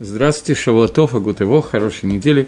Здравствуйте, 0.00 0.54
Шавуатов, 0.54 1.16
Агутево, 1.16 1.60
хорошей 1.60 2.08
недели. 2.08 2.46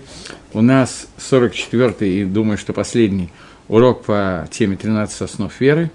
У 0.53 0.63
нас 0.63 1.09
44-й 1.19 2.21
и, 2.21 2.25
думаю, 2.25 2.57
что 2.57 2.73
последний 2.73 3.33
урок 3.67 4.05
по 4.05 4.47
теме 4.53 4.77
13 4.77 5.23
основ 5.23 5.61
веры. 5.61 5.91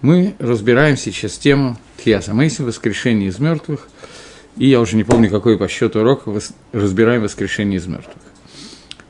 Мы 0.00 0.34
разбираем 0.38 0.96
сейчас 0.96 1.36
тему 1.36 1.76
Тхиаса 1.98 2.32
Мейси, 2.32 2.62
воскрешение 2.62 3.28
из 3.28 3.38
мертвых. 3.38 3.88
И 4.56 4.68
я 4.68 4.80
уже 4.80 4.96
не 4.96 5.04
помню, 5.04 5.28
какой 5.28 5.58
по 5.58 5.68
счету 5.68 6.00
урок 6.00 6.22
разбираем 6.72 7.20
воскрешение 7.20 7.76
из 7.76 7.86
мертвых. 7.86 8.16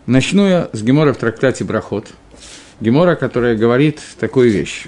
Начну 0.07 0.49
я 0.49 0.71
с 0.73 0.83
Гемора 0.83 1.13
в 1.13 1.19
трактате 1.19 1.63
Брахот. 1.63 2.09
Гемора, 2.81 3.15
которая 3.15 3.57
говорит 3.57 4.01
такую 4.19 4.51
вещь. 4.51 4.87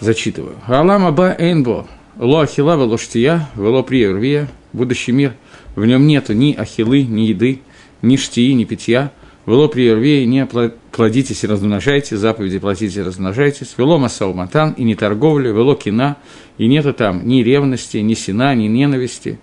Зачитываю. 0.00 0.56
Алам 0.66 1.06
Аба 1.06 1.36
Эйнбо, 1.38 1.86
Ло 2.18 2.40
Ахила, 2.40 2.74
Вело 2.74 2.98
Штия, 2.98 3.48
Вело 3.54 3.84
Приервия, 3.84 4.48
будущий 4.72 5.12
мир, 5.12 5.34
в 5.74 5.84
нем 5.84 6.06
нету 6.06 6.32
ни 6.32 6.54
ахилы, 6.54 7.02
ни 7.02 7.22
еды, 7.22 7.60
ни 8.02 8.16
штии, 8.16 8.52
ни 8.52 8.64
питья. 8.64 9.12
Вело 9.46 9.68
приервее, 9.68 10.26
не 10.26 10.46
плодитесь 10.92 11.42
и 11.44 11.46
размножайте, 11.46 12.16
заповеди 12.16 12.58
платите 12.58 13.00
и 13.00 13.02
размножайтесь. 13.02 13.74
Вело 13.78 13.98
масау 13.98 14.34
матан, 14.34 14.72
и 14.72 14.84
не 14.84 14.94
торговля, 14.94 15.50
вело 15.50 15.74
кина, 15.74 16.16
и 16.58 16.66
нету 16.66 16.92
там 16.92 17.26
ни 17.26 17.42
ревности, 17.42 17.96
ни 17.98 18.14
сина, 18.14 18.54
ни 18.54 18.66
ненависти. 18.66 19.40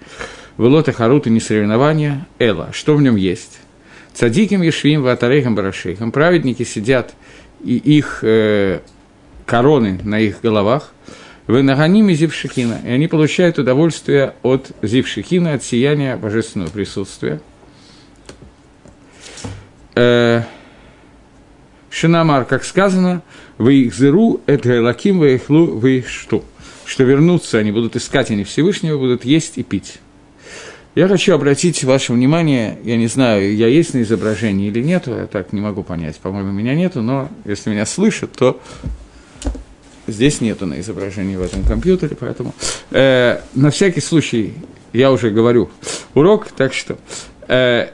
Вело 0.58 0.82
тахарут 0.82 1.28
и 1.28 1.30
ни 1.30 1.40
соревнования. 1.40 2.28
Эла, 2.40 2.70
что 2.72 2.96
в 2.96 3.02
нем 3.02 3.16
есть? 3.16 3.60
Цадиким 4.14 4.62
ешвим 4.62 5.04
ватарейхам 5.04 5.56
барашейхам. 5.56 6.12
Праведники 6.12 6.64
сидят, 6.64 7.14
и 7.64 7.78
их 7.78 8.20
э, 8.24 8.80
короны 9.46 10.00
на 10.04 10.20
их 10.20 10.42
головах. 10.42 10.94
Вы 11.48 11.64
наганими 11.64 12.14
зившихина, 12.14 12.82
и 12.84 12.90
они 12.90 13.08
получают 13.08 13.58
удовольствие 13.58 14.34
от 14.44 14.72
зившихина, 14.82 15.54
от 15.54 15.64
сияния 15.64 16.18
божественного 16.18 16.70
присутствия. 16.70 17.40
Э, 19.96 20.44
Шинамар, 21.90 22.44
как 22.44 22.66
сказано, 22.66 23.24
вы 23.58 23.76
их 23.76 23.96
зеру, 23.96 24.42
это 24.46 24.82
лаким, 24.82 25.20
вы 25.20 25.36
их 25.36 25.50
лу, 25.50 25.68
вы 25.68 26.04
что? 26.06 26.44
Что 26.86 27.06
вернутся, 27.06 27.60
они 27.60 27.72
будут 27.72 27.96
искать, 27.96 28.30
они 28.30 28.44
Всевышнего 28.44 28.98
будут 28.98 29.24
есть 29.24 29.58
и 29.58 29.64
пить. 29.64 30.00
Я 30.96 31.08
хочу 31.08 31.34
обратить 31.34 31.84
ваше 31.86 32.12
внимание, 32.12 32.78
я 32.84 32.98
не 32.98 33.08
знаю, 33.08 33.56
я 33.56 33.68
есть 33.68 33.94
на 33.94 34.02
изображении 34.02 34.68
или 34.68 34.82
нет, 34.82 35.08
я 35.08 35.28
так 35.28 35.54
не 35.54 35.62
могу 35.62 35.84
понять, 35.84 36.18
по-моему, 36.18 36.52
меня 36.52 36.76
нету, 36.76 37.02
но 37.02 37.30
если 37.46 37.70
меня 37.70 37.86
слышат, 37.86 38.34
то 38.34 38.60
Здесь 40.08 40.40
нету 40.40 40.66
на 40.66 40.80
изображении 40.80 41.36
в 41.36 41.42
этом 41.42 41.64
компьютере, 41.64 42.16
поэтому 42.18 42.56
э, 42.92 43.42
на 43.54 43.72
всякий 43.72 44.00
случай 44.00 44.54
я 44.94 45.12
уже 45.12 45.32
говорю 45.32 45.70
урок, 46.14 46.48
так 46.56 46.74
что 46.74 46.98
э, 47.50 47.90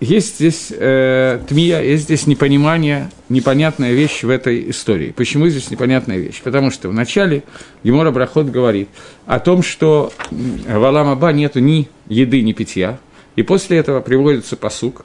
есть 0.00 0.36
здесь 0.36 0.68
э, 0.70 1.40
тмия, 1.48 1.80
есть 1.80 2.04
здесь 2.04 2.26
непонимание, 2.26 3.10
непонятная 3.28 3.92
вещь 3.92 4.22
в 4.22 4.28
этой 4.28 4.70
истории. 4.70 5.12
Почему 5.12 5.48
здесь 5.48 5.70
непонятная 5.70 6.18
вещь? 6.18 6.40
Потому 6.42 6.70
что 6.70 6.88
вначале 6.88 7.42
Гемора 7.82 8.10
Брахот 8.10 8.50
говорит 8.50 8.88
о 9.26 9.40
том, 9.40 9.62
что 9.62 10.12
в 10.30 10.84
Аламаба 10.84 11.32
нету 11.32 11.60
ни 11.60 11.88
еды, 12.06 12.42
ни 12.42 12.52
питья, 12.52 12.98
и 13.34 13.42
после 13.42 13.78
этого 13.78 14.00
приводится 14.00 14.56
посук. 14.56 15.04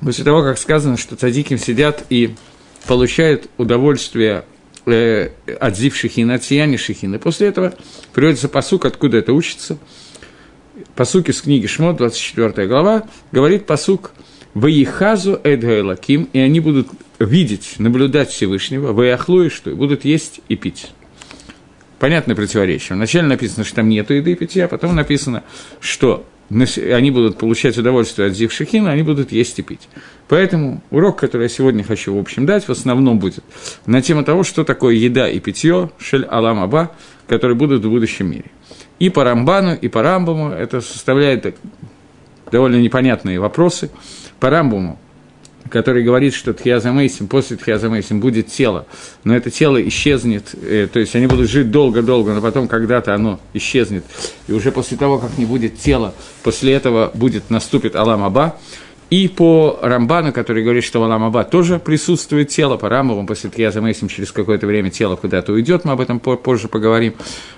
После 0.00 0.24
того, 0.24 0.42
как 0.42 0.56
сказано, 0.56 0.96
что 0.96 1.16
цадиким 1.16 1.58
сидят 1.58 2.04
и 2.08 2.34
получает 2.90 3.48
удовольствие 3.56 4.44
э, 4.84 5.28
от 5.60 5.76
зив 5.76 5.94
шехина, 5.94 6.34
от 6.34 6.42
сияния 6.42 6.76
шехина. 6.76 7.20
После 7.20 7.46
этого 7.46 7.72
приводится 8.12 8.48
посук, 8.48 8.84
откуда 8.84 9.18
это 9.18 9.32
учится. 9.32 9.78
Посук 10.96 11.28
из 11.28 11.40
книги 11.40 11.68
Шмот, 11.68 11.98
24 11.98 12.66
глава, 12.66 13.04
говорит 13.30 13.64
посук 13.64 14.10
«Ваихазу 14.54 15.38
эдгайлаким», 15.44 16.30
и 16.32 16.40
они 16.40 16.58
будут 16.58 16.88
видеть, 17.20 17.74
наблюдать 17.78 18.30
Всевышнего, 18.30 18.92
«Ваяхлу» 18.92 19.44
и 19.44 19.50
что? 19.50 19.70
И 19.70 19.74
будут 19.74 20.04
есть 20.04 20.40
и 20.48 20.56
пить. 20.56 20.88
Понятное 22.00 22.34
противоречие. 22.34 22.96
Вначале 22.96 23.28
написано, 23.28 23.64
что 23.64 23.76
там 23.76 23.88
нету 23.88 24.14
еды 24.14 24.32
и 24.32 24.34
питья, 24.34 24.64
а 24.64 24.68
потом 24.68 24.96
написано, 24.96 25.44
что 25.78 26.26
они 26.50 27.10
будут 27.10 27.38
получать 27.38 27.78
удовольствие 27.78 28.28
от 28.28 28.34
Зив 28.34 28.52
Шехина, 28.52 28.90
они 28.90 29.02
будут 29.02 29.32
есть 29.32 29.58
и 29.58 29.62
пить. 29.62 29.88
Поэтому 30.28 30.82
урок, 30.90 31.18
который 31.18 31.42
я 31.44 31.48
сегодня 31.48 31.84
хочу, 31.84 32.14
в 32.14 32.18
общем, 32.18 32.46
дать, 32.46 32.66
в 32.66 32.70
основном 32.70 33.18
будет 33.18 33.44
на 33.86 34.02
тему 34.02 34.24
того, 34.24 34.42
что 34.42 34.64
такое 34.64 34.94
еда 34.94 35.28
и 35.28 35.38
питье, 35.38 35.90
шель 35.98 36.24
алам 36.24 36.60
аба, 36.60 36.92
которые 37.28 37.56
будут 37.56 37.84
в 37.84 37.88
будущем 37.88 38.30
мире. 38.30 38.46
И 38.98 39.10
по 39.10 39.24
Рамбану, 39.24 39.74
и 39.74 39.88
по 39.88 40.02
Рамбаму 40.02 40.50
это 40.50 40.80
составляет 40.80 41.56
довольно 42.50 42.76
непонятные 42.76 43.38
вопросы. 43.38 43.90
По 44.40 44.50
Рамбаму 44.50 44.98
который 45.68 46.02
говорит, 46.02 46.34
что 46.34 46.52
Тхиазамейсим, 46.52 47.28
после 47.28 47.56
Тхиазамейсим 47.56 48.20
будет 48.20 48.48
тело, 48.48 48.86
но 49.24 49.36
это 49.36 49.50
тело 49.50 49.80
исчезнет, 49.88 50.54
э, 50.62 50.88
то 50.92 50.98
есть 50.98 51.14
они 51.14 51.26
будут 51.26 51.50
жить 51.50 51.70
долго-долго, 51.70 52.32
но 52.32 52.40
потом 52.40 52.68
когда-то 52.68 53.14
оно 53.14 53.40
исчезнет, 53.52 54.04
и 54.48 54.52
уже 54.52 54.72
после 54.72 54.96
того, 54.96 55.18
как 55.18 55.38
не 55.38 55.46
будет 55.46 55.78
тела, 55.78 56.14
после 56.42 56.72
этого 56.72 57.10
будет, 57.14 57.50
наступит 57.50 57.96
Алам 57.96 58.24
Аба, 58.24 58.56
и 59.10 59.26
по 59.26 59.78
Рамбану, 59.82 60.32
который 60.32 60.62
говорит, 60.62 60.84
что 60.84 61.00
в 61.00 61.02
Аламаба 61.02 61.42
тоже 61.42 61.80
присутствует 61.80 62.48
тело, 62.48 62.76
по 62.76 62.88
Рамбову, 62.88 63.26
после 63.26 63.50
Тхияза 63.50 63.80
Мейсим 63.80 64.06
через 64.06 64.30
какое-то 64.30 64.68
время 64.68 64.90
тело 64.90 65.16
куда-то 65.16 65.52
уйдет, 65.52 65.84
мы 65.84 65.92
об 65.92 66.00
этом 66.00 66.20
позже 66.20 66.68
поговорим. 66.68 67.14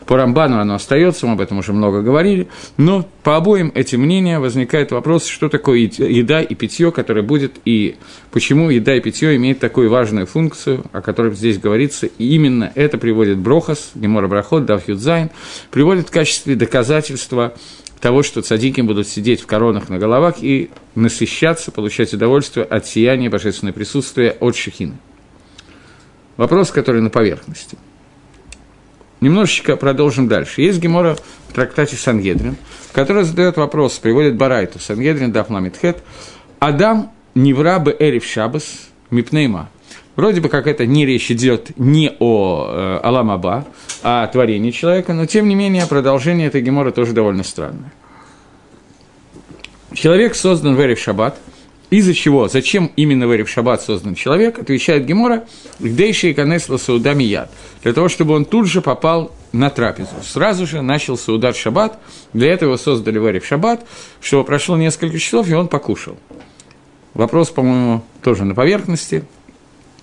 По 0.07 0.17
Рамбану 0.17 0.59
оно 0.59 0.75
остается, 0.75 1.27
мы 1.27 1.35
об 1.35 1.43
этом 1.43 1.59
уже 1.59 1.75
много 1.75 2.01
говорили. 2.01 2.49
Но 2.79 3.07
по 3.23 3.37
обоим 3.37 3.71
этим 3.75 4.01
мнениям 4.01 4.41
возникает 4.41 4.93
вопрос, 4.93 5.27
что 5.27 5.51
такое 5.51 5.79
еда 5.79 6.41
и 6.41 6.55
питье, 6.55 6.91
которое 6.91 7.23
будет, 7.23 7.61
и 7.67 7.97
почему 8.31 8.71
еда 8.71 8.97
и 8.97 9.01
питье 9.01 9.37
имеют 9.37 9.59
такую 9.59 9.91
важную 9.91 10.27
функцию, 10.27 10.85
о 10.93 11.03
которой 11.03 11.35
здесь 11.35 11.59
говорится. 11.59 12.07
И 12.07 12.35
именно 12.35 12.73
это 12.75 12.97
приводит 12.97 13.39
Брохас, 13.39 13.91
Гемора 13.95 14.27
Брахот, 14.27 14.65
Дав 14.65 14.89
Юдзайн, 14.89 15.31
приводит 15.71 16.09
в 16.09 16.11
качестве 16.11 16.55
доказательства 16.57 17.53
того, 18.03 18.25
что 18.25 18.43
цадики 18.43 18.81
будут 18.81 19.07
сидеть 19.07 19.41
в 19.41 19.47
коронах 19.47 19.89
на 19.89 19.97
головах 19.97 20.43
и 20.43 20.71
насыщаться, 20.97 21.71
получать 21.71 22.13
удовольствие 22.13 22.67
от 22.67 22.85
сияния 22.85 23.31
божественного 23.31 23.77
присутствия 23.77 24.37
от 24.41 24.57
шехины. 24.57 24.95
Вопрос, 26.37 26.73
который 26.73 27.01
на 27.01 27.11
поверхности. 27.11 27.79
Немножечко 29.21 29.77
продолжим 29.77 30.27
дальше. 30.27 30.63
Есть 30.63 30.81
Гемора 30.81 31.17
в 31.49 31.53
трактате 31.53 31.95
Сангедрин, 31.95 32.57
который 32.93 33.23
задает 33.23 33.57
вопрос, 33.57 34.01
приводит 34.01 34.35
Барайту, 34.35 34.81
Сангедрин 34.81 35.31
Дафламитхет, 35.31 36.03
Адам 36.59 37.13
Невра 37.37 37.79
бы 37.79 37.97
Эриф 37.97 38.27
Шабас 38.27 38.89
Мипнейма. 39.11 39.71
Вроде 40.15 40.41
бы 40.43 40.49
как 40.49 40.67
это 40.67 40.85
не 40.85 41.07
речь 41.07 41.31
идет 41.31 41.79
не 41.79 42.15
о 42.19 42.67
э, 42.69 43.01
Аламаба, 43.03 43.67
а 44.03 44.25
о 44.25 44.27
творении 44.27 44.71
человека, 44.71 45.15
но 45.15 45.25
тем 45.25 45.49
не 45.49 45.55
менее 45.55 45.87
продолжение 45.87 46.49
этой 46.49 46.61
геморы 46.61 46.93
тоже 46.93 47.13
довольно 47.13 47.45
странное. 47.45 47.93
Человек 49.95 50.35
создан 50.35 50.77
в 50.77 50.81
Эрев 50.81 50.99
Шаббат. 50.99 51.39
Из-за 51.89 52.15
чего? 52.15 52.49
Зачем 52.49 52.91
именно 52.97 53.27
в 53.27 53.35
Эрев 53.35 53.49
Шаббат 53.49 53.83
создан 53.83 54.15
человек? 54.15 54.59
Отвечает 54.59 55.05
Гемора, 55.05 55.45
«Гдейши 55.79 56.31
и 56.31 56.35
канесла 56.35 56.79
саудами 56.79 57.23
яд». 57.23 57.51
Для 57.83 57.93
того, 57.93 58.09
чтобы 58.09 58.35
он 58.35 58.47
тут 58.47 58.67
же 58.67 58.81
попал 58.81 59.31
на 59.53 59.69
трапезу. 59.69 60.15
Сразу 60.23 60.67
же 60.67 60.81
начал 60.81 61.19
саудат 61.19 61.55
Шаббат. 61.55 61.99
Для 62.33 62.51
этого 62.51 62.79
создали 62.79 63.19
в 63.19 63.29
Эрев 63.29 63.45
Шаббат, 63.45 63.87
чтобы 64.23 64.45
прошло 64.45 64.79
несколько 64.79 65.19
часов, 65.19 65.49
и 65.49 65.55
он 65.55 65.69
покушал. 65.69 66.17
Вопрос, 67.13 67.51
по-моему, 67.51 68.03
тоже 68.23 68.45
на 68.45 68.55
поверхности– 68.55 69.25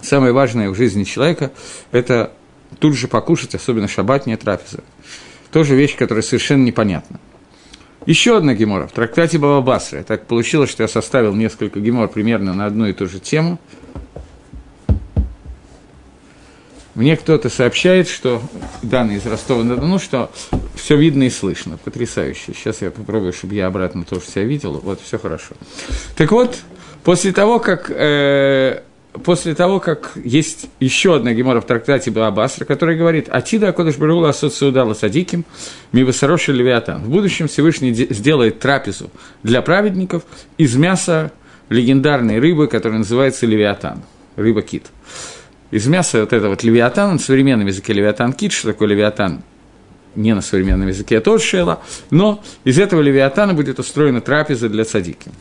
Самое 0.02 0.32
важное 0.32 0.70
в 0.70 0.76
жизни 0.76 1.04
человека– 1.04 1.52
это 1.92 2.32
тут 2.80 2.96
же 2.96 3.08
покушать, 3.08 3.56
особенно 3.56 3.88
шаббатняя 3.88 4.38
трапеза. 4.38 4.84
Тоже 5.52 5.76
вещь, 5.76 5.96
которая 5.96 6.22
совершенно 6.22 6.64
непонятна. 6.64 7.20
Еще 8.06 8.38
одна 8.38 8.54
гемора 8.54 8.88
в 8.88 8.92
трактате 8.92 9.38
Бабабасра. 9.38 10.04
Так 10.04 10.26
получилось, 10.26 10.70
что 10.70 10.84
я 10.84 10.88
составил 10.88 11.36
несколько 11.36 11.80
гемор 11.80 12.08
примерно 12.08 12.54
на 12.54 12.66
одну 12.66 12.88
и 12.88 12.94
ту 12.94 13.08
же 13.08 13.20
тему. 13.20 13.60
Мне 16.96 17.16
кто-то 17.16 17.50
сообщает, 17.50 18.08
что 18.08 18.42
данные 18.82 19.18
из 19.18 19.26
Ростова-на-Дону, 19.26 20.00
что 20.00 20.32
все 20.76 20.98
видно 20.98 21.24
и 21.24 21.30
слышно. 21.30 21.78
Потрясающе. 21.78 22.54
Сейчас 22.54 22.82
я 22.82 22.92
попробую, 22.92 23.32
чтобы 23.32 23.56
я 23.56 23.68
обратно 23.68 24.04
тоже 24.04 24.26
себя 24.26 24.44
видел. 24.44 24.80
Вот, 24.84 25.00
все 25.02 25.18
хорошо. 25.18 25.56
Так 26.18 26.32
вот, 26.32 26.58
после 27.04 27.32
того, 27.32 27.60
как 27.60 27.90
э, 27.90 28.82
после 29.12 29.56
того, 29.56 29.80
как 29.80 30.12
есть 30.16 30.68
еще 30.80 31.16
одна 31.16 31.34
гемора 31.34 31.62
в 31.62 31.66
трактате 31.66 32.12
Баабасра, 32.12 32.66
которая 32.66 32.98
говорит 32.98 33.28
«Атида 33.30 33.70
Акодыш 33.70 33.98
Барула 33.98 34.30
Асоциудала 34.30 34.94
Садиким 34.94 35.46
Мивасароши 35.92 36.54
Левиатан». 36.54 37.04
В 37.04 37.10
будущем 37.10 37.48
Всевышний 37.48 37.94
сделает 37.94 38.60
трапезу 38.60 39.10
для 39.44 39.62
праведников 39.62 40.24
из 40.58 40.76
мяса 40.76 41.32
легендарной 41.70 42.40
рыбы, 42.40 42.68
которая 42.68 43.00
называется 43.00 43.46
Левиатан, 43.46 44.04
рыба-кит. 44.36 44.88
Из 45.72 45.86
мяса 45.88 46.22
вот 46.22 46.34
этого 46.34 46.52
вот 46.52 46.64
Левиатана, 46.64 47.14
на 47.14 47.20
современном 47.20 47.68
языке 47.68 47.94
Левиатан-кит, 47.94 48.52
что 48.52 48.70
такое 48.70 48.88
Левиатан? 48.88 49.44
не 50.16 50.34
на 50.34 50.42
современном 50.42 50.88
языке, 50.88 51.20
а 51.20 51.22
тоже 51.22 51.44
шела, 51.44 51.82
но 52.10 52.44
из 52.64 52.80
этого 52.80 53.02
левиатана 53.02 53.54
будет 53.54 53.80
устроена 53.80 54.22
трапеза 54.22 54.70
для 54.70 54.86
садики. 54.86 55.32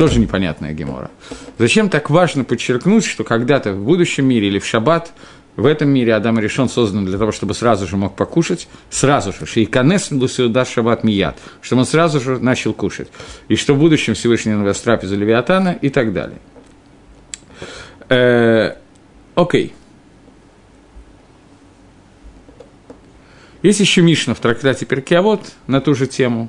Тоже 0.00 0.18
непонятная 0.18 0.72
гемора. 0.72 1.10
Зачем 1.58 1.90
так 1.90 2.08
важно 2.08 2.42
подчеркнуть, 2.42 3.04
что 3.04 3.22
когда-то 3.22 3.74
в 3.74 3.84
будущем 3.84 4.24
мире 4.24 4.48
или 4.48 4.58
в 4.58 4.64
шаббат 4.64 5.12
в 5.56 5.66
этом 5.66 5.90
мире 5.90 6.14
Адам 6.14 6.38
решен 6.38 6.70
создан 6.70 7.04
для 7.04 7.18
того, 7.18 7.32
чтобы 7.32 7.52
сразу 7.52 7.86
же 7.86 7.98
мог 7.98 8.16
покушать, 8.16 8.66
сразу 8.88 9.30
же, 9.34 9.44
шейканес 9.44 10.10
лусиуда 10.12 10.64
шаббат 10.64 11.04
мият, 11.04 11.36
чтобы 11.60 11.80
он 11.80 11.86
сразу 11.86 12.18
же 12.18 12.38
начал 12.38 12.72
кушать, 12.72 13.08
и 13.48 13.56
что 13.56 13.74
в 13.74 13.78
будущем 13.78 14.14
Всевышний 14.14 14.54
навез 14.54 14.80
трапезу 14.80 15.18
Левиатана 15.18 15.76
и 15.82 15.90
так 15.90 16.14
далее. 16.14 16.38
Э, 18.08 18.76
окей. 19.34 19.74
Есть 23.62 23.80
еще 23.80 24.00
Мишна 24.00 24.32
в 24.32 24.40
трактате 24.40 24.86
Перкиавод 24.86 25.42
на 25.66 25.82
ту 25.82 25.94
же 25.94 26.06
тему, 26.06 26.48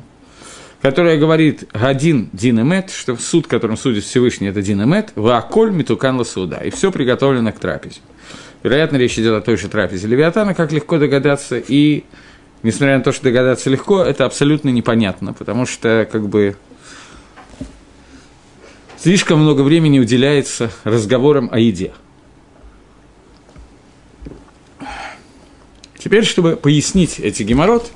которая 0.81 1.18
говорит 1.18 1.69
«Гадин 1.74 2.30
динемет», 2.33 2.89
что 2.89 3.16
суд, 3.16 3.48
которым 3.48 3.78
судит 3.78 4.04
Всевышний, 4.04 4.48
это 4.48 4.62
динемет, 4.62 5.12
«Вааколь 5.16 5.72
митукан 5.72 6.18
ласуда», 6.18 6.57
и 6.57 6.72
все 6.72 6.92
приготовлено 6.92 7.51
к 7.51 7.60
трапезе. 7.60 8.01
Вероятно, 8.63 8.98
речь 8.98 9.18
идет 9.18 9.33
о 9.33 9.42
той 9.42 9.57
же 9.57 9.69
трапезе 9.69 10.07
Левиатана, 10.07 10.54
как 10.54 10.72
легко 10.72 10.98
догадаться, 10.98 11.57
и, 11.57 12.04
несмотря 12.63 12.98
на 12.98 13.04
то, 13.04 13.12
что 13.12 13.24
догадаться 13.25 13.69
легко, 13.69 14.01
это 14.01 14.25
абсолютно 14.25 14.69
непонятно, 14.69 15.33
потому 15.33 15.66
что, 15.66 16.07
как 16.12 16.28
бы, 16.28 16.56
слишком 18.98 19.39
много 19.39 19.62
времени 19.62 20.00
уделяется 20.00 20.72
разговорам 20.84 21.50
о 21.51 21.60
еде. 21.60 21.92
Теперь, 25.98 26.25
чтобы 26.25 26.56
пояснить 26.56 27.19
эти 27.19 27.44
геморрот, 27.44 27.92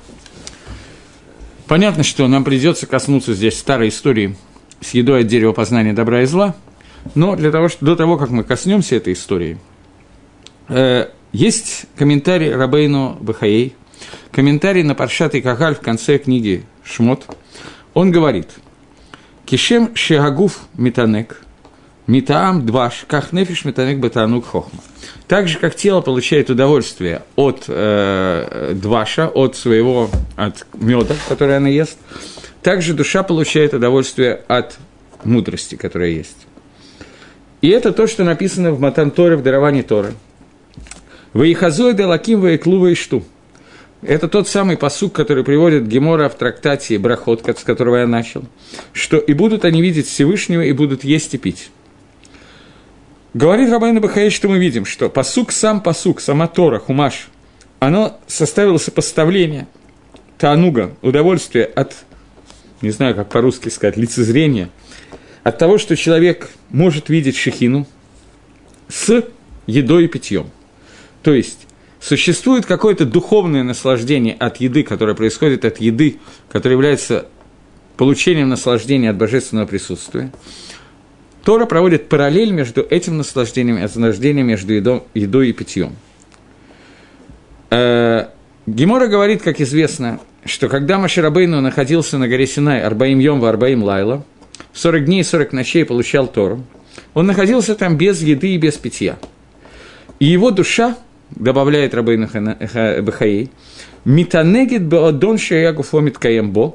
понятно, 1.66 2.02
что 2.02 2.26
нам 2.28 2.44
придется 2.44 2.86
коснуться 2.86 3.34
здесь 3.34 3.58
старой 3.58 3.88
истории 3.88 4.36
с 4.80 4.90
едой 4.90 5.20
от 5.20 5.26
дерева 5.26 5.52
познания 5.52 5.92
добра 5.92 6.22
и 6.22 6.26
зла, 6.26 6.54
но 7.14 7.36
для 7.36 7.50
того, 7.50 7.68
что, 7.68 7.84
до 7.84 7.96
того, 7.96 8.16
как 8.18 8.30
мы 8.30 8.44
коснемся 8.44 8.96
этой 8.96 9.12
истории– 9.12 9.58
Э, 10.68 11.08
есть 11.32 11.86
комментарий 11.96 12.52
Рабейну 12.52 13.16
Бахаей, 13.20 13.74
комментарий 14.32 14.82
на 14.82 14.94
Паршат 14.94 15.34
и 15.34 15.40
Кахаль 15.40 15.74
в 15.74 15.80
конце 15.80 16.18
книги 16.18 16.64
Шмот. 16.82 17.24
Он 17.94 18.10
говорит, 18.10 18.50
«Кишем 19.44 19.94
шеагуф 19.94 20.60
митанек, 20.74 21.42
митаам 22.06 22.64
дваш, 22.66 23.04
как 23.08 23.32
нефиш 23.32 23.64
митанек 23.64 23.98
батанук 23.98 24.46
хохма». 24.46 24.80
Так 25.28 25.48
же, 25.48 25.58
как 25.58 25.74
тело 25.74 26.00
получает 26.00 26.50
удовольствие 26.50 27.22
от 27.34 27.64
э, 27.68 28.72
дваша, 28.74 29.28
от 29.28 29.56
своего, 29.56 30.10
от 30.36 30.66
меда, 30.74 31.14
который 31.28 31.56
она 31.56 31.68
ест, 31.68 31.98
также 32.62 32.94
душа 32.94 33.22
получает 33.22 33.74
удовольствие 33.74 34.42
от 34.48 34.78
мудрости, 35.24 35.74
которая 35.74 36.10
есть. 36.10 36.46
И 37.60 37.68
это 37.68 37.92
то, 37.92 38.06
что 38.06 38.24
написано 38.24 38.72
в 38.72 38.80
Матан 38.80 39.10
Торе, 39.10 39.36
в 39.36 39.42
даровании 39.42 39.82
Торы– 39.82 40.14
Ваихазой 41.36 41.92
де 41.92 42.06
лаким 42.06 42.40
ваиклу 42.40 42.94
шту. 42.94 43.22
Это 44.00 44.26
тот 44.26 44.48
самый 44.48 44.78
посук, 44.78 45.12
который 45.12 45.44
приводит 45.44 45.86
Гемора 45.86 46.30
в 46.30 46.34
трактате 46.34 46.98
Брахот, 46.98 47.46
с 47.46 47.62
которого 47.62 47.96
я 47.96 48.06
начал, 48.06 48.44
что 48.94 49.18
и 49.18 49.34
будут 49.34 49.66
они 49.66 49.82
видеть 49.82 50.06
Всевышнего, 50.06 50.62
и 50.62 50.72
будут 50.72 51.04
есть 51.04 51.34
и 51.34 51.38
пить. 51.38 51.70
Говорит 53.36 53.68
Рабайна 53.68 54.00
Бахаи, 54.00 54.30
что 54.30 54.48
мы 54.48 54.56
видим, 54.56 54.86
что 54.86 55.10
посук 55.10 55.52
сам 55.52 55.82
посук, 55.82 56.22
сама 56.22 56.46
Тора, 56.46 56.78
Хумаш, 56.78 57.28
оно 57.80 58.18
составило 58.26 58.78
сопоставление 58.78 59.68
Тануга, 60.38 60.96
удовольствие 61.02 61.66
от, 61.66 61.94
не 62.80 62.88
знаю, 62.88 63.14
как 63.14 63.28
по-русски 63.28 63.68
сказать, 63.68 63.98
лицезрения, 63.98 64.70
от 65.42 65.58
того, 65.58 65.76
что 65.76 65.98
человек 65.98 66.48
может 66.70 67.10
видеть 67.10 67.36
шехину 67.36 67.86
с 68.88 69.22
едой 69.66 70.06
и 70.06 70.08
питьем. 70.08 70.50
То 71.22 71.34
есть 71.34 71.66
существует 72.00 72.64
какое-то 72.64 73.04
духовное 73.04 73.64
наслаждение 73.64 74.34
от 74.34 74.62
еды, 74.62 74.82
которое 74.82 75.14
происходит 75.14 75.66
от 75.66 75.76
еды, 75.76 76.20
которая 76.50 76.76
является 76.76 77.26
получением 77.98 78.48
наслаждения 78.48 79.10
от 79.10 79.18
божественного 79.18 79.66
присутствия. 79.66 80.32
Тора 81.46 81.64
проводит 81.66 82.08
параллель 82.08 82.50
между 82.50 82.82
этим 82.82 83.18
наслаждением 83.18 83.78
и 83.78 83.82
наслаждением 83.82 84.48
между 84.48 84.72
едой, 84.72 85.04
едой 85.14 85.50
и 85.50 85.52
питьем. 85.52 85.94
Э, 87.70 88.26
Гемора 88.66 89.06
говорит, 89.06 89.42
как 89.42 89.60
известно, 89.60 90.18
что 90.44 90.68
когда 90.68 90.98
Маширабейну 90.98 91.60
находился 91.60 92.18
на 92.18 92.26
горе 92.26 92.48
Синай 92.48 92.82
Арбаим 92.82 93.20
Йом 93.20 93.38
в 93.38 93.44
Арбаим 93.44 93.84
Лайла, 93.84 94.24
40 94.72 95.04
дней 95.04 95.20
и 95.20 95.22
40 95.22 95.52
ночей 95.52 95.84
получал 95.84 96.26
Тору, 96.26 96.64
он 97.14 97.26
находился 97.26 97.76
там 97.76 97.96
без 97.96 98.20
еды 98.22 98.54
и 98.54 98.58
без 98.58 98.74
питья. 98.74 99.16
И 100.18 100.24
его 100.24 100.50
душа 100.50 100.96
добавляет 101.30 101.94
Рабейну 101.94 102.28
Бахаей, 103.04 103.52
«Митанегит 104.04 104.82
беодон 104.82 105.38
шеягу 105.38 105.84
фомит 105.84 106.18
каембо», 106.18 106.74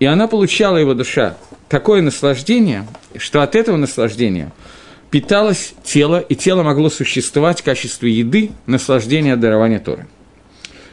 и 0.00 0.06
она 0.06 0.26
получала 0.26 0.78
его 0.78 0.94
душа 0.94 1.36
такое 1.68 2.02
наслаждение, 2.02 2.86
что 3.16 3.42
от 3.42 3.54
этого 3.54 3.76
наслаждения 3.76 4.52
питалось 5.10 5.74
тело, 5.84 6.20
и 6.20 6.34
тело 6.34 6.62
могло 6.62 6.90
существовать 6.90 7.60
в 7.60 7.64
качестве 7.64 8.10
еды, 8.10 8.50
наслаждения 8.66 9.34
от 9.34 9.40
дарования 9.40 9.78
Торы. 9.78 10.06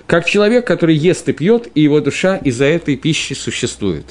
Как 0.08 0.26
человек, 0.26 0.68
который 0.68 0.96
ест 0.96 1.28
и 1.30 1.34
пьет, 1.34 1.70
и 1.76 1.82
его 1.82 2.00
душа 2.02 2.38
из-за 2.38 2.66
этой 2.66 2.96
пищи 2.96 3.34
существует. 3.34 4.06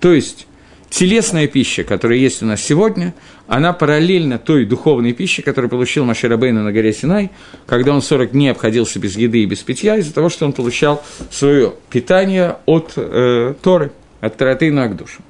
То 0.00 0.12
есть, 0.12 0.46
телесная 0.90 1.46
пища, 1.46 1.82
которая 1.82 2.18
есть 2.18 2.42
у 2.42 2.46
нас 2.46 2.62
сегодня, 2.62 3.14
она 3.48 3.72
параллельна 3.72 4.38
той 4.38 4.66
духовной 4.66 5.12
пище, 5.12 5.42
которую 5.42 5.70
получил 5.70 6.04
Маширабейна 6.04 6.62
на 6.62 6.72
горе 6.72 6.92
Синай, 6.92 7.30
когда 7.66 7.94
он 7.94 8.02
40 8.02 8.32
дней 8.32 8.50
обходился 8.50 8.98
без 8.98 9.16
еды 9.16 9.42
и 9.42 9.46
без 9.46 9.58
питья, 9.60 9.96
из-за 9.96 10.12
того, 10.12 10.28
что 10.28 10.44
он 10.44 10.52
получал 10.52 11.02
свое 11.30 11.72
питание 11.90 12.58
от 12.66 12.92
э, 12.96 13.54
Торы, 13.62 13.92
от 14.20 14.36
Тараты 14.36 14.70
на 14.70 14.84
Агдушу. 14.84 15.22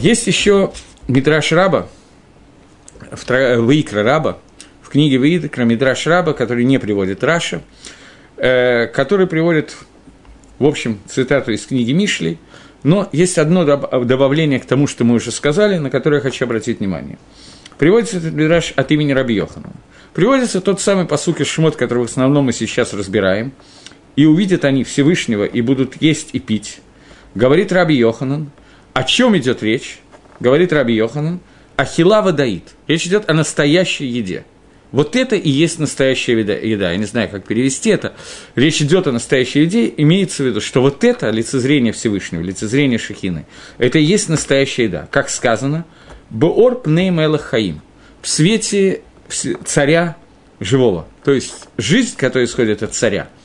Есть 0.00 0.26
еще 0.26 0.72
Мидраш 1.08 1.52
Раба, 1.52 1.88
Ваикра 3.28 4.02
Раба, 4.02 4.38
в 4.80 4.90
книге 4.90 5.18
Ваикра 5.18 5.64
Мидраш 5.64 6.06
Раба, 6.06 6.32
который 6.32 6.64
не 6.64 6.78
приводит 6.78 7.24
Раша, 7.24 7.62
э, 8.36 8.86
который 8.86 9.26
приводит 9.26 9.76
в 10.58 10.66
общем, 10.66 10.98
цитату 11.06 11.52
из 11.52 11.66
книги 11.66 11.92
Мишли, 11.92 12.38
но 12.82 13.08
есть 13.12 13.38
одно 13.38 13.64
добавление 13.64 14.60
к 14.60 14.64
тому, 14.64 14.86
что 14.86 15.04
мы 15.04 15.16
уже 15.16 15.30
сказали, 15.30 15.78
на 15.78 15.90
которое 15.90 16.16
я 16.16 16.22
хочу 16.22 16.44
обратить 16.44 16.80
внимание. 16.80 17.18
Приводится 17.78 18.18
этот 18.18 18.34
мидраж 18.34 18.72
от 18.74 18.90
имени 18.90 19.12
Раби 19.12 19.34
Йохана. 19.34 19.72
Приводится 20.14 20.60
тот 20.60 20.80
самый 20.80 21.06
посук 21.06 21.44
Шмот, 21.44 21.76
который 21.76 22.04
в 22.04 22.10
основном 22.10 22.46
мы 22.46 22.52
сейчас 22.52 22.92
разбираем, 22.92 23.52
и 24.16 24.26
увидят 24.26 24.64
они 24.64 24.82
Всевышнего 24.82 25.44
и 25.44 25.60
будут 25.60 26.02
есть 26.02 26.30
и 26.32 26.40
пить. 26.40 26.80
Говорит 27.36 27.70
Раби 27.72 27.94
Йоханан, 27.94 28.50
о 28.98 29.04
чем 29.04 29.36
идет 29.36 29.62
речь? 29.62 30.00
Говорит 30.40 30.72
Раби 30.72 30.94
Йоханан, 30.94 31.40
Ахилава 31.76 32.32
даит. 32.32 32.74
Речь 32.86 33.06
идет 33.06 33.30
о 33.30 33.34
настоящей 33.34 34.06
еде– 34.06 34.44
вот 34.90 35.16
это 35.16 35.36
и 35.36 35.50
есть 35.50 35.78
настоящая 35.78 36.40
еда. 36.40 36.90
Я 36.90 36.96
не 36.96 37.04
знаю, 37.04 37.28
как 37.28 37.44
перевести 37.44 37.90
это. 37.90 38.14
Речь 38.54 38.80
идет 38.80 39.06
о 39.06 39.12
настоящей 39.12 39.60
еде, 39.60 39.92
имеется 39.98 40.42
в 40.42 40.46
виду, 40.46 40.60
что 40.60 40.80
вот 40.80 41.04
это 41.04 41.30
лицезрение 41.30 41.92
Всевышнего, 41.92 42.40
лицезрение 42.40 42.98
Шехины, 42.98 43.44
это 43.76 43.98
и 43.98 44.02
есть 44.02 44.28
настоящая 44.28 44.84
еда. 44.84 45.08
Как 45.10 45.28
сказано, 45.28 45.84
«Боор 46.30 46.80
пней 46.80 47.10
хаим»– 47.38 47.82
в 48.22 48.28
свете 48.28 49.02
царя 49.64 50.16
живого. 50.58 51.06
То 51.22 51.32
есть 51.32 51.68
жизнь, 51.76 52.16
которая 52.16 52.46
исходит 52.46 52.82
от 52.82 52.94
царя– 52.94 53.28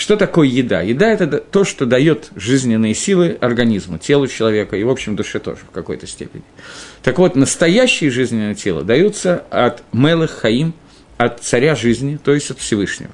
что 0.00 0.16
такое 0.16 0.48
еда? 0.48 0.80
Еда– 0.80 1.12
это 1.12 1.26
то, 1.26 1.62
что 1.64 1.84
дает 1.84 2.30
жизненные 2.34 2.94
силы 2.94 3.36
организму, 3.38 3.98
телу 3.98 4.26
человека 4.28 4.76
и, 4.76 4.82
в 4.82 4.88
общем, 4.88 5.14
душе 5.14 5.38
тоже 5.40 5.60
в 5.68 5.72
какой-то 5.72 6.06
степени. 6.06 6.42
Так 7.02 7.18
вот, 7.18 7.36
настоящее 7.36 8.10
жизненное 8.10 8.54
тело 8.54 8.82
даются 8.82 9.44
от 9.50 9.82
Мелых 9.92 10.30
Хаим, 10.30 10.72
от 11.18 11.40
царя 11.44 11.76
жизни, 11.76 12.18
то 12.22 12.32
есть 12.32 12.50
от 12.50 12.58
Всевышнего. 12.60 13.12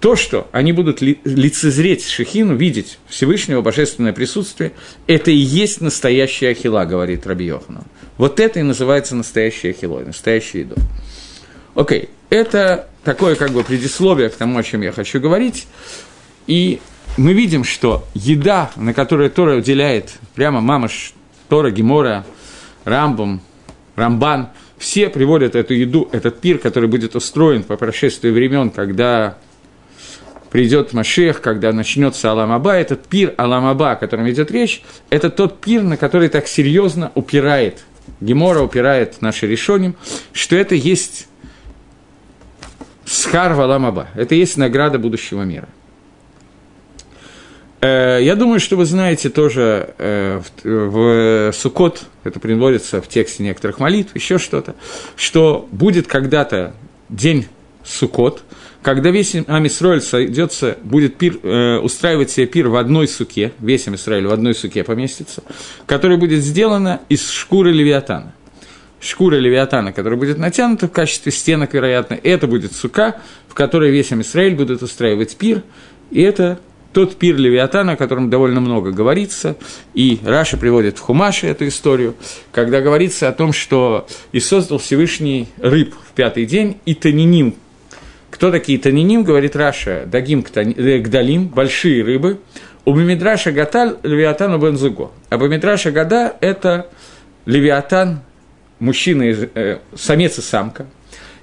То, 0.00 0.14
что 0.14 0.48
они 0.52 0.72
будут 0.72 1.00
ли, 1.00 1.18
лицезреть 1.24 2.06
Шехину, 2.06 2.56
видеть 2.56 2.98
Всевышнего 3.08 3.62
божественное 3.62 4.12
присутствие, 4.12 4.72
это 5.06 5.30
и 5.30 5.36
есть 5.36 5.80
настоящая 5.80 6.50
ахила, 6.50 6.84
говорит 6.84 7.26
Раби 7.26 7.46
Йоханан. 7.46 7.84
Вот 8.18 8.38
это 8.38 8.60
и 8.60 8.62
называется 8.62 9.16
настоящая 9.16 9.70
ахилой, 9.70 10.04
настоящая 10.04 10.60
еда. 10.60 10.76
Окей, 11.74 12.10
это 12.28 12.88
такое 13.02 13.34
как 13.34 13.50
бы 13.50 13.64
предисловие 13.64 14.28
к 14.28 14.36
тому, 14.36 14.58
о 14.58 14.62
чем 14.62 14.82
я 14.82 14.92
хочу 14.92 15.20
говорить. 15.20 15.66
И 16.46 16.80
мы 17.16 17.32
видим, 17.32 17.64
что 17.64 18.04
еда, 18.14 18.70
на 18.76 18.92
которую 18.94 19.30
Тора 19.30 19.56
уделяет 19.56 20.14
прямо 20.34 20.60
мама 20.60 20.88
Тора, 21.48 21.70
Гемора, 21.70 22.24
Рамбом, 22.84 23.40
Рамбан, 23.96 24.48
все 24.78 25.08
приводят 25.08 25.54
эту 25.54 25.74
еду, 25.74 26.08
этот 26.12 26.40
пир, 26.40 26.58
который 26.58 26.88
будет 26.88 27.14
устроен 27.14 27.62
по 27.62 27.76
прошествии 27.76 28.30
времен, 28.30 28.70
когда 28.70 29.38
придет 30.50 30.92
Машех, 30.92 31.40
когда 31.40 31.72
начнется 31.72 32.30
Аламаба, 32.30 32.72
этот 32.72 33.06
пир 33.06 33.32
Аламаба, 33.38 33.92
о 33.92 33.96
котором 33.96 34.28
идет 34.30 34.50
речь, 34.50 34.82
это 35.08 35.30
тот 35.30 35.60
пир, 35.60 35.82
на 35.82 35.96
который 35.96 36.28
так 36.28 36.48
серьезно 36.48 37.12
упирает, 37.14 37.84
Гемора 38.20 38.60
упирает 38.60 39.22
наши 39.22 39.46
решением, 39.46 39.94
что 40.32 40.56
это 40.56 40.74
есть 40.74 41.28
Схар 43.12 43.52
Валамаба, 43.54 44.08
это 44.14 44.34
есть 44.34 44.56
награда 44.56 44.98
будущего 44.98 45.42
мира. 45.42 45.68
Э, 47.80 48.18
я 48.22 48.36
думаю, 48.36 48.58
что 48.58 48.76
вы 48.76 48.86
знаете 48.86 49.28
тоже 49.28 49.94
э, 49.98 50.40
в 50.64 51.52
Сукот, 51.52 52.04
это 52.24 52.40
приводится 52.40 53.02
в 53.02 53.08
тексте 53.08 53.42
некоторых 53.42 53.80
молитв, 53.80 54.14
еще 54.14 54.38
что-то, 54.38 54.74
что 55.16 55.68
будет 55.72 56.06
когда-то 56.06 56.74
день 57.08 57.48
Сукот– 57.84 58.44
когда 58.82 59.10
весь 59.10 59.36
Амисроэль 59.46 60.00
сойдется, 60.00 60.76
будет 60.82 61.16
пир, 61.16 61.38
э, 61.42 61.78
устраивать 61.78 62.30
себе 62.30 62.46
пир 62.46 62.68
в 62.68 62.74
одной 62.74 63.06
суке, 63.06 63.52
весь 63.60 63.86
Амисроэль 63.86 64.26
в 64.26 64.32
одной 64.32 64.56
суке 64.56 64.82
поместится, 64.82 65.44
которая 65.86 66.18
будет 66.18 66.42
сделана 66.42 67.00
из 67.08 67.30
шкуры 67.30 67.72
левиатана. 67.72 68.34
Шкура 69.02 69.34
левиатана, 69.34 69.92
которая 69.92 70.18
будет 70.18 70.38
натянута 70.38 70.86
в 70.86 70.92
качестве 70.92 71.32
стенок, 71.32 71.74
вероятно, 71.74 72.14
это 72.22 72.46
будет 72.46 72.72
сука, 72.72 73.20
в 73.48 73.54
которой 73.54 73.90
весь 73.90 74.12
Амисраэль 74.12 74.54
будет 74.54 74.80
устраивать 74.80 75.36
пир, 75.36 75.62
и 76.12 76.22
это 76.22 76.60
тот 76.92 77.16
пир 77.16 77.36
Левиатана, 77.36 77.92
о 77.92 77.96
котором 77.96 78.30
довольно 78.30 78.60
много 78.60 78.92
говорится, 78.92 79.56
и 79.92 80.20
Раша 80.24 80.56
приводит 80.56 80.98
в 80.98 81.00
Хумаше 81.00 81.48
эту 81.48 81.66
историю, 81.66 82.14
когда 82.52 82.80
говорится 82.80 83.28
о 83.28 83.32
том, 83.32 83.52
что 83.52 84.06
и 84.30 84.40
создал 84.40 84.78
Всевышний 84.78 85.48
рыб 85.58 85.94
в 85.94 86.12
пятый 86.12 86.46
день, 86.46 86.78
и 86.84 86.94
Таниним, 86.94 87.56
кто 88.30 88.50
такие 88.50 88.78
таниним, 88.78 89.24
говорит 89.24 89.54
Раша, 89.56 90.04
дагим 90.06 90.44
э, 90.54 90.98
гдалим, 90.98 91.48
большие 91.48 92.02
рыбы. 92.02 92.38
У 92.84 92.94
Бамидраша 92.94 93.52
Гаталь 93.52 93.98
Левиатану 94.02 94.58
Бензуго. 94.58 95.10
А 95.28 95.36
Бамидраша 95.36 95.92
Гада– 95.92 96.34
это 96.40 96.88
Левиатан, 97.44 98.20
мужчина, 98.82 99.22
э, 99.22 99.78
самец 99.94 100.38
и 100.38 100.42
самка. 100.42 100.86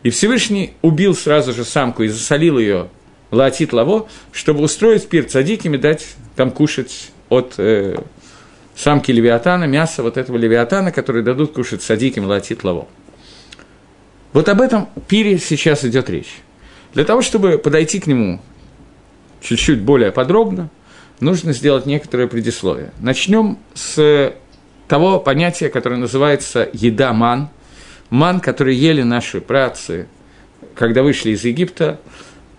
И 0.03 0.09
Всевышний 0.09 0.73
убил 0.81 1.15
сразу 1.15 1.53
же 1.53 1.63
самку 1.63 2.03
и 2.03 2.07
засолил 2.07 2.59
ее 2.59 2.89
латит 3.31 3.73
лаво, 3.73 4.07
чтобы 4.31 4.61
устроить 4.61 5.07
пир 5.07 5.25
цадиками, 5.25 5.77
дать 5.77 6.05
там 6.35 6.51
кушать 6.51 7.11
от 7.29 7.53
э, 7.57 7.97
самки 8.75 9.11
Левиатана, 9.11 9.65
мясо 9.65 10.03
вот 10.03 10.17
этого 10.17 10.35
Левиатана, 10.35 10.91
который 10.91 11.23
дадут 11.23 11.53
кушать 11.53 11.81
садиким 11.81 12.25
латит 12.25 12.63
лаво. 12.63 12.87
Вот 14.33 14.49
об 14.49 14.61
этом 14.61 14.89
пире 15.07 15.37
сейчас 15.37 15.85
идет 15.85 16.09
речь. 16.09 16.41
Для 16.93 17.05
того, 17.05 17.21
чтобы 17.21 17.57
подойти 17.57 17.99
к 17.99 18.07
нему 18.07 18.41
чуть-чуть 19.41 19.79
более 19.81 20.11
подробно, 20.11 20.69
нужно 21.19 21.53
сделать 21.53 21.85
некоторое 21.85 22.27
предисловие. 22.27 22.91
Начнем 22.99 23.59
с 23.73 24.33
того 24.89 25.19
понятия, 25.19 25.69
которое 25.69 25.95
называется 25.95 26.67
«еда 26.73 27.13
ман». 27.13 27.49
Ман, 28.09 28.39
который 28.39 28.75
ели 28.75 29.03
наши 29.03 29.39
працы, 29.39 30.07
когда 30.73 31.03
вышли 31.03 31.29
из 31.29 31.45
Египта, 31.45 31.99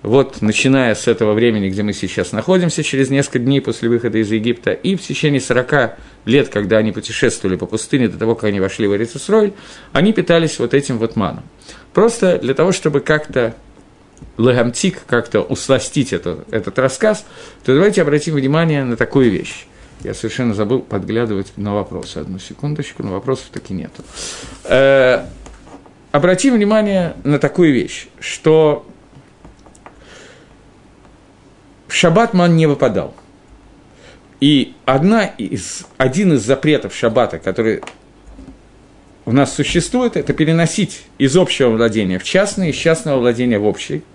вот 0.02 0.40
начиная 0.40 0.94
с 0.94 1.08
этого 1.08 1.34
времени, 1.34 1.68
где 1.68 1.82
мы 1.82 1.92
сейчас 1.92 2.30
находимся, 2.30 2.84
через 2.84 3.10
несколько 3.10 3.40
дней 3.40 3.60
после 3.60 3.88
выхода 3.88 4.18
из 4.18 4.30
Египта, 4.30 4.70
и 4.70 4.94
в 4.94 5.02
течение 5.02 5.40
40 5.40 5.98
лет, 6.24 6.48
когда 6.50 6.78
они 6.78 6.92
путешествовали 6.92 7.56
по 7.56 7.66
пустыне 7.66 8.08
до 8.08 8.16
того, 8.16 8.36
как 8.36 8.44
они 8.44 8.60
вошли 8.60 8.86
в 8.86 8.94
Эрицесроль, 8.94 9.52
они 9.92 10.12
питались 10.12 10.60
вот 10.60 10.72
этим 10.72 10.98
вот 10.98 11.16
маном. 11.16 11.42
Просто 11.92 12.38
для 12.38 12.54
того, 12.54 12.70
чтобы 12.70 13.00
как-то 13.00 13.56
лагамтик, 14.38 15.04
как-то 15.06 15.40
усластить 15.40 16.12
это, 16.12 16.44
этот 16.52 16.78
рассказ, 16.78 17.26
то 17.64 17.74
давайте 17.74 18.02
обратим 18.02 18.34
внимание 18.34 18.84
на 18.84 18.96
такую 18.96 19.30
вещь. 19.30 19.66
Я 20.02 20.14
совершенно 20.14 20.54
забыл 20.54 20.80
подглядывать 20.80 21.52
на 21.56 21.74
вопросы. 21.74 22.18
Одну 22.18 22.38
секундочку, 22.38 23.02
но 23.02 23.12
вопросов 23.12 23.48
таки 23.52 23.74
нету. 23.74 24.02
Э, 24.64 25.26
обратим 26.10 26.54
внимание 26.54 27.16
на 27.22 27.38
такую 27.38 27.72
вещь, 27.74 28.08
что 28.18 28.86
в 31.88 31.92
шаббат 31.92 32.32
ман 32.32 32.56
не 32.56 32.66
выпадал. 32.66 33.14
И 34.40 34.74
одна 34.86 35.26
из, 35.26 35.86
один 35.98 36.32
из 36.32 36.42
запретов 36.42 36.94
шаббата, 36.94 37.38
который 37.38 37.82
у 39.26 39.32
нас 39.32 39.54
существует, 39.54 40.16
это 40.16 40.32
переносить 40.32 41.02
из 41.18 41.36
общего 41.36 41.68
владения 41.68 42.18
в 42.18 42.24
частное, 42.24 42.70
из 42.70 42.76
частного 42.76 43.20
владения 43.20 43.58
в 43.58 43.66
общий– 43.66 44.02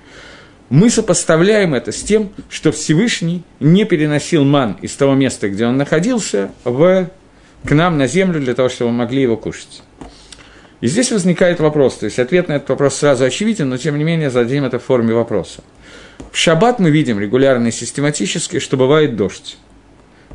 мы 0.69 0.89
сопоставляем 0.89 1.73
это 1.73 1.91
с 1.91 2.01
тем, 2.01 2.31
что 2.49 2.71
Всевышний 2.71 3.43
не 3.59 3.85
переносил 3.85 4.43
ман 4.43 4.77
из 4.81 4.95
того 4.95 5.13
места, 5.13 5.49
где 5.49 5.65
он 5.65 5.77
находился, 5.77 6.51
в, 6.63 7.09
к 7.63 7.71
нам 7.71 7.97
на 7.97 8.07
землю 8.07 8.39
для 8.39 8.55
того, 8.55 8.69
чтобы 8.69 8.91
мы 8.91 8.97
могли 8.97 9.21
его 9.21 9.37
кушать. 9.37 9.83
И 10.81 10.87
здесь 10.87 11.11
возникает 11.11 11.59
вопрос, 11.59 11.97
то 11.97 12.05
есть 12.05 12.19
ответ 12.19 12.47
на 12.47 12.53
этот 12.53 12.69
вопрос 12.69 12.95
сразу 12.95 13.25
очевиден, 13.25 13.69
но 13.69 13.77
тем 13.77 13.97
не 13.97 14.03
менее 14.03 14.29
зададим 14.29 14.65
это 14.65 14.79
в 14.79 14.83
форме 14.83 15.13
вопроса. 15.13 15.63
В 16.31 16.37
шаббат 16.37 16.79
мы 16.79 16.89
видим 16.89 17.19
регулярно 17.19 17.67
и 17.67 17.71
систематически, 17.71 18.59
что 18.59 18.77
бывает 18.77 19.15
дождь. 19.15 19.57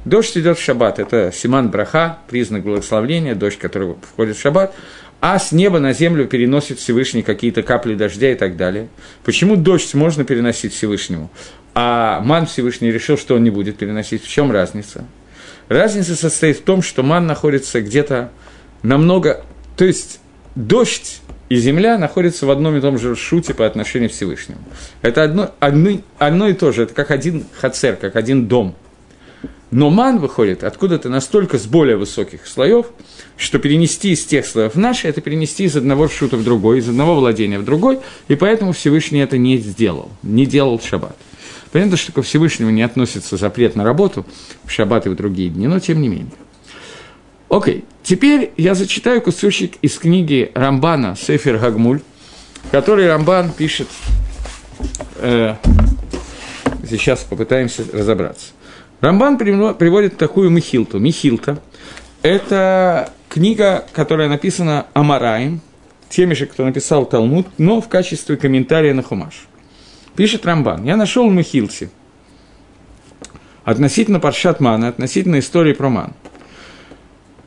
Дождь 0.05 0.37
идет 0.37 0.59
в 0.59 0.63
шаббат, 0.63 0.99
это 0.99 1.31
Симан 1.35 1.71
Браха, 1.71 2.19
признак 2.29 2.63
благословления, 2.63 3.35
дождь, 3.35 3.59
который 3.59 3.95
входит 4.13 4.37
в 4.37 4.41
шаббат 4.41 4.75
а 5.21 5.39
с 5.39 5.53
неба 5.53 5.79
на 5.79 5.93
землю 5.93 6.27
переносит 6.27 6.79
Всевышний 6.79 7.23
какие-то 7.23 7.63
капли 7.63 7.95
дождя 7.95 8.33
и 8.33 8.35
так 8.35 8.57
далее. 8.57 8.89
Почему 9.23 9.57
дождь 9.57 9.93
можно 9.95 10.25
переносить 10.25 10.73
Всевышнему, 10.73 11.31
а 11.75 12.21
ман 12.21 12.47
Всевышний 12.47 12.91
решил, 12.91 13.19
что 13.19 13.37
он 13.37 13.45
не 13.45 13.51
будет 13.51 13.77
переносить? 13.77 14.25
В 14.25 14.29
чем 14.29 14.51
разница? 14.51 15.05
Разница 15.69 16.17
состоит 16.17 16.59
в 16.59 16.63
том, 16.63 16.83
что 16.83 17.03
ман 17.03 17.27
находится 17.27 17.81
где-то 17.81 18.31
намного... 18.83 19.45
То 19.77 19.85
есть 19.85 20.21
дождь 20.55 21.21
и 21.49 21.57
земля 21.57 21.99
находятся 21.99 22.47
в 22.47 22.51
одном 22.51 22.77
и 22.77 22.81
том 22.81 22.99
же 22.99 23.15
шуте 23.15 23.55
по 23.55 23.67
отношению 23.67 24.09
к 24.09 24.13
Всевышнему. 24.13 24.61
Это 25.03 25.23
одно, 25.23 25.55
одно, 25.61 26.01
одно 26.19 26.49
и 26.49 26.55
то 26.55 26.73
же, 26.73 26.85
это 26.85 26.95
как 26.95 27.11
один 27.11 27.45
хацер, 27.61 27.97
как 27.97 28.17
один 28.17 28.47
дом– 28.49 28.75
но 29.71 29.89
ман 29.89 30.19
выходит 30.19 30.65
откуда-то 30.65 31.09
настолько 31.09 31.59
с 31.59 31.67
более 31.67 31.97
высоких 31.97 32.47
слоев, 32.47 32.87
что 33.37 33.59
перенести 33.59 34.11
из 34.13 34.25
тех 34.25 34.45
слоев 34.45 34.75
в 34.75 34.79
наши, 34.79 35.07
это 35.07 35.21
перенести 35.21 35.65
из 35.65 35.77
одного 35.77 36.09
шута 36.09 36.37
в 36.37 36.45
другой, 36.45 36.79
из 36.79 36.89
одного 36.89 37.15
владения 37.15 37.59
в 37.59 37.65
другой, 37.65 38.01
и 38.29 38.35
поэтому 38.35 38.73
Всевышний 38.73 39.21
это 39.21 39.39
не 39.39 39.59
сделал, 39.59 40.11
не 40.23 40.45
делал 40.45 40.81
шаббат. 40.81 41.17
Понятно, 41.73 41.97
что 41.97 42.11
ко 42.13 42.23
Всевышнему 42.23 42.71
не 42.71 42.83
относится 42.83 43.37
запрет 43.37 43.77
на 43.77 43.85
работу 43.85 44.27
в 44.65 44.71
шаббат 44.73 45.07
и 45.07 45.09
в 45.09 45.15
другие 45.15 45.51
дни, 45.51 45.69
но 45.69 45.79
тем 45.79 46.01
не 46.03 46.09
менее. 46.09 46.33
Окей, 47.49 47.85
теперь 48.03 48.53
я 48.57 48.75
зачитаю 48.75 49.23
кусочек 49.23 49.75
из 49.83 49.99
книги 49.99 50.51
Рамбана 50.55 51.17
«Сефер 51.17 51.59
Гагмуль», 51.59 52.01
который 52.73 53.07
Рамбан 53.09 53.53
пишет, 53.53 53.89
э, 55.17 55.55
сейчас 56.89 57.21
попытаемся 57.21 57.85
разобраться. 57.93 58.49
Рамбан 59.01 59.39
приводит 59.39 60.19
такую 60.19 60.51
Михилту. 60.51 60.99
Михилта– 60.99 61.63
это 62.23 63.11
книга, 63.29 63.87
которая 63.93 64.29
написана 64.29 64.87
Амараем, 64.93 65.61
теми 66.11 66.35
же, 66.35 66.47
кто 66.47 66.65
написал 66.65 67.07
Талмуд, 67.07 67.47
но 67.57 67.81
в 67.81 67.89
качестве 67.89 68.37
комментария 68.37 68.93
на 68.93 69.03
Хумаш. 69.03 69.47
Пишет 70.17 70.45
Рамбан. 70.45 70.85
Я 70.85 70.97
нашел 70.97 71.29
в 71.29 71.33
Михилте 71.33 71.89
относительно 73.65 74.21
Паршат 74.21 74.61
Мана, 74.61 74.89
относительно 74.89 75.39
истории 75.39 75.73
про 75.73 75.89
Ман. 75.89 76.13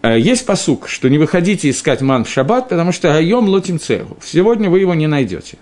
Э, 0.02 0.20
есть 0.20 0.46
посук, 0.46 0.88
что 0.88 1.10
не 1.10 1.18
выходите 1.18 1.70
искать 1.70 2.02
ман 2.02 2.26
в 2.26 2.30
шаббат, 2.30 2.70
потому 2.70 2.92
что 2.92 3.16
айом 3.16 3.48
лотим 3.48 3.80
цеху. 3.80 4.18
Сегодня 4.24 4.70
вы 4.70 4.80
его 4.80 4.94
не 4.94 5.08
найдете. 5.08 5.58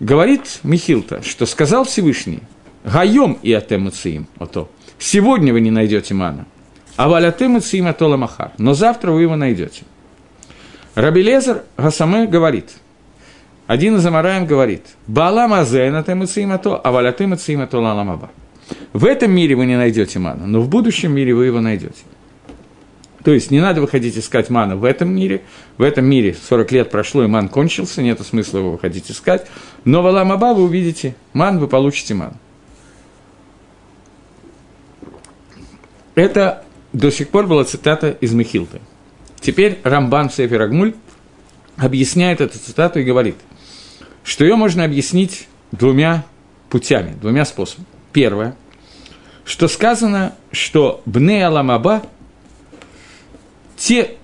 Говорит 0.00 0.60
Михилта, 0.62 1.22
что 1.22 1.46
сказал 1.46 1.84
Всевышний, 1.84 2.40
Гайом 2.84 3.38
и 3.42 3.52
атемуциим, 3.52 4.26
ото. 4.38 4.68
Сегодня 4.98 5.52
вы 5.52 5.60
не 5.60 5.70
найдете 5.70 6.14
мана. 6.14 6.46
А 6.96 7.08
валятемуциим 7.08 7.86
ато 7.86 8.06
ламахар. 8.06 8.52
Но 8.58 8.74
завтра 8.74 9.12
вы 9.12 9.22
его 9.22 9.36
найдете. 9.36 9.84
Рабелезер 10.94 11.62
Гасаме 11.76 12.26
говорит, 12.26 12.70
один 13.66 13.96
из 13.96 14.04
Амараем 14.04 14.46
говорит, 14.46 14.82
Баалам 15.06 15.54
азен 15.54 15.94
атемуциим 15.94 16.52
ато, 16.52 16.76
а 16.76 16.90
валятемуциим 16.90 17.62
ато 17.62 17.80
ламаба. 17.80 18.30
В 18.92 19.06
этом 19.06 19.30
мире 19.30 19.54
вы 19.54 19.66
не 19.66 19.76
найдете 19.76 20.18
мана, 20.18 20.46
но 20.46 20.60
в 20.60 20.68
будущем 20.68 21.12
мире 21.12 21.34
вы 21.34 21.46
его 21.46 21.60
найдете. 21.60 22.02
То 23.24 23.32
есть 23.32 23.50
не 23.50 23.60
надо 23.60 23.80
выходить 23.80 24.18
искать 24.18 24.50
мана 24.50 24.76
в 24.76 24.84
этом 24.84 25.14
мире. 25.14 25.42
В 25.78 25.82
этом 25.82 26.04
мире 26.04 26.36
40 26.48 26.72
лет 26.72 26.90
прошло, 26.90 27.22
и 27.22 27.28
ман 27.28 27.48
кончился, 27.48 28.02
нет 28.02 28.20
смысла 28.20 28.58
его 28.58 28.72
выходить 28.72 29.10
искать. 29.10 29.46
Но 29.84 30.02
в 30.02 30.06
Аламаба 30.08 30.54
вы 30.54 30.64
увидите 30.64 31.14
ман, 31.32 31.58
вы 31.58 31.68
получите 31.68 32.14
ман. 32.14 32.34
Это 36.14 36.64
до 36.92 37.10
сих 37.10 37.28
пор 37.28 37.46
была 37.46 37.64
цитата 37.64 38.10
из 38.10 38.32
Михилты. 38.34 38.80
Теперь 39.40 39.80
Рамбан 39.82 40.30
Сефер 40.30 40.62
Агмуль 40.62 40.94
объясняет 41.76 42.40
эту 42.40 42.58
цитату 42.58 43.00
и 43.00 43.04
говорит, 43.04 43.36
что 44.24 44.44
ее 44.44 44.56
можно 44.56 44.84
объяснить 44.84 45.48
двумя 45.72 46.24
путями, 46.68 47.16
двумя 47.20 47.44
способами. 47.44 47.86
Первое, 48.12 48.56
что 49.44 49.68
сказано, 49.68 50.34
что 50.52 51.02
Бне 51.06 51.46
Аламаба, 51.46 52.02
те 53.76 54.16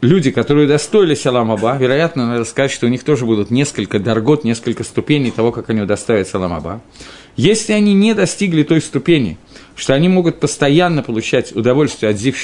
люди, 0.00 0.30
которые 0.30 0.66
удостоились 0.66 1.24
Аламаба, 1.24 1.76
вероятно, 1.76 2.26
надо 2.26 2.44
сказать, 2.44 2.70
что 2.70 2.86
у 2.86 2.88
них 2.88 3.04
тоже 3.04 3.24
будут 3.24 3.50
несколько 3.50 3.98
дорогот, 3.98 4.44
несколько 4.44 4.84
ступеней 4.84 5.30
того, 5.30 5.52
как 5.52 5.70
они 5.70 5.80
удостоятся 5.80 6.38
Аламаба. 6.38 6.80
Если 7.36 7.72
они 7.72 7.94
не 7.94 8.14
достигли 8.14 8.64
той 8.64 8.80
ступени, 8.80 9.38
что 9.78 9.94
они 9.94 10.08
могут 10.08 10.40
постоянно 10.40 11.02
получать 11.02 11.54
удовольствие 11.54 12.10
от 12.10 12.18
Зив 12.18 12.36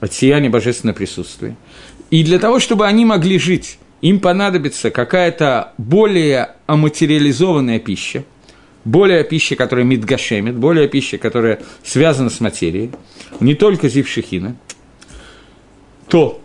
от 0.00 0.12
сияния 0.12 0.48
божественного 0.48 0.96
присутствия, 0.96 1.56
и 2.10 2.24
для 2.24 2.38
того, 2.38 2.58
чтобы 2.58 2.86
они 2.86 3.04
могли 3.04 3.38
жить, 3.38 3.78
им 4.00 4.18
понадобится 4.18 4.90
какая-то 4.90 5.74
более 5.76 6.54
аматериализованная 6.66 7.78
пища, 7.80 8.24
более 8.84 9.24
пища, 9.24 9.56
которая 9.56 9.84
мидгашемит, 9.84 10.56
более 10.56 10.88
пища, 10.88 11.18
которая 11.18 11.60
связана 11.84 12.30
с 12.30 12.40
материей, 12.40 12.92
не 13.40 13.54
только 13.54 13.88
зившихина, 13.88 14.56
то 16.08 16.40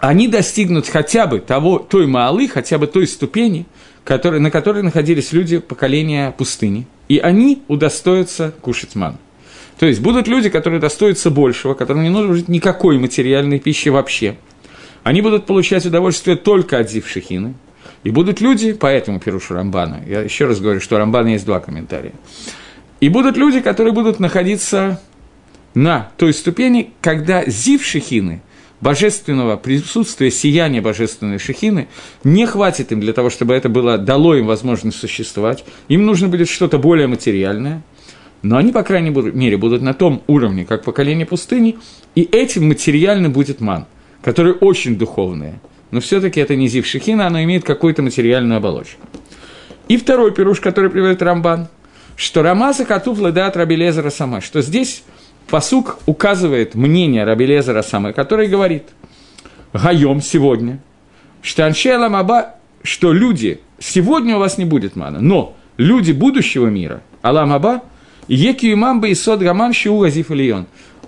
они 0.00 0.26
достигнут 0.26 0.88
хотя 0.88 1.28
бы 1.28 1.38
того, 1.38 1.78
той 1.78 2.08
малы, 2.08 2.48
хотя 2.48 2.78
бы 2.78 2.88
той 2.88 3.06
ступени, 3.06 3.66
который, 4.02 4.40
на 4.40 4.50
которой 4.50 4.82
находились 4.82 5.32
люди 5.32 5.58
поколения 5.58 6.34
пустыни, 6.36 6.88
и 7.12 7.18
они 7.18 7.62
удостоятся 7.68 8.54
кушать 8.62 8.94
ман. 8.94 9.18
То 9.78 9.84
есть 9.84 10.00
будут 10.00 10.28
люди, 10.28 10.48
которые 10.48 10.80
достоятся 10.80 11.30
большего, 11.30 11.74
которым 11.74 12.04
не 12.04 12.08
нужно 12.08 12.32
жить 12.32 12.48
никакой 12.48 12.96
материальной 12.96 13.58
пищи 13.58 13.90
вообще. 13.90 14.38
Они 15.02 15.20
будут 15.20 15.44
получать 15.44 15.84
удовольствие 15.84 16.36
только 16.36 16.78
от 16.78 16.90
зившихины, 16.90 17.52
и 18.02 18.10
будут 18.10 18.40
люди, 18.40 18.72
по 18.72 18.86
этому 18.86 19.20
Пирушу 19.20 19.52
Рамбана, 19.52 20.00
я 20.06 20.22
еще 20.22 20.46
раз 20.46 20.58
говорю, 20.58 20.80
что 20.80 20.94
у 20.94 20.98
Рамбана 21.00 21.28
есть 21.28 21.44
два 21.44 21.60
комментария, 21.60 22.14
и 23.00 23.10
будут 23.10 23.36
люди, 23.36 23.60
которые 23.60 23.92
будут 23.92 24.18
находиться 24.18 24.98
на 25.74 26.12
той 26.16 26.32
ступени, 26.32 26.94
когда 27.02 27.44
зив 27.44 27.84
шехины, 27.84 28.40
божественного 28.82 29.56
присутствия, 29.56 30.30
сияния 30.30 30.82
божественной 30.82 31.38
шехины, 31.38 31.88
не 32.24 32.44
хватит 32.44 32.92
им 32.92 33.00
для 33.00 33.14
того, 33.14 33.30
чтобы 33.30 33.54
это 33.54 33.70
было, 33.70 33.96
дало 33.96 34.34
им 34.34 34.46
возможность 34.46 34.98
существовать. 34.98 35.64
Им 35.88 36.04
нужно 36.04 36.28
будет 36.28 36.50
что-то 36.50 36.76
более 36.76 37.06
материальное, 37.06 37.82
но 38.42 38.58
они, 38.58 38.72
по 38.72 38.82
крайней 38.82 39.10
мере, 39.10 39.56
будут 39.56 39.80
на 39.80 39.94
том 39.94 40.22
уровне, 40.26 40.66
как 40.66 40.84
поколение 40.84 41.24
пустыни, 41.24 41.78
и 42.14 42.22
этим 42.22 42.68
материально 42.68 43.30
будет 43.30 43.60
ман, 43.60 43.86
который 44.22 44.52
очень 44.52 44.98
духовный– 44.98 45.54
но 45.92 46.00
все-таки 46.00 46.40
это 46.40 46.56
не 46.56 46.66
зив 46.66 46.86
шехина, 46.86 47.28
оно 47.28 47.44
имеет 47.44 47.64
какую-то 47.64 48.02
материальную 48.02 48.56
оболочку. 48.56 49.06
И 49.88 49.96
второй 49.96 50.32
пируш, 50.32 50.58
который 50.58 50.90
приводит 50.90 51.22
Рамбан, 51.22 51.68
что 52.16 52.42
Рамаза 52.42 52.84
Катув 52.84 53.20
Ледат 53.20 53.56
Рабелезера 53.56 54.10
сама, 54.10 54.40
что 54.40 54.62
здесь 54.62 55.04
посук 55.48 55.98
указывает 56.06 56.74
мнение 56.74 57.24
Рабелезера 57.24 57.82
сама, 57.82 58.12
который 58.12 58.48
говорит, 58.48 58.84
Гаем 59.72 60.20
сегодня, 60.20 60.80
что 61.40 61.66
Аншела 61.66 62.08
Маба, 62.08 62.56
что 62.82 63.12
люди, 63.12 63.60
сегодня 63.78 64.36
у 64.36 64.38
вас 64.38 64.58
не 64.58 64.64
будет 64.64 64.96
мана, 64.96 65.20
но 65.20 65.56
люди 65.76 66.12
будущего 66.12 66.66
мира, 66.66 67.02
Алам 67.22 67.52
Аба, 67.52 67.82
Еки 68.28 68.72
Имамба 68.72 69.08
и 69.08 69.14
Сод 69.14 69.40
Гаман 69.40 69.72
Шиу 69.72 70.02
Азиф 70.02 70.30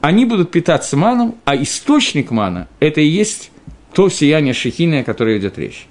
они 0.01 0.27
будут 0.27 0.51
питаться 0.51 0.99
маном, 0.99 1.37
а 1.47 1.57
источник 1.57 2.31
мана– 2.31 2.69
это 2.81 3.01
и 3.01 3.07
есть 3.07 3.51
то 3.95 4.11
сияние 4.11 4.53
шехины, 4.53 5.01
о 5.01 5.05
котором 5.05 5.39
идет 5.39 5.57
речь. 5.57 5.87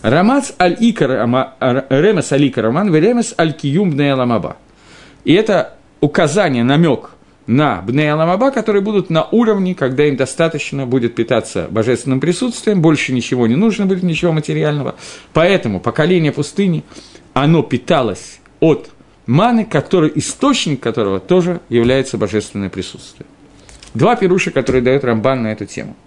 Рамац 0.00 0.52
аль 0.58 0.76
икар 0.80 1.10
ремес 1.10 2.32
аль 2.32 2.48
икар 2.48 2.64
роман, 2.64 2.94
ремес 2.94 3.34
аль 3.38 3.52
киюм 3.52 3.90
бнеяламаба. 3.90 4.56
И 5.24 5.34
это 5.34 5.76
указание, 6.00 6.64
намек 6.64 7.10
на 7.46 7.82
бнеяламаба, 7.82 8.50
которые 8.50 8.82
будут 8.82 9.10
на 9.10 9.24
уровне, 9.24 9.74
когда 9.74 10.06
им 10.06 10.16
достаточно 10.16 10.86
будет 10.86 11.14
питаться 11.14 11.66
божественным 11.70 12.20
присутствием, 12.20 12.80
больше 12.80 13.12
ничего 13.12 13.46
не 13.46 13.56
нужно 13.56 13.86
будет, 13.86 14.02
ничего 14.02 14.32
материального. 14.32 14.94
Поэтому 15.32 15.80
поколение 15.80 16.32
пустыни, 16.32 16.84
оно 17.34 17.62
питалось 17.62 18.40
от 18.60 18.90
маны, 19.26 19.64
который, 19.64 20.12
источник 20.14 20.80
которого 20.80 21.20
тоже 21.20 21.60
является 21.68 22.18
божественное 22.18 22.70
присутствие. 22.70 23.26
Два 23.94 24.16
пируша, 24.16 24.50
которые 24.50 24.82
дает 24.82 25.04
Рамбан 25.04 25.42
на 25.42 25.52
эту 25.52 25.66
тему– 25.66 25.96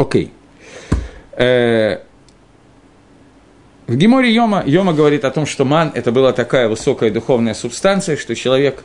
Окей. 0.00 0.32
Э, 1.32 1.98
в 3.90 3.96
Геморе 3.96 4.32
Йома, 4.32 4.62
Йома 4.64 4.92
говорит 4.92 5.24
о 5.24 5.32
том, 5.32 5.46
что 5.46 5.64
ман– 5.64 5.90
это 5.96 6.12
была 6.12 6.32
такая 6.32 6.68
высокая 6.68 7.10
духовная 7.10 7.54
субстанция, 7.54 8.16
что 8.16 8.36
человек, 8.36 8.84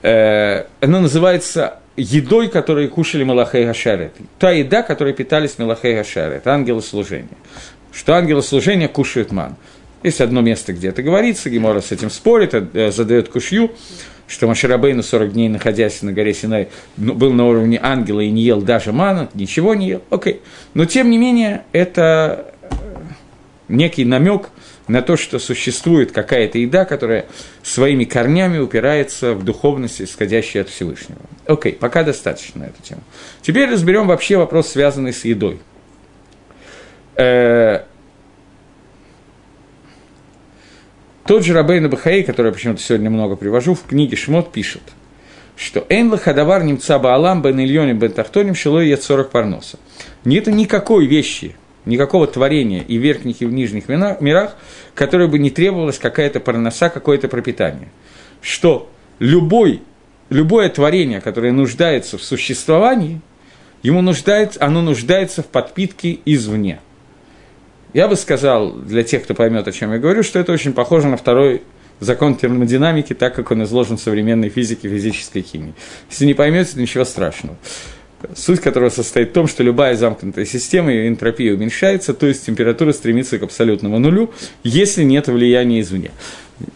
э, 0.00 0.64
она 0.80 1.00
называется 1.00 1.74
едой, 1.98 2.48
которую 2.48 2.88
кушали 2.88 3.22
Малахей 3.22 3.66
Гашарет. 3.66 4.14
Та 4.38 4.52
еда, 4.52 4.80
которой 4.80 5.12
питались 5.12 5.58
Малахей 5.58 5.94
Гашарет, 5.94 6.46
ангелы 6.46 6.80
служения. 6.80 7.36
Что 7.92 8.14
ангелы 8.14 8.42
служения 8.42 8.88
кушают 8.88 9.30
ман. 9.30 9.56
Есть 10.02 10.22
одно 10.22 10.40
место, 10.40 10.72
где 10.72 10.88
это 10.88 11.02
говорится, 11.02 11.50
Гемора 11.50 11.82
с 11.82 11.92
этим 11.92 12.08
спорит, 12.08 12.54
э, 12.54 12.90
задает 12.90 13.28
кушью, 13.28 13.72
что 14.26 14.46
Маширабейну 14.46 15.02
40 15.02 15.34
дней, 15.34 15.50
находясь 15.50 16.00
на 16.00 16.14
горе 16.14 16.32
Синай, 16.32 16.68
ну, 16.96 17.12
был 17.12 17.34
на 17.34 17.46
уровне 17.46 17.78
ангела 17.82 18.20
и 18.20 18.30
не 18.30 18.40
ел 18.40 18.62
даже 18.62 18.92
мана, 18.92 19.28
ничего 19.34 19.74
не 19.74 19.88
ел, 19.88 20.02
окей. 20.08 20.40
Но, 20.72 20.86
тем 20.86 21.10
не 21.10 21.18
менее, 21.18 21.64
это 21.72 22.54
некий 23.68 24.04
намек 24.04 24.50
на 24.88 25.02
то, 25.02 25.16
что 25.16 25.38
существует 25.38 26.12
какая-то 26.12 26.58
еда, 26.58 26.84
которая 26.84 27.26
своими 27.62 28.04
корнями 28.04 28.58
упирается 28.58 29.34
в 29.34 29.44
духовность, 29.44 30.00
исходящую 30.00 30.62
от 30.62 30.68
Всевышнего. 30.68 31.20
Окей, 31.46 31.72
пока 31.72 32.04
достаточно 32.04 32.62
на 32.62 32.64
эту 32.66 32.82
тему. 32.82 33.02
Теперь 33.42 33.70
разберем 33.70 34.06
вообще 34.06 34.36
вопрос, 34.36 34.68
связанный 34.68 35.12
с 35.12 35.24
едой. 35.24 35.58
Э, 37.16 37.82
Тот 41.26 41.44
же 41.44 41.54
Рабейна 41.54 41.88
Бахаи, 41.88 42.22
который 42.22 42.48
я 42.48 42.52
почему-то 42.52 42.80
сегодня 42.80 43.10
много 43.10 43.34
привожу, 43.34 43.74
в 43.74 43.82
книге 43.82 44.16
Шмот 44.16 44.52
пишет, 44.52 44.82
что 45.56 45.84
«Эн 45.88 46.16
хадавар 46.16 46.62
немца 46.62 47.00
баалам 47.00 47.42
бен 47.42 47.58
ильоне 47.58 47.94
бен 47.94 48.12
тахтоним 48.12 48.54
шилой 48.54 48.96
40 48.96 49.30
парноса». 49.30 49.78
Нет 50.24 50.46
никакой 50.46 51.06
вещи, 51.06 51.56
никакого 51.86 52.26
творения 52.26 52.82
и 52.82 52.98
в 52.98 53.02
верхних, 53.02 53.40
и 53.40 53.46
в 53.46 53.52
нижних 53.52 53.88
мирах, 53.88 54.56
которое 54.94 55.28
бы 55.28 55.38
не 55.38 55.50
требовалось 55.50 55.98
какая-то 55.98 56.40
парноса, 56.40 56.90
какое-то 56.90 57.28
пропитание. 57.28 57.88
Что 58.42 58.90
любой, 59.18 59.82
любое 60.28 60.68
творение, 60.68 61.20
которое 61.20 61.52
нуждается 61.52 62.18
в 62.18 62.22
существовании, 62.22 63.20
ему 63.82 64.02
нуждается, 64.02 64.62
оно 64.62 64.82
нуждается 64.82 65.42
в 65.42 65.46
подпитке 65.46 66.18
извне– 66.24 66.80
я 67.96 68.08
бы 68.08 68.16
сказал, 68.16 68.72
для 68.72 69.04
тех, 69.04 69.22
кто 69.24 69.32
поймет, 69.32 69.66
о 69.66 69.72
чем 69.72 69.90
я 69.90 69.98
говорю, 69.98 70.22
что 70.22 70.38
это 70.38 70.52
очень 70.52 70.74
похоже 70.74 71.08
на 71.08 71.16
второй 71.16 71.62
закон 71.98 72.34
термодинамики, 72.34 73.14
так 73.14 73.34
как 73.34 73.50
он 73.50 73.64
изложен 73.64 73.96
в 73.96 74.02
современной 74.02 74.50
физике, 74.50 74.90
физической 74.90 75.40
химии. 75.40 75.72
Если 76.10 76.26
не 76.26 76.34
поймете, 76.34 76.78
ничего 76.78 77.06
страшного. 77.06 77.56
Суть 78.34 78.60
которого 78.60 78.88
состоит 78.88 79.30
в 79.30 79.32
том, 79.32 79.46
что 79.46 79.62
любая 79.62 79.94
замкнутая 79.94 80.46
система, 80.46 80.90
ее 80.90 81.08
энтропия 81.08 81.54
уменьшается, 81.54 82.14
то 82.14 82.26
есть 82.26 82.46
температура 82.46 82.92
стремится 82.92 83.38
к 83.38 83.42
абсолютному 83.42 83.98
нулю, 83.98 84.32
если 84.62 85.02
нет 85.02 85.28
влияния 85.28 85.80
извне. 85.80 86.12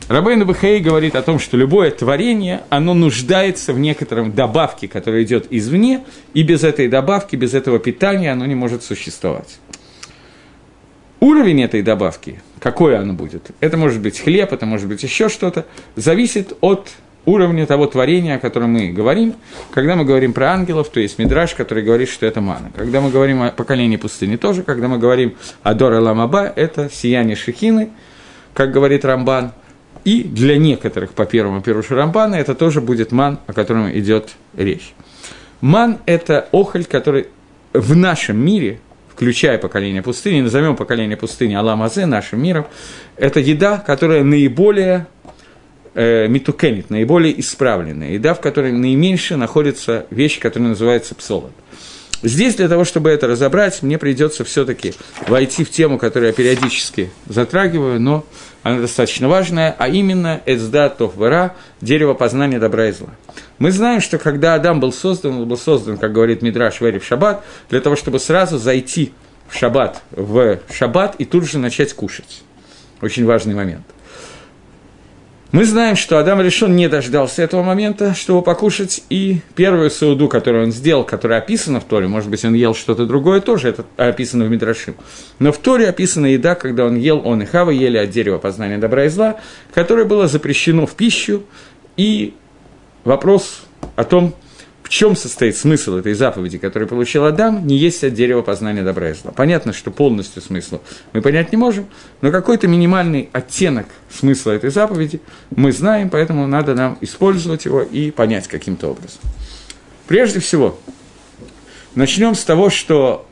Рабейн 0.09 0.47
Бахаи 0.47 0.79
говорит 0.79 1.17
о 1.17 1.23
том, 1.23 1.39
что 1.39 1.57
любое 1.57 1.91
творение, 1.91 2.63
оно 2.69 2.93
нуждается 2.93 3.73
в 3.73 3.79
некотором 3.79 4.33
добавке, 4.33 4.87
которая 4.89 5.23
идет 5.23 5.47
извне, 5.51 6.05
и 6.35 6.43
без 6.43 6.63
этой 6.63 6.89
добавки, 6.89 7.37
без 7.37 7.55
этого 7.55 7.79
питания 7.79 8.33
оно 8.33 8.45
не 8.45 8.55
может 8.55 8.83
существовать. 8.83 9.59
Уровень 11.21 11.63
этой 11.63 11.83
добавки, 11.83 12.43
какой 12.59 12.99
она 12.99 13.15
будет, 13.15 13.51
это 13.61 13.77
может 13.77 14.01
быть 14.01 14.21
хлеб, 14.21 14.53
это 14.53 14.67
может 14.67 14.89
быть 14.89 15.03
еще 15.03 15.29
что-то, 15.29 15.67
зависит 15.97 16.53
от 16.61 16.91
уровня 17.27 17.67
того 17.67 17.87
творения, 17.87 18.37
о 18.37 18.39
котором 18.39 18.71
мы 18.71 18.89
говорим. 18.89 19.35
Когда 19.73 19.97
мы 19.97 20.05
говорим 20.05 20.33
про 20.33 20.53
ангелов, 20.53 20.89
то 20.89 21.01
есть 21.01 21.19
Мидраш, 21.19 21.55
который 21.55 21.83
говорит, 21.83 22.09
что 22.09 22.27
это 22.27 22.41
мана. 22.41 22.71
Когда 22.75 23.01
мы 23.01 23.11
говорим 23.11 23.43
о 23.43 23.51
поколении 23.51 23.97
пустыни, 23.97 24.37
тоже. 24.37 24.63
Когда 24.63 24.89
мы 24.89 24.99
говорим 24.99 25.37
о 25.63 25.75
Дора 25.75 26.01
Ламаба, 26.01 26.53
это 26.55 26.91
сияние 26.91 27.37
Шехины, 27.37 27.91
как 28.55 28.73
говорит 28.73 29.05
Рамбан. 29.05 29.53
И 30.05 30.23
для 30.23 30.57
некоторых, 30.57 31.13
по 31.13 31.27
первому 31.27 31.61
пирушу 31.61 31.95
Рамбана, 31.95 32.37
это 32.37 32.55
тоже 32.55 32.81
будет 32.81 33.13
ман, 33.13 33.39
о 33.47 33.53
котором 33.53 33.91
идет 33.91 34.31
речь. 34.57 34.95
Ман– 35.61 35.99
это 36.07 36.49
охоль, 36.53 36.85
который 36.85 37.27
в 37.75 37.95
нашем 37.95 38.39
мире– 38.43 38.81
включая 39.21 39.59
поколение 39.59 40.01
пустыни, 40.01 40.41
назовем 40.41 40.77
поколение 40.77 41.15
пустыни 41.15 41.53
Аламазе, 41.53 42.07
нашим 42.07 42.43
миром, 42.43 42.65
это 43.19 43.39
еда, 43.39 43.77
которая 43.77 44.25
наиболее 44.25 45.09
э, 45.95 46.29
митукенит, 46.29 46.91
наиболее 46.91 47.39
исправленная, 47.41 48.13
еда, 48.13 48.35
в 48.35 48.41
которой 48.41 48.73
наименьше 48.73 49.37
находится 49.37 50.07
вещь, 50.11 50.39
которая 50.39 50.71
называется 50.71 51.15
псолот. 51.15 51.53
Здесь 52.23 52.57
для 52.57 52.69
того, 52.69 52.85
чтобы 52.85 53.09
это 53.09 53.27
разобрать, 53.27 53.83
мне 53.83 53.97
придется 53.97 54.45
все-таки 54.45 54.93
войти 55.27 55.65
в 55.65 55.71
тему, 55.71 55.97
которую 55.97 56.29
я 56.29 56.35
периодически 56.35 57.11
затрагиваю, 57.27 57.99
но 57.99 58.27
она 58.63 58.81
достаточно 58.81 59.27
важная, 59.27 59.75
а 59.79 59.89
именно 59.89 60.43
«Эцда 60.45 60.91
Тов 60.91 61.17
Вера»– 61.17 61.57
дерево 61.81 62.13
познания 62.13 62.59
добра 62.59 62.89
и 62.89 62.93
зла. 62.93 63.09
Мы 63.59 63.71
знаем, 63.71 64.03
что 64.03 64.19
когда 64.19 64.53
Адам 64.53 64.81
был 64.81 64.93
создан, 64.93 65.37
он 65.37 65.49
был 65.49 65.57
создан, 65.57 65.97
как 65.97 66.13
говорит 66.13 66.43
Мидраш 66.43 66.83
Вери 66.83 66.99
в 66.99 67.07
Шаббат, 67.07 67.43
для 67.71 67.81
того, 67.81 67.97
чтобы 67.97 68.19
сразу 68.19 68.59
зайти 68.59 69.13
в 69.49 69.57
Шаббат, 69.57 70.03
в 70.11 70.59
Шаббат 70.71 71.17
и 71.17 71.25
тут 71.25 71.49
же 71.49 71.59
начать 71.59 71.95
кушать. 71.95 72.43
Очень 73.01 73.25
важный 73.25 73.55
момент– 73.55 73.87
мы 75.53 75.65
знаем, 75.65 75.97
что 75.97 76.19
Адам 76.19 76.41
решен 76.41 76.77
не 76.77 76.89
дождался 76.89 77.43
этого 77.43 77.63
момента, 77.63 78.15
чтобы 78.15 78.43
покушать, 78.43 79.03
и 79.11 79.41
первую 79.57 79.91
сауду, 79.91 80.29
которую 80.29 80.67
он 80.67 80.73
сделал, 80.73 81.03
которая 81.03 81.41
описана 81.41 81.81
в 81.81 81.85
Торе, 81.85 82.07
может 82.07 82.31
быть, 82.31 82.45
он 82.45 82.55
ел 82.55 82.75
что-то 82.75 83.05
другое 83.05 83.41
тоже, 83.41 83.71
это 83.71 83.85
описано 83.97 84.45
в 84.45 84.51
Мидрашим, 84.51 84.95
но 85.41 85.51
в 85.51 85.59
Торе 85.59 85.89
описана 85.89 86.27
еда, 86.27 86.55
когда 86.55 86.85
он 86.85 86.97
ел, 86.97 87.21
он 87.25 87.43
и 87.43 87.47
Хава 87.47 87.71
ели 87.71 87.97
от 87.97 88.11
дерева 88.11 88.39
познания 88.39 88.79
добра 88.79 89.07
и 89.07 89.09
зла, 89.09 89.41
которое 89.75 90.05
было 90.05 90.29
запрещено 90.29 90.87
в 90.87 90.95
пищу, 90.95 91.43
и 91.97 92.35
вопрос 93.05 93.63
о 93.97 94.05
том, 94.05 94.35
чем 94.91 95.15
состоит 95.15 95.57
смысл 95.57 95.99
этой 95.99 96.15
заповеди, 96.15 96.59
которую 96.59 96.89
получил 96.89 97.25
Адам, 97.25 97.65
не 97.65 97.77
есть 97.77 98.03
от 98.03 98.13
дерева 98.13 98.43
познания 98.43 98.83
добра 98.83 99.11
и 99.11 99.15
зла. 99.15 99.31
Понятно, 99.31 99.73
что 99.73 99.93
полностью 99.93 100.43
смысла 100.43 100.81
мы 101.13 101.23
понять 101.23 101.53
не 101.53 101.57
можем, 101.57 101.87
но 102.23 102.33
какой-то 102.33 102.67
минимальный 102.67 103.29
оттенок 103.33 103.87
смысла 104.13 104.51
этой 104.51 104.71
заповеди 104.71 105.21
мы 105.55 105.71
знаем, 105.71 106.11
поэтому 106.11 106.49
надо 106.49 106.75
нам 106.75 106.99
использовать 107.03 107.67
его 107.67 107.83
и 107.83 108.11
понять 108.11 108.49
каким-то 108.49 108.89
образом. 108.89 109.21
Прежде 110.09 110.41
всего, 110.41 110.77
начнем 111.95 112.35
с 112.35 112.43
того, 112.43 112.69
что 112.69 113.29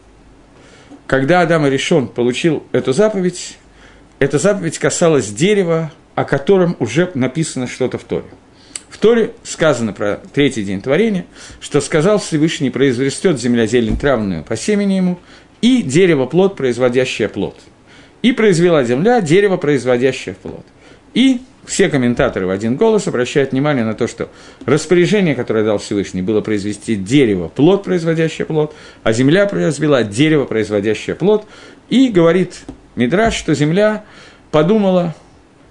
когда 1.08 1.40
Адам 1.40 1.66
и 1.66 1.70
решен 1.70 2.06
получил 2.06 2.62
эту 2.70 2.92
заповедь, 2.92 3.58
эта 4.20 4.38
заповедь 4.38 4.78
касалась 4.78 5.26
дерева, 5.26 5.90
о 6.14 6.24
котором 6.24 6.76
уже 6.78 7.10
написано 7.14 7.66
что-то 7.66 7.98
в 7.98 8.04
Торе. 8.04 8.26
В 8.88 8.98
Торе 8.98 9.32
сказано 9.42 9.92
про 9.92 10.20
третий 10.32 10.64
день 10.64 10.80
творения, 10.80 11.26
что 11.60 11.80
сказал 11.80 12.18
Всевышний, 12.18 12.70
произрастет 12.70 13.40
земля 13.40 13.66
зелень 13.66 13.96
травную 13.96 14.42
по 14.44 14.56
семени 14.56 14.94
ему, 14.94 15.18
и 15.60 15.82
дерево 15.82 16.26
плод, 16.26 16.56
производящее 16.56 17.28
плод. 17.28 17.56
И 18.22 18.32
произвела 18.32 18.84
земля 18.84 19.20
дерево, 19.20 19.56
производящее 19.56 20.34
плод. 20.34 20.64
И 21.14 21.40
все 21.68 21.88
комментаторы 21.88 22.46
в 22.46 22.50
один 22.50 22.76
голос 22.76 23.06
обращают 23.08 23.52
внимание 23.52 23.84
на 23.84 23.94
то, 23.94 24.06
что 24.06 24.30
распоряжение, 24.64 25.34
которое 25.34 25.64
дал 25.64 25.78
Всевышний, 25.78 26.22
было 26.22 26.40
произвести 26.40 26.96
дерево, 26.96 27.48
плод, 27.48 27.84
производящее 27.84 28.46
плод, 28.46 28.74
а 29.02 29.12
земля 29.12 29.46
произвела 29.46 30.02
дерево, 30.02 30.44
производящее 30.44 31.14
плод, 31.14 31.46
и 31.90 32.08
говорит 32.08 32.60
Мидраш, 32.96 33.34
что 33.34 33.54
земля 33.54 34.04
подумала, 34.50 35.14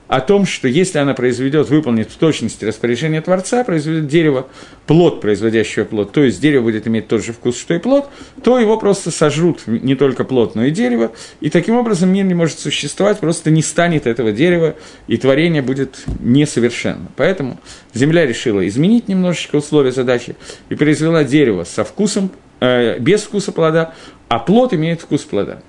о 0.08 0.22
том, 0.22 0.46
что 0.46 0.67
если 0.67 1.00
она 1.00 1.13
произведет, 1.13 1.70
выполнит 1.70 2.10
в 2.10 2.15
точности 2.17 2.63
распоряжение 2.65 3.22
Творца, 3.22 3.63
произведет 3.63 4.08
дерево, 4.08 4.48
плод, 4.86 5.22
производящее 5.22 5.86
плод, 5.86 6.12
то 6.12 6.24
есть 6.24 6.39
дерево 6.41 6.63
будет 6.63 6.88
иметь 6.88 7.08
тот 7.08 7.24
же 7.24 7.34
вкус, 7.34 7.60
что 7.60 7.74
и 7.74 7.80
плод, 7.80 8.10
то 8.43 8.58
его 8.58 8.78
просто 8.78 9.12
сожрут 9.12 9.67
не 9.67 9.96
только 9.96 10.24
плод, 10.24 10.56
но 10.56 10.65
и 10.65 10.72
дерево, 10.72 11.12
и 11.41 11.50
таким 11.50 11.76
образом 11.76 12.12
мир 12.12 12.26
не 12.26 12.34
может 12.34 12.60
существовать, 12.60 13.20
просто 13.20 13.52
не 13.52 13.62
станет 13.62 14.08
этого 14.08 14.32
дерева, 14.32 14.76
и 15.08 15.17
творение 15.17 15.62
будет 15.62 16.04
несовершенно. 16.20 17.08
Поэтому 17.15 17.60
Земля 17.93 18.26
решила 18.26 18.65
изменить 18.67 19.08
немножечко 19.08 19.58
условия 19.58 19.91
задачи 19.91 20.36
и 20.70 20.76
произвела 20.76 21.24
дерево 21.24 21.65
со 21.65 21.84
вкусом, 21.84 22.32
э, 22.60 22.98
без 23.00 23.24
вкуса 23.24 23.52
плода, 23.52 23.93
а 24.30 24.39
плод 24.39 24.74
имеет 24.74 25.02
вкус 25.02 25.22
плода. 25.24 25.62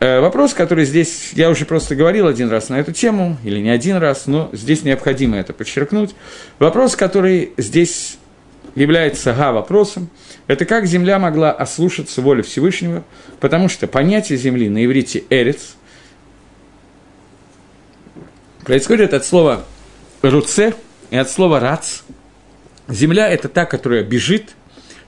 Э, 0.00 0.20
вопрос, 0.20 0.54
который 0.54 0.84
здесь, 0.84 1.32
я 1.32 1.50
уже 1.50 1.64
просто 1.64 1.96
говорил 1.96 2.28
один 2.28 2.48
раз 2.50 2.68
на 2.68 2.78
эту 2.78 2.92
тему, 2.92 3.36
или 3.42 3.58
не 3.58 3.70
один 3.70 3.96
раз, 3.96 4.26
но 4.28 4.48
здесь 4.52 4.84
необходимо 4.84 5.36
это 5.36 5.52
подчеркнуть. 5.52 6.14
Вопрос, 6.60 6.94
который 6.94 7.52
здесь 7.56 8.18
является 8.76 9.32
га-вопросом, 9.32 10.08
это 10.46 10.66
как 10.66 10.86
Земля 10.86 11.18
могла 11.18 11.50
ослушаться 11.50 12.22
воли 12.22 12.42
Всевышнего, 12.42 13.02
потому 13.40 13.68
что 13.68 13.88
понятие 13.88 14.38
Земли 14.38 14.68
на 14.68 14.84
иврите 14.84 15.24
«эрец» 15.30 15.74
происходит 18.64 19.14
от 19.14 19.24
слова 19.24 19.64
«руце» 20.22 20.74
и 21.10 21.16
от 21.16 21.28
слова 21.28 21.58
«рац». 21.58 22.02
Земля– 22.86 23.28
это 23.30 23.48
та, 23.48 23.64
которая 23.64 24.04
бежит, 24.04 24.54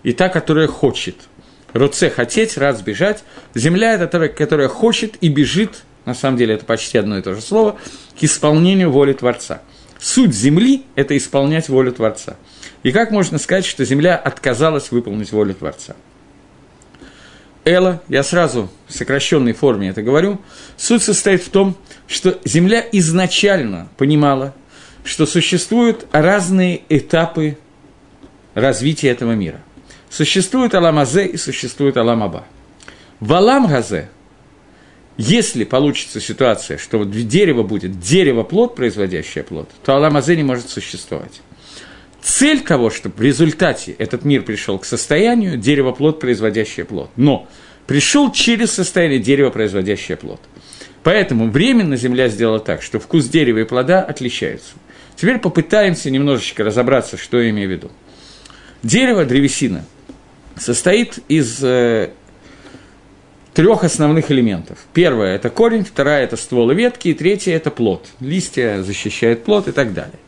и 0.02 0.12
та, 0.12 0.28
которая 0.28 0.66
хочет– 0.66 1.14
Руце– 1.72 2.10
хотеть, 2.14 2.56
рад 2.56 2.78
сбежать. 2.78 3.24
Земля– 3.54 3.94
это 3.94 4.06
та, 4.06 4.28
которая 4.28 4.68
хочет 4.68 5.16
и 5.20 5.28
бежит, 5.28 5.82
на 6.04 6.14
самом 6.14 6.36
деле 6.36 6.54
это 6.54 6.64
почти 6.64 6.98
одно 6.98 7.18
и 7.18 7.22
то 7.22 7.34
же 7.34 7.40
слово, 7.40 7.78
к 8.18 8.24
исполнению 8.24 8.90
воли 8.90 9.12
Творца. 9.12 9.62
Суть 9.98 10.34
земли– 10.34 10.84
это 10.94 11.16
исполнять 11.16 11.68
волю 11.68 11.92
Творца. 11.92 12.36
И 12.82 12.90
как 12.90 13.10
можно 13.10 13.38
сказать, 13.38 13.66
что 13.66 13.84
земля 13.84 14.16
отказалась 14.16 14.90
выполнить 14.90 15.30
волю 15.32 15.54
Творца? 15.54 15.94
Эла, 17.66 18.02
я 18.08 18.22
сразу 18.22 18.70
в 18.88 18.94
сокращенной 18.94 19.52
форме 19.52 19.90
это 19.90 20.02
говорю, 20.02 20.40
суть 20.78 21.02
состоит 21.02 21.42
в 21.42 21.50
том, 21.50 21.76
что 22.06 22.38
земля 22.44 22.84
изначально 22.92 23.88
понимала, 23.98 24.54
что 25.04 25.26
существуют 25.26 26.06
разные 26.10 26.82
этапы 26.88 27.58
развития 28.54 29.10
этого 29.10 29.32
мира. 29.32 29.60
Существует 30.10 30.74
Аламазе 30.74 31.24
и 31.24 31.36
существует 31.36 31.96
Аламаба. 31.96 32.44
В 33.20 33.32
Аламгазе, 33.32 34.08
если 35.16 35.62
получится 35.62 36.20
ситуация, 36.20 36.78
что 36.78 36.98
вот 36.98 37.12
дерево 37.12 37.62
будет 37.62 38.00
дерево-плод, 38.00 38.74
производящее 38.74 39.44
плод, 39.44 39.70
то 39.84 39.94
Аламазе 39.94 40.36
не 40.36 40.42
может 40.42 40.68
существовать. 40.68 41.40
Цель 42.20 42.60
того, 42.60 42.90
чтобы 42.90 43.14
в 43.18 43.22
результате 43.22 43.92
этот 43.92 44.24
мир 44.24 44.42
пришел 44.42 44.80
к 44.80 44.84
состоянию 44.84 45.56
дерево-плод, 45.56 46.18
производящее 46.18 46.84
плод. 46.84 47.10
Но 47.14 47.48
пришел 47.86 48.32
через 48.32 48.72
состояние 48.72 49.20
дерева, 49.20 49.50
производящее 49.50 50.16
плод. 50.16 50.40
Поэтому 51.04 51.50
временно 51.50 51.96
Земля 51.96 52.28
сделала 52.28 52.58
так, 52.58 52.82
что 52.82 52.98
вкус 52.98 53.26
дерева 53.26 53.58
и 53.58 53.64
плода 53.64 54.02
отличаются. 54.02 54.72
Теперь 55.14 55.38
попытаемся 55.38 56.10
немножечко 56.10 56.64
разобраться, 56.64 57.16
что 57.16 57.40
я 57.40 57.50
имею 57.50 57.68
в 57.68 57.72
виду. 57.72 57.90
Дерево, 58.82 59.24
древесина– 59.24 59.84
состоит 60.60 61.18
из 61.28 61.64
э, 61.64 62.10
трех 63.54 63.82
основных 63.82 64.30
элементов. 64.30 64.78
Первое– 64.92 65.34
это 65.36 65.48
корень, 65.50 65.84
вторая– 65.84 66.24
это 66.24 66.36
ствол 66.36 66.70
и 66.70 66.74
ветки, 66.74 67.08
и 67.08 67.14
третья– 67.14 67.54
это 67.56 67.70
плод. 67.70 68.06
Листья 68.20 68.82
защищают 68.82 69.44
плод 69.44 69.68
и 69.68 69.72
так 69.72 69.94
далее. 69.94 70.18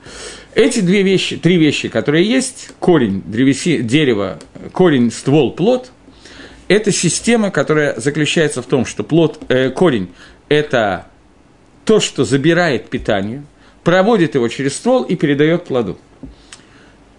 Эти 0.55 0.81
две 0.81 1.03
вещи, 1.03 1.37
три 1.37 1.57
вещи, 1.57 1.89
которые 1.89 2.29
есть, 2.29 2.71
корень, 2.79 3.23
древеси, 3.25 3.83
дерево, 3.83 4.39
корень, 4.73 5.11
ствол, 5.11 5.53
плод, 5.53 5.93
это 6.69 6.91
система, 6.93 7.51
которая 7.51 7.99
заключается 8.01 8.63
в 8.63 8.67
том, 8.67 8.87
что 8.87 9.05
плод, 9.05 9.39
э, 9.49 9.71
корень– 9.71 10.09
это 10.49 11.07
то, 11.85 12.01
что 12.01 12.25
забирает 12.25 12.89
питание, 12.89 13.45
проводит 13.85 14.35
его 14.35 14.49
через 14.49 14.77
ствол 14.77 15.03
и 15.03 15.17
передает 15.17 15.65
плоду 15.65 15.99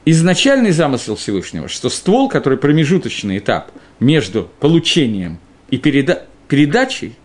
изначальный 0.05 0.71
замысел 0.71 1.15
Всевышнего, 1.15 1.67
что 1.67 1.89
ствол, 1.89 2.29
который 2.29 2.57
промежуточный 2.57 3.37
этап 3.37 3.71
между 3.99 4.49
получением 4.59 5.39
и 5.69 5.77
переда- 5.77 6.23
передачей, 6.47 7.15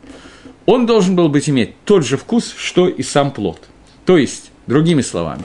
он 0.67 0.87
должен 0.87 1.17
был 1.17 1.29
быть 1.29 1.49
иметь 1.49 1.75
тот 1.85 2.05
же 2.05 2.17
вкус, 2.17 2.55
что 2.57 2.89
и 2.89 3.03
сам 3.03 3.31
плод. 3.31 3.69
То 4.05 4.17
есть, 4.17 4.51
другими 4.67 5.03
словами, 5.03 5.45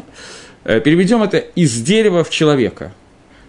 э, 0.64 0.80
переведем 0.80 1.24
это 1.24 1.38
из 1.38 1.82
дерева 1.82 2.24
в 2.24 2.30
человека. 2.30 2.94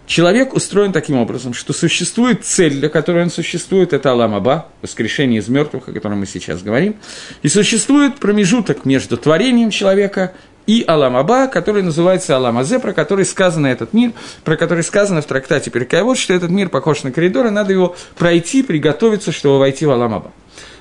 Человек 0.07 0.53
устроен 0.53 0.91
таким 0.91 1.17
образом, 1.17 1.53
что 1.53 1.73
существует 1.73 2.45
цель, 2.45 2.75
для 2.75 2.89
которой 2.89 3.23
он 3.23 3.31
существует, 3.31 3.91
это 3.91 4.11
Аламаба, 4.11 4.69
воскрешение 4.83 5.39
из 5.39 5.47
мертвых, 5.47 5.89
о 5.89 5.93
котором 5.93 6.19
мы 6.19 6.27
сейчас 6.27 6.61
говорим, 6.61 6.95
и 7.41 7.47
существует 7.47 8.19
промежуток 8.19 8.85
между 8.85 9.17
творением 9.17 9.71
человека 9.71 10.33
и 10.67 10.83
Аламаба, 10.87 11.47
который 11.47 11.83
называется 11.83 12.35
Аламазе, 12.35 12.79
про 12.79 12.93
который 12.93 13.25
сказано 13.25 13.67
этот 13.67 13.93
мир, 13.93 14.13
про 14.43 14.57
который 14.57 14.83
сказано 14.83 15.21
в 15.21 15.25
трактате 15.25 15.69
Перкаевод, 15.69 16.17
что 16.17 16.33
этот 16.33 16.49
мир 16.49 16.69
похож 16.69 17.03
на 17.03 17.11
коридор, 17.11 17.47
и 17.47 17.51
надо 17.51 17.73
его 17.73 17.95
пройти, 18.17 18.63
приготовиться, 18.63 19.31
чтобы 19.31 19.59
войти 19.59 19.85
в 19.85 19.91
Аламаба. 19.91 20.31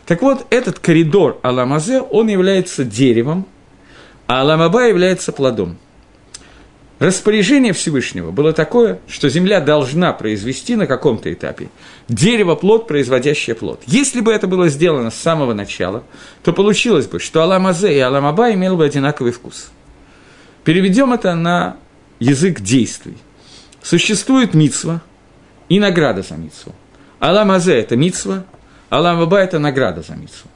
Так 0.07 0.23
вот, 0.23 0.47
этот 0.51 0.79
коридор 0.79 1.38
Аламазе, 1.42 2.01
он 2.01 2.29
является 2.29 2.85
деревом, 2.85 3.47
а 4.27 4.40
Аламаба 4.40 4.88
является 4.88 5.33
плодом. 5.33 5.77
Распоряжение 6.98 7.72
Всевышнего 7.72 8.30
было 8.30 8.52
такое, 8.52 9.00
что 9.09 9.28
земля 9.28 9.61
должна 9.61 10.12
произвести 10.12 10.76
на 10.76 10.87
каком-то 10.87 11.33
этапе 11.33 11.68
дерево-плод, 12.09 12.87
производящее 12.87 13.57
плод. 13.57 13.83
Если 13.87 14.20
бы 14.20 14.33
это 14.33 14.46
было 14.46 14.68
сделано 14.68 15.11
с 15.11 15.16
самого 15.16 15.54
начала, 15.54 16.04
то 16.42 16.52
получилось 16.52 17.07
бы, 17.07 17.18
что 17.18 17.42
Аламазе 17.42 17.94
и 17.94 17.98
Аламаба 17.98 18.52
имели 18.52 18.74
бы 18.74 18.85
одинаковый 18.85 19.33
вкус. 19.33 19.70
Переведем 20.62 21.12
это 21.12 21.35
на 21.35 21.76
язык 22.20 22.61
действий. 22.61 23.16
Существует 23.83 24.54
мицва, 24.54 25.02
и 25.68 25.78
награда 25.78 26.22
за 26.22 26.37
митсву. 26.37 26.74
Алам 27.20 27.50
Азе– 27.50 27.74
это 27.80 27.96
митсва, 27.96 28.44
Алам 28.90 29.20
Аба– 29.20 29.38
это 29.40 29.59
награда 29.59 30.02
за 30.02 30.14
митсву. 30.14 30.50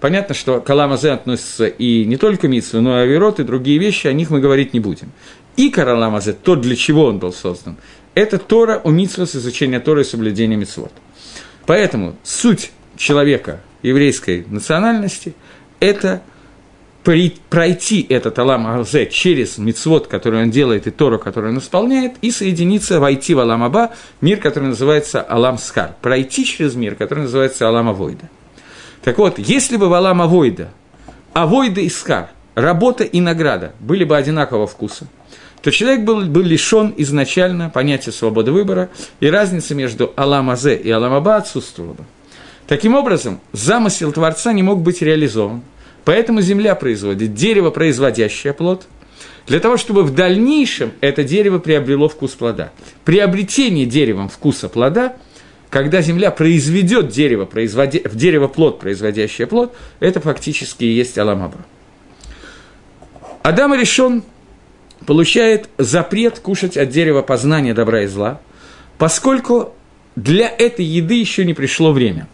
Понятно, 0.00 0.34
что 0.34 0.60
к 0.60 0.68
Алам 0.68 0.92
Азе 0.92 1.10
относится 1.10 1.66
и 1.66 2.04
не 2.04 2.16
только 2.16 2.48
митсвы, 2.48 2.80
но 2.80 2.98
и 2.98 3.02
авирот, 3.02 3.40
и 3.40 3.44
другие 3.44 3.78
вещи, 3.78 4.06
о 4.08 4.12
них 4.12 4.30
мы 4.30 4.40
говорить 4.40 4.74
не 4.74 4.80
будем. 4.80 5.10
И 5.56 5.70
Каралам 5.70 6.16
Азе, 6.16 6.32
то, 6.32 6.56
для 6.56 6.76
чего 6.76 7.06
он 7.06 7.18
был 7.18 7.32
создан, 7.32 7.76
это 8.14 8.38
Тора 8.38 8.80
у 8.84 8.90
митсва 8.90 9.26
с 9.26 9.36
изучения 9.36 9.80
Торы 9.80 10.02
и 10.02 10.04
соблюдения 10.04 10.56
митсвот. 10.56 10.92
Поэтому 11.66 12.16
суть 12.22 12.72
человека 12.96 13.60
еврейской 13.82 14.46
национальности– 14.48 15.34
это 15.80 16.22
пройти 17.02 18.06
этот 18.08 18.38
Алам 18.38 18.66
Азе 18.66 19.06
через 19.06 19.58
мицвод, 19.58 20.06
который 20.06 20.42
он 20.42 20.50
делает, 20.50 20.86
и 20.86 20.90
Тору, 20.90 21.18
которую 21.18 21.52
он 21.52 21.58
исполняет, 21.58 22.12
и 22.22 22.30
соединиться, 22.30 23.00
войти 23.00 23.34
в 23.34 23.40
Алам 23.40 23.64
Аба, 23.64 23.90
мир, 24.20 24.38
который 24.38 24.68
называется 24.68 25.20
Алам 25.20 25.58
Скар. 25.58 25.96
Пройти 26.00 26.44
через 26.44 26.74
мир, 26.74 26.94
который 26.94 27.24
называется 27.24 27.66
Алам 27.66 27.88
Авойда. 27.88 28.30
Так 29.02 29.18
вот, 29.18 29.38
если 29.38 29.76
бы 29.76 29.88
в 29.88 29.94
Алам 29.94 30.22
Авойда, 30.22 30.70
Авойда 31.32 31.80
и 31.80 31.88
Скар, 31.88 32.30
работа 32.54 33.02
и 33.02 33.20
награда 33.20 33.72
были 33.80 34.04
бы 34.04 34.16
одинакового 34.16 34.68
вкуса, 34.68 35.08
то 35.62 35.70
человек 35.70 36.00
был, 36.00 36.22
был 36.26 36.42
лишен 36.42 36.92
изначально 36.96 37.70
понятия 37.70 38.12
свободы 38.12 38.52
выбора, 38.52 38.90
и 39.20 39.28
разница 39.28 39.74
между 39.74 40.12
Алам 40.16 40.50
Азе 40.50 40.74
и 40.76 40.90
Алам 40.90 41.14
Аба 41.14 41.36
отсутствовала. 41.36 42.04
Таким 42.66 42.94
образом, 42.94 43.40
замысел 43.52 44.12
Творца 44.12 44.52
не 44.52 44.62
мог 44.62 44.80
быть 44.82 45.02
реализован. 45.02 45.62
Поэтому 46.04 46.40
земля 46.40 46.74
производит 46.74 47.34
дерево, 47.34 47.70
производящее 47.70 48.52
плод, 48.52 48.88
для 49.46 49.60
того, 49.60 49.76
чтобы 49.76 50.02
в 50.02 50.14
дальнейшем 50.14 50.92
это 51.00 51.22
дерево 51.22 51.58
приобрело 51.58 52.08
вкус 52.08 52.32
плода. 52.32 52.72
Приобретение 53.04 53.86
деревом 53.86 54.28
вкуса 54.28 54.68
плода, 54.68 55.16
когда 55.70 56.00
земля 56.02 56.30
произведет 56.30 57.08
дерево, 57.08 57.44
производи, 57.44 58.02
в 58.04 58.16
дерево 58.16 58.48
плод, 58.48 58.80
производящее 58.80 59.46
плод, 59.46 59.74
это 60.00 60.20
фактически 60.20 60.84
и 60.84 60.92
есть 60.92 61.16
Аламаба. 61.18 61.58
Адам 63.42 63.74
решен 63.74 64.22
получает 65.06 65.68
запрет 65.78 66.38
кушать 66.38 66.76
от 66.76 66.88
дерева 66.88 67.22
познания 67.22 67.74
добра 67.74 68.02
и 68.02 68.06
зла, 68.06 68.40
поскольку 68.98 69.74
для 70.16 70.48
этой 70.48 70.84
еды 70.84 71.14
еще 71.14 71.44
не 71.44 71.54
пришло 71.54 71.92
время. 71.92 72.28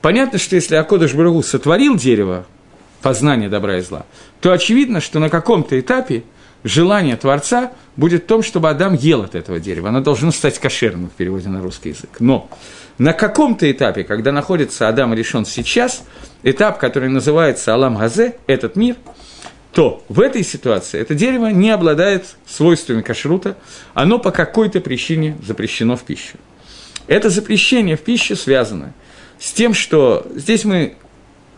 Понятно, 0.00 0.38
что 0.38 0.56
если 0.56 0.76
Акодыш 0.76 1.14
Барагу 1.14 1.42
сотворил 1.42 1.96
дерево, 1.96 2.46
познания 3.02 3.48
добра 3.48 3.78
и 3.78 3.80
зла, 3.80 4.06
то 4.40 4.52
очевидно, 4.52 5.00
что 5.00 5.18
на 5.18 5.28
каком-то 5.28 5.78
этапе 5.78 6.24
желание 6.64 7.16
Творца 7.16 7.72
будет 7.96 8.24
в 8.24 8.26
том, 8.26 8.42
чтобы 8.42 8.68
Адам 8.70 8.94
ел 8.94 9.22
от 9.22 9.34
этого 9.34 9.60
дерева. 9.60 9.88
Оно 9.88 10.00
должно 10.00 10.30
стать 10.30 10.58
кошерным 10.58 11.08
в 11.08 11.12
переводе 11.12 11.48
на 11.48 11.60
русский 11.60 11.90
язык. 11.90 12.10
Но 12.20 12.48
на 12.98 13.12
каком-то 13.12 13.70
этапе, 13.70 14.04
когда 14.04 14.32
находится 14.32 14.88
Адам 14.88 15.14
решен 15.14 15.44
сейчас, 15.44 16.04
этап, 16.42 16.78
который 16.78 17.08
называется 17.08 17.74
Алам 17.74 17.96
Газе, 17.96 18.36
этот 18.46 18.76
мир, 18.76 18.96
то 19.72 20.02
в 20.08 20.20
этой 20.20 20.42
ситуации 20.42 21.00
это 21.00 21.14
дерево 21.14 21.46
не 21.46 21.70
обладает 21.70 22.36
свойствами 22.46 23.02
кашрута, 23.02 23.56
оно 23.94 24.18
по 24.18 24.30
какой-то 24.30 24.80
причине 24.80 25.36
запрещено 25.46 25.96
в 25.96 26.02
пищу. 26.02 26.36
Это 27.06 27.30
запрещение 27.30 27.96
в 27.96 28.00
пищу 28.00 28.36
связано 28.36 28.92
с 29.38 29.52
тем, 29.52 29.74
что 29.74 30.26
здесь 30.34 30.64
мы 30.64 30.96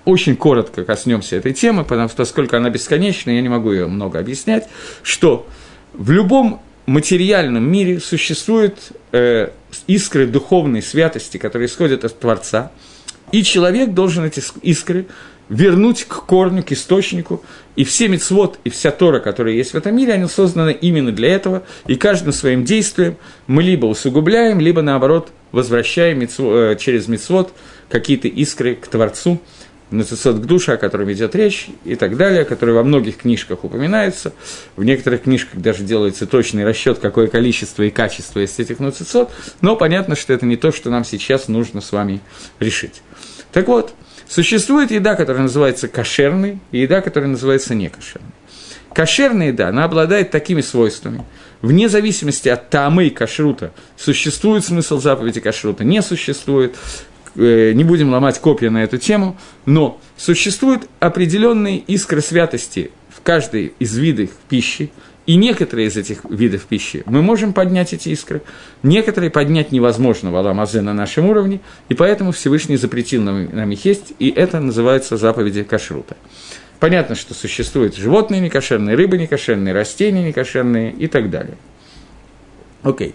очень 0.05 0.37
коротко 0.37 0.85
коснемся 0.85 1.37
этой 1.37 1.53
темы, 1.53 1.85
потому 1.85 2.09
что, 2.09 2.19
поскольку 2.19 2.57
она 2.57 2.71
бесконечна, 2.71 3.31
я 3.31 3.41
не 3.41 3.49
могу 3.49 3.73
ее 3.73 3.87
много 3.87 4.19
объяснять, 4.19 4.69
что 5.03 5.47
в 5.93 6.11
любом 6.11 6.63
материальном 6.87 7.71
мире 7.71 8.01
существуют 8.01 8.93
э, 9.13 9.51
искры 9.87 10.27
духовной 10.27 10.83
святости, 10.83 11.37
которые 11.39 11.69
исходят 11.69 12.05
от 12.05 12.19
Творца, 12.19 12.73
и 13.33 13.45
человек 13.45 13.91
должен 13.91 14.25
эти 14.25 14.43
искры 14.63 15.07
вернуть 15.51 16.05
к 16.05 16.25
корню, 16.25 16.63
к 16.63 16.73
источнику, 16.73 17.43
и 17.77 17.85
все 17.85 18.09
мецвод, 18.09 18.59
и 18.65 18.71
вся 18.71 18.91
Тора, 18.93 19.19
которая 19.19 19.53
есть 19.53 19.73
в 19.73 19.77
этом 19.77 19.95
мире, 19.95 20.15
они 20.15 20.27
созданы 20.27 20.71
именно 20.71 21.13
для 21.13 21.35
этого, 21.35 21.65
и 21.87 21.97
каждым 21.97 22.33
своим 22.33 22.65
действием 22.65 23.17
мы 23.47 23.63
либо 23.63 23.87
усугубляем, 23.87 24.61
либо, 24.61 24.81
наоборот, 24.81 25.31
возвращаем 25.53 26.21
мецвод, 26.21 26.55
э, 26.55 26.77
через 26.79 27.09
мецвод 27.09 27.53
какие-то 27.91 28.29
искры 28.29 28.77
к 28.77 28.87
Творцу, 28.87 29.41
Нацисот 29.91 30.39
к 30.39 30.47
душе, 30.47 30.75
о 30.75 30.77
котором 30.77 31.11
идет 31.11 31.35
речь, 31.35 31.69
и 31.85 31.97
так 31.97 32.17
далее, 32.17 32.45
который 32.45 32.75
во 32.75 32.85
многих 32.85 33.17
книжках 33.17 33.65
упоминается. 33.65 34.33
В 34.77 34.85
некоторых 34.85 35.23
книжках 35.23 35.61
даже 35.61 35.83
делается 35.83 36.29
точный 36.29 36.65
расчет, 36.65 37.01
какое 37.01 37.27
количество 37.27 37.83
и 37.83 37.91
качество 37.91 38.39
есть 38.39 38.61
этих 38.61 38.79
нацисот, 38.79 39.33
но 39.61 39.75
понятно, 39.75 40.15
что 40.15 40.33
это 40.33 40.47
не 40.47 40.57
то, 40.57 40.71
что 40.71 40.91
нам 40.91 41.05
сейчас 41.05 41.49
нужно 41.49 41.81
с 41.81 41.91
вами 41.91 42.21
решить. 42.61 43.03
Так 43.51 43.67
вот, 43.67 43.93
существует 44.31 44.91
еда, 44.91 45.17
которая 45.17 45.43
называется 45.43 45.89
кошерной, 45.89 46.61
и 46.71 46.79
еда, 46.79 47.01
которая 47.01 47.29
называется 47.29 47.75
некошерной. 47.75 48.31
Кошерная 48.95 49.49
еда, 49.49 49.69
она 49.69 49.85
обладает 49.85 50.31
такими 50.31 50.61
свойствами. 50.61 51.25
Вне 51.61 51.89
зависимости 51.89 52.49
от 52.49 52.71
тамы 52.71 53.09
и 53.09 53.11
кашрута, 53.11 53.73
существует 53.97 54.65
смысл 54.65 54.99
заповеди 54.99 55.41
кашрута, 55.41 55.85
не 55.85 56.01
существует, 56.01 56.77
Э, 57.37 57.73
не 57.73 57.85
будем 57.85 58.11
ломать 58.11 58.41
копья 58.41 58.71
на 58.71 58.83
эту 58.83 58.99
тему, 58.99 59.37
но 59.65 60.01
существуют 60.17 60.89
определенные 60.99 61.79
искры 61.79 62.21
святости 62.21 62.91
в 63.09 63.23
каждой 63.23 63.73
из 63.79 63.97
видов 63.97 64.31
пищи, 64.49 64.91
и 65.31 65.37
некоторые 65.37 65.87
из 65.87 65.97
этих 65.97 66.25
видов 66.29 66.65
пищи 66.65 67.05
мы 67.07 67.23
можем 67.23 67.53
поднять 67.53 67.93
эти 67.93 68.09
искры, 68.09 68.43
некоторые 68.83 69.31
поднять 69.31 69.71
невозможно 69.71 70.33
в 70.33 70.37
Аламазе 70.37 70.81
на 70.81 70.93
нашем 70.93 71.27
уровне, 71.27 71.61
и 71.89 71.95
поэтому 71.95 72.33
Всевышний 72.33 72.77
запретил 72.77 73.23
нам, 73.23 73.49
нам 73.55 73.71
их 73.71 73.85
есть, 73.85 74.13
и 74.19 74.29
это 74.29 74.59
называется 74.59 75.17
заповеди 75.17 75.63
кашрута. 75.63 76.17
Понятно, 76.81 77.15
что 77.15 77.33
существуют 77.33 77.95
животные 77.95 78.41
некошерные, 78.41 78.97
рыбы 78.97 79.19
некошерные, 79.19 79.73
растения 79.73 80.25
некошерные 80.25 80.91
и 80.91 81.07
так 81.07 81.31
далее. 81.31 81.57
Окей. 82.83 83.15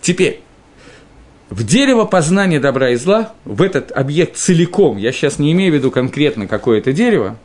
Теперь, 0.00 0.42
в 1.50 1.66
дерево 1.66 2.04
познания 2.04 2.60
добра 2.60 2.90
и 2.90 2.94
зла, 2.94 3.34
в 3.44 3.60
этот 3.60 3.90
объект 3.90 4.36
целиком, 4.36 4.98
я 4.98 5.10
сейчас 5.10 5.40
не 5.40 5.50
имею 5.50 5.72
в 5.72 5.74
виду 5.74 5.90
конкретно 5.90 6.46
какое-то 6.46 6.92
дерево, 6.92 7.36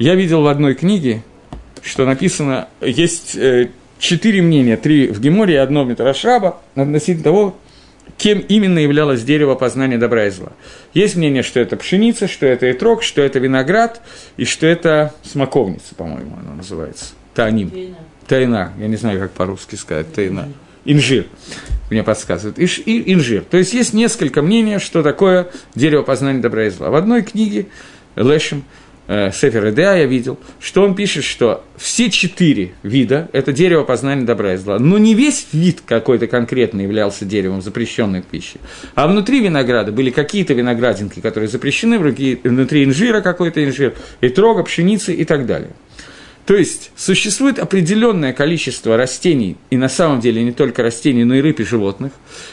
я 0.00 0.16
видел 0.16 0.42
в 0.42 0.48
одной 0.48 0.74
книге, 0.74 1.22
что 1.84 2.04
написано, 2.06 2.68
есть 2.80 3.36
э, 3.36 3.68
четыре 3.98 4.42
мнения, 4.42 4.76
три 4.76 5.08
в 5.08 5.20
Геморе 5.20 5.54
и 5.54 5.58
одно 5.58 5.84
в 5.84 5.88
Митарашраба, 5.88 6.60
относительно 6.74 7.24
того, 7.24 7.56
кем 8.16 8.38
именно 8.40 8.78
являлось 8.78 9.22
дерево 9.22 9.54
познания 9.54 9.98
добра 9.98 10.26
и 10.26 10.30
зла. 10.30 10.52
Есть 10.92 11.16
мнение, 11.16 11.42
что 11.42 11.60
это 11.60 11.76
пшеница, 11.76 12.28
что 12.28 12.46
это 12.46 12.70
итрок, 12.70 13.02
что 13.02 13.22
это 13.22 13.38
виноград 13.38 14.00
и 14.36 14.44
что 14.44 14.66
это 14.66 15.14
смоковница, 15.22 15.94
по-моему, 15.94 16.36
она 16.40 16.54
называется. 16.54 17.12
Тааним. 17.34 17.96
Тайна. 18.26 18.72
Я 18.78 18.88
не 18.88 18.96
знаю, 18.96 19.20
как 19.20 19.32
по-русски 19.32 19.74
сказать. 19.74 20.12
Тайна 20.12 20.48
инжир, 20.84 21.26
мне 21.90 22.02
подсказывают, 22.02 22.58
и, 22.58 22.64
и 22.64 23.12
инжир. 23.12 23.42
То 23.42 23.56
есть 23.56 23.72
есть 23.72 23.94
несколько 23.94 24.42
мнений, 24.42 24.78
что 24.78 25.02
такое 25.02 25.48
дерево 25.74 26.02
познания 26.02 26.40
добра 26.40 26.66
и 26.66 26.70
зла. 26.70 26.90
В 26.90 26.94
одной 26.94 27.22
книге 27.22 27.66
Лешем, 28.16 28.64
Сефер 29.06 29.68
Эдеа, 29.68 29.98
я 29.98 30.06
видел, 30.06 30.38
что 30.60 30.82
он 30.82 30.94
пишет, 30.94 31.24
что 31.24 31.62
все 31.76 32.10
четыре 32.10 32.72
вида– 32.82 33.28
это 33.32 33.52
дерево 33.52 33.84
познания 33.84 34.24
добра 34.24 34.54
и 34.54 34.56
зла. 34.56 34.78
Но 34.78 34.96
не 34.96 35.14
весь 35.14 35.48
вид 35.52 35.82
какой-то 35.84 36.26
конкретный 36.26 36.84
являлся 36.84 37.26
деревом, 37.26 37.60
запрещенным 37.60 38.22
в 38.22 38.26
пище. 38.26 38.58
А 38.94 39.06
внутри 39.06 39.40
винограда 39.40 39.92
были 39.92 40.08
какие-то 40.08 40.54
виноградинки, 40.54 41.20
которые 41.20 41.48
запрещены, 41.48 41.98
внутри 41.98 42.84
инжира 42.84 43.20
какой-то 43.20 43.62
инжир, 43.62 43.94
и 44.22 44.28
трога, 44.30 44.62
пшеницы 44.62 45.12
и 45.12 45.24
так 45.24 45.44
далее. 45.44 45.70
То 46.46 46.54
есть 46.54 46.90
существует 46.94 47.58
определенное 47.58 48.34
количество 48.34 48.98
растений, 48.98 49.56
и 49.70 49.78
на 49.78 49.88
самом 49.88 50.20
деле 50.20 50.42
не 50.42 50.52
только 50.52 50.82
растений, 50.82 51.24
но 51.24 51.34
и 51.34 51.40
рыб 51.40 51.60
и 51.60 51.64
животных, 51.64 52.12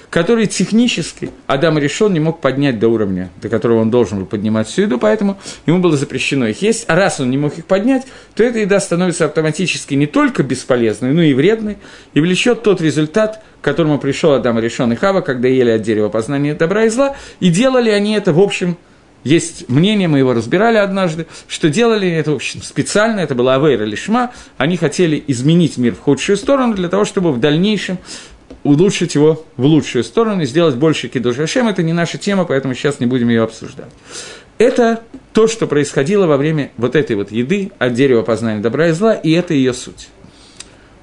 которые 0.09 0.47
технически 0.47 1.29
Адам 1.45 1.77
решен 1.77 2.13
не 2.13 2.21
мог 2.21 2.39
поднять 2.39 2.79
до 2.79 2.87
уровня, 2.87 3.29
до 3.41 3.49
которого 3.49 3.81
он 3.81 3.91
должен 3.91 4.19
был 4.19 4.25
поднимать 4.27 4.67
всю 4.67 4.83
еду, 4.83 4.97
поэтому 4.97 5.37
ему 5.65 5.79
было 5.79 5.97
запрещено 5.97 6.47
их 6.47 6.61
есть. 6.61 6.85
А 6.87 6.95
раз 6.95 7.19
он 7.19 7.29
не 7.29 7.37
мог 7.37 7.57
их 7.57 7.65
поднять, 7.65 8.07
то 8.33 8.43
эта 8.43 8.59
еда 8.59 8.79
становится 8.79 9.25
автоматически 9.25 9.93
не 9.93 10.07
только 10.07 10.41
бесполезной, 10.41 11.11
но 11.11 11.21
и 11.21 11.33
вредной, 11.33 11.77
и 12.13 12.21
влечет 12.21 12.63
тот 12.63 12.79
результат, 12.79 13.43
к 13.61 13.63
которому 13.63 13.99
пришел 13.99 14.31
Адам 14.31 14.57
решен 14.59 14.93
и 14.93 14.95
Хава, 14.95 15.19
когда 15.19 15.49
ели 15.49 15.71
от 15.71 15.81
дерева 15.81 16.07
познания 16.07 16.55
добра 16.55 16.85
и 16.85 16.89
зла, 16.89 17.17
и 17.41 17.49
делали 17.49 17.89
они 17.89 18.13
это, 18.13 18.31
в 18.31 18.39
общем, 18.39 18.77
есть 19.23 19.69
мнение, 19.69 20.07
мы 20.07 20.19
его 20.19 20.33
разбирали 20.33 20.77
однажды, 20.77 21.27
что 21.47 21.69
делали 21.69 22.09
это 22.09 22.37
специально, 22.39 23.19
это 23.19 23.35
была 23.35 23.55
Авейра 23.55 23.83
Лишма, 23.83 24.31
они 24.57 24.77
хотели 24.77 25.23
изменить 25.27 25.77
мир 25.77 25.95
в 25.95 25.99
худшую 25.99 26.37
сторону 26.37 26.73
для 26.73 26.89
того, 26.89 27.05
чтобы 27.05 27.31
в 27.31 27.39
дальнейшем 27.39 27.99
улучшить 28.63 29.15
его 29.15 29.45
в 29.57 29.65
лучшую 29.65 30.03
сторону 30.03 30.43
и 30.43 30.45
сделать 30.45 30.75
больше 30.75 31.07
кидуш. 31.07 31.37
Это 31.37 31.83
не 31.83 31.93
наша 31.93 32.17
тема, 32.17 32.45
поэтому 32.45 32.73
сейчас 32.73 32.99
не 32.99 33.05
будем 33.05 33.29
ее 33.29 33.43
обсуждать. 33.43 33.89
Это 34.57 35.03
то, 35.33 35.47
что 35.47 35.65
происходило 35.65 36.27
во 36.27 36.37
время 36.37 36.71
вот 36.77 36.95
этой 36.95 37.15
вот 37.15 37.31
еды 37.31 37.71
от 37.79 37.93
дерева 37.93 38.21
познания 38.21 38.61
добра 38.61 38.89
и 38.89 38.91
зла, 38.91 39.13
и 39.13 39.31
это 39.31 39.53
ее 39.53 39.73
суть. 39.73 40.09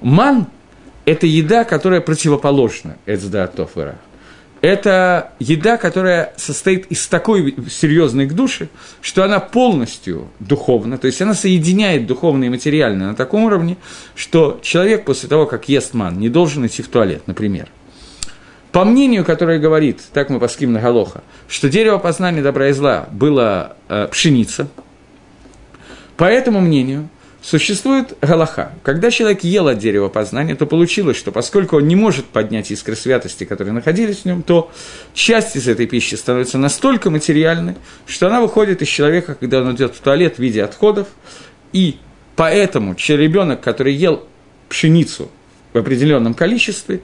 Ман– 0.00 0.46
это 1.04 1.26
еда, 1.26 1.64
которая 1.64 2.00
противоположна 2.00 2.96
Эцда 3.06 3.48
Тофера. 3.48 3.98
Это 4.60 5.32
еда, 5.38 5.76
которая 5.76 6.32
состоит 6.36 6.86
из 6.86 7.06
такой 7.06 7.54
серьезной 7.70 8.26
к 8.26 8.32
душе, 8.32 8.68
что 9.00 9.24
она 9.24 9.40
полностью 9.40 10.28
духовна, 10.40 10.98
то 10.98 11.06
есть 11.06 11.22
она 11.22 11.34
соединяет 11.34 12.06
духовное 12.06 12.48
и 12.48 12.50
материальное 12.50 13.08
на 13.08 13.14
таком 13.14 13.44
уровне, 13.44 13.76
что 14.14 14.58
человек 14.62 15.04
после 15.04 15.28
того, 15.28 15.46
как 15.46 15.68
ест 15.68 15.94
ман, 15.94 16.18
не 16.18 16.28
должен 16.28 16.66
идти 16.66 16.82
в 16.82 16.88
туалет, 16.88 17.22
например. 17.26 17.68
По 18.72 18.84
мнению, 18.84 19.24
которое 19.24 19.58
говорит, 19.58 20.00
так 20.12 20.28
мы 20.28 20.40
паским 20.40 20.72
на 20.72 20.80
Галоха, 20.80 21.22
что 21.48 21.70
дерево 21.70 21.98
познания 21.98 22.42
добра 22.42 22.68
и 22.68 22.72
зла 22.72 23.08
было 23.10 23.76
э, 23.88 24.08
пшеница, 24.10 24.68
по 26.16 26.24
этому 26.24 26.60
мнению– 26.60 27.08
Существует 27.40 28.16
галаха. 28.20 28.72
Когда 28.82 29.12
человек 29.12 29.44
ел 29.44 29.68
от 29.68 29.78
дерева 29.78 30.08
познания, 30.08 30.56
то 30.56 30.66
получилось, 30.66 31.16
что 31.16 31.30
поскольку 31.30 31.76
он 31.76 31.86
не 31.86 31.94
может 31.94 32.26
поднять 32.26 32.72
искры 32.72 32.96
святости, 32.96 33.44
которые 33.44 33.72
находились 33.72 34.18
в 34.18 34.24
нем, 34.24 34.42
то 34.42 34.72
часть 35.14 35.54
из 35.54 35.68
этой 35.68 35.86
пищи 35.86 36.16
становится 36.16 36.58
настолько 36.58 37.10
материальной, 37.10 37.76
что 38.06 38.26
она 38.26 38.40
выходит 38.40 38.82
из 38.82 38.88
человека, 38.88 39.36
когда 39.36 39.60
он 39.60 39.74
идет 39.76 39.94
в 39.94 40.00
туалет 40.00 40.36
в 40.36 40.38
виде 40.40 40.64
отходов, 40.64 41.06
и 41.72 41.98
поэтому 42.34 42.96
ребенок, 42.96 43.60
который 43.60 43.94
ел 43.94 44.24
пшеницу 44.68 45.30
в 45.72 45.78
определенном 45.78 46.34
количестве, 46.34 47.02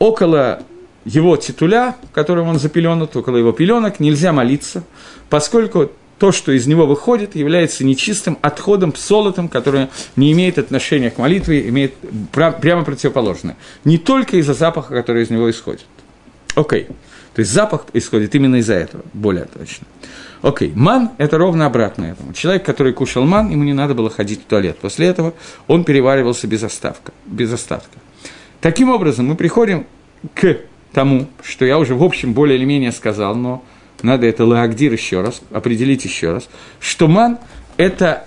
около 0.00 0.64
его 1.04 1.36
титуля, 1.36 1.96
которым 2.12 2.48
он 2.48 2.58
запеленут, 2.58 3.14
около 3.16 3.36
его 3.36 3.52
пеленок, 3.52 4.00
нельзя 4.00 4.32
молиться, 4.32 4.82
поскольку 5.30 5.92
то, 6.22 6.30
что 6.30 6.52
из 6.52 6.68
него 6.68 6.86
выходит, 6.86 7.34
является 7.34 7.84
нечистым 7.84 8.38
отходом, 8.42 8.92
псолотом, 8.92 9.48
который 9.48 9.88
не 10.14 10.30
имеет 10.30 10.56
отношения 10.56 11.10
к 11.10 11.18
молитве, 11.18 11.68
имеет 11.68 11.94
прямо 12.30 12.84
противоположное. 12.84 13.56
Не 13.84 13.98
только 13.98 14.36
из-за 14.36 14.54
запаха, 14.54 14.94
который 14.94 15.24
из 15.24 15.30
него 15.30 15.50
исходит. 15.50 15.84
Окей. 16.54 16.82
Okay. 16.82 16.94
То 17.34 17.40
есть 17.40 17.50
запах 17.50 17.86
исходит 17.92 18.36
именно 18.36 18.54
из-за 18.56 18.74
этого, 18.74 19.02
более 19.12 19.46
точно. 19.46 19.84
Окей, 20.42 20.68
okay. 20.68 20.72
ман– 20.76 21.10
это 21.18 21.38
ровно 21.38 21.66
обратно 21.66 22.04
этому. 22.04 22.34
Человек, 22.34 22.64
который 22.64 22.92
кушал 22.92 23.24
ман, 23.24 23.50
ему 23.50 23.64
не 23.64 23.72
надо 23.72 23.94
было 23.94 24.08
ходить 24.08 24.42
в 24.42 24.44
туалет. 24.44 24.78
После 24.78 25.08
этого 25.08 25.34
он 25.66 25.82
переваривался 25.82 26.46
без, 26.46 26.62
оставка, 26.62 27.12
без 27.26 27.52
остатка. 27.52 27.98
Таким 28.60 28.90
образом, 28.90 29.26
мы 29.26 29.34
приходим 29.34 29.88
к 30.34 30.58
тому, 30.92 31.26
что 31.42 31.64
я 31.64 31.80
уже 31.80 31.96
в 31.96 32.04
общем 32.04 32.32
более 32.32 32.58
или 32.58 32.64
менее 32.64 32.92
сказал, 32.92 33.34
но 33.34 33.64
надо 34.02 34.26
это 34.26 34.44
лагдир 34.44 34.92
еще 34.92 35.20
раз, 35.20 35.40
определить 35.50 36.04
еще 36.04 36.32
раз, 36.32 36.48
что 36.80 37.08
ман– 37.08 37.38
это 37.76 38.26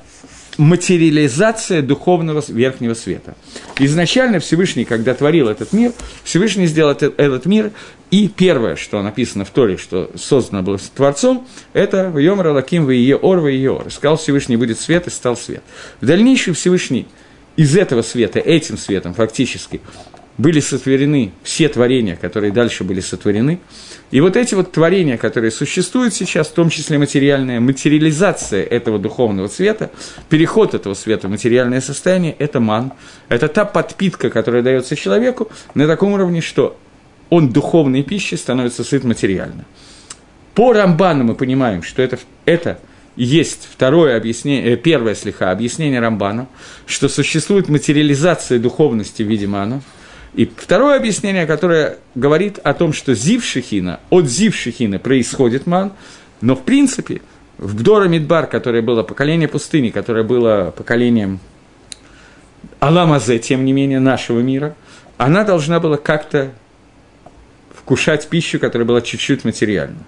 материализация 0.57 1.81
духовного 1.81 2.43
верхнего 2.47 2.93
света. 2.93 3.35
Изначально 3.79 4.39
Всевышний, 4.39 4.85
когда 4.85 5.13
творил 5.13 5.49
этот 5.49 5.73
мир, 5.73 5.91
Всевышний 6.23 6.67
сделал 6.67 6.91
этот, 6.91 7.45
мир, 7.45 7.71
и 8.11 8.29
первое, 8.29 8.75
что 8.75 9.01
написано 9.01 9.45
в 9.45 9.49
Торе, 9.49 9.77
что 9.77 10.11
создано 10.15 10.63
было 10.63 10.77
Творцом, 10.77 11.47
это 11.73 12.09
в 12.09 12.17
Йомра 12.17 12.51
Лаким 12.51 12.85
в 12.85 12.91
ее 12.91 13.17
ор 13.17 13.39
в 13.39 13.47
ее 13.47 13.71
ор. 13.71 13.91
Сказал 13.91 14.17
Всевышний, 14.17 14.55
будет 14.55 14.79
свет, 14.79 15.07
и 15.07 15.09
стал 15.09 15.35
свет. 15.35 15.63
В 15.99 16.05
дальнейшем 16.05 16.53
Всевышний 16.53 17.07
из 17.57 17.75
этого 17.75 18.01
света, 18.01 18.39
этим 18.39 18.77
светом 18.77 19.13
фактически, 19.13 19.81
были 20.37 20.59
сотворены 20.59 21.31
все 21.43 21.69
творения, 21.69 22.15
которые 22.15 22.51
дальше 22.51 22.83
были 22.83 22.99
сотворены. 22.99 23.59
И 24.11 24.21
вот 24.21 24.37
эти 24.37 24.53
вот 24.53 24.71
творения, 24.71 25.17
которые 25.17 25.51
существуют 25.51 26.13
сейчас, 26.13 26.47
в 26.47 26.53
том 26.53 26.69
числе 26.69 26.97
материальная, 26.99 27.59
материализация 27.59 28.63
этого 28.63 28.99
духовного 28.99 29.47
света, 29.47 29.91
переход 30.29 30.73
этого 30.75 30.93
света 30.93 31.27
в 31.27 31.31
материальное 31.31 31.81
состояние– 31.81 32.35
это 32.39 32.59
ман. 32.59 32.93
Это 33.29 33.47
та 33.47 33.65
подпитка, 33.65 34.29
которая 34.29 34.61
дается 34.61 34.95
человеку 34.95 35.49
на 35.73 35.87
таком 35.87 36.13
уровне, 36.13 36.41
что 36.41 36.77
он 37.29 37.49
духовной 37.49 38.03
пищей 38.03 38.37
становится 38.37 38.83
сыт 38.83 39.03
материально. 39.03 39.65
По 40.53 40.71
Рамбану 40.71 41.23
мы 41.23 41.35
понимаем, 41.35 41.81
что 41.81 42.01
это, 42.01 42.19
это 42.45 42.79
есть 43.15 43.67
второе 43.71 44.15
объяснение, 44.15 44.73
э, 44.73 44.77
первое 44.77 45.15
слегка 45.15 45.49
объяснение 45.51 45.99
Рамбана, 45.99 46.47
что 46.85 47.09
существует 47.09 47.69
материализация 47.69 48.59
духовности 48.59 49.23
в 49.23 49.27
виде 49.27 49.47
мана– 49.47 49.81
и 50.35 50.45
второе 50.45 50.97
объяснение, 50.97 51.45
которое 51.45 51.97
говорит 52.13 52.59
о 52.59 52.73
том, 52.73 52.91
что 52.91 53.13
Зив 53.13 53.43
Шехина, 53.43 54.01
от 54.09 54.25
Зив 54.25 54.53
Шехина 54.53 54.99
происходит 54.99 55.65
ман, 55.65 55.93
но 56.41 56.55
в 56.55 56.63
принципе 56.63 57.21
в 57.57 57.75
Бдора 57.75 58.09
Мидбар, 58.09 58.47
которое 58.47 58.81
было 58.81 59.01
поколение 59.03 59.47
пустыни, 59.47 59.91
которое 59.91 60.23
было 60.23 60.73
поколением 60.75 61.39
Аламазе, 62.79 63.39
тем 63.39 63.63
не 63.63 63.71
менее, 63.71 63.99
нашего 63.99 64.41
мира, 64.41 64.75
она 65.17 65.45
должна 65.45 65.79
была 65.79 65.95
как-то 65.95 66.51
вкушать 67.73 68.27
пищу, 68.27 68.59
которая 68.59 68.85
была 68.85 68.99
чуть-чуть 68.99 69.45
материальна. 69.45 69.99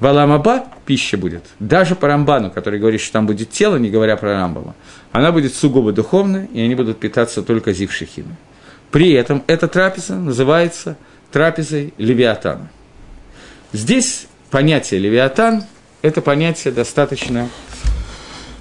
В 0.00 0.06
Аламаба 0.06 0.64
пища 0.84 1.16
будет, 1.16 1.44
даже 1.60 1.94
по 1.94 2.08
Рамбану, 2.08 2.50
который 2.50 2.80
говорит, 2.80 3.00
что 3.00 3.12
там 3.12 3.26
будет 3.28 3.50
тело, 3.50 3.76
не 3.76 3.88
говоря 3.88 4.16
про 4.16 4.32
Рамбама, 4.32 4.74
она 5.12 5.30
будет 5.30 5.54
сугубо 5.54 5.92
духовная, 5.92 6.48
и 6.52 6.60
они 6.60 6.74
будут 6.74 6.98
питаться 6.98 7.42
только 7.44 7.72
зившихиной. 7.72 8.34
При 8.92 9.12
этом 9.12 9.42
эта 9.46 9.66
трапеза 9.68 10.14
называется 10.14 10.96
трапезой 11.32 11.94
Левиатана. 11.96 12.70
Здесь 13.72 14.26
понятие 14.50 15.00
Левиатан– 15.00 15.64
это 16.02 16.20
понятие 16.20 16.72
достаточно... 16.72 17.48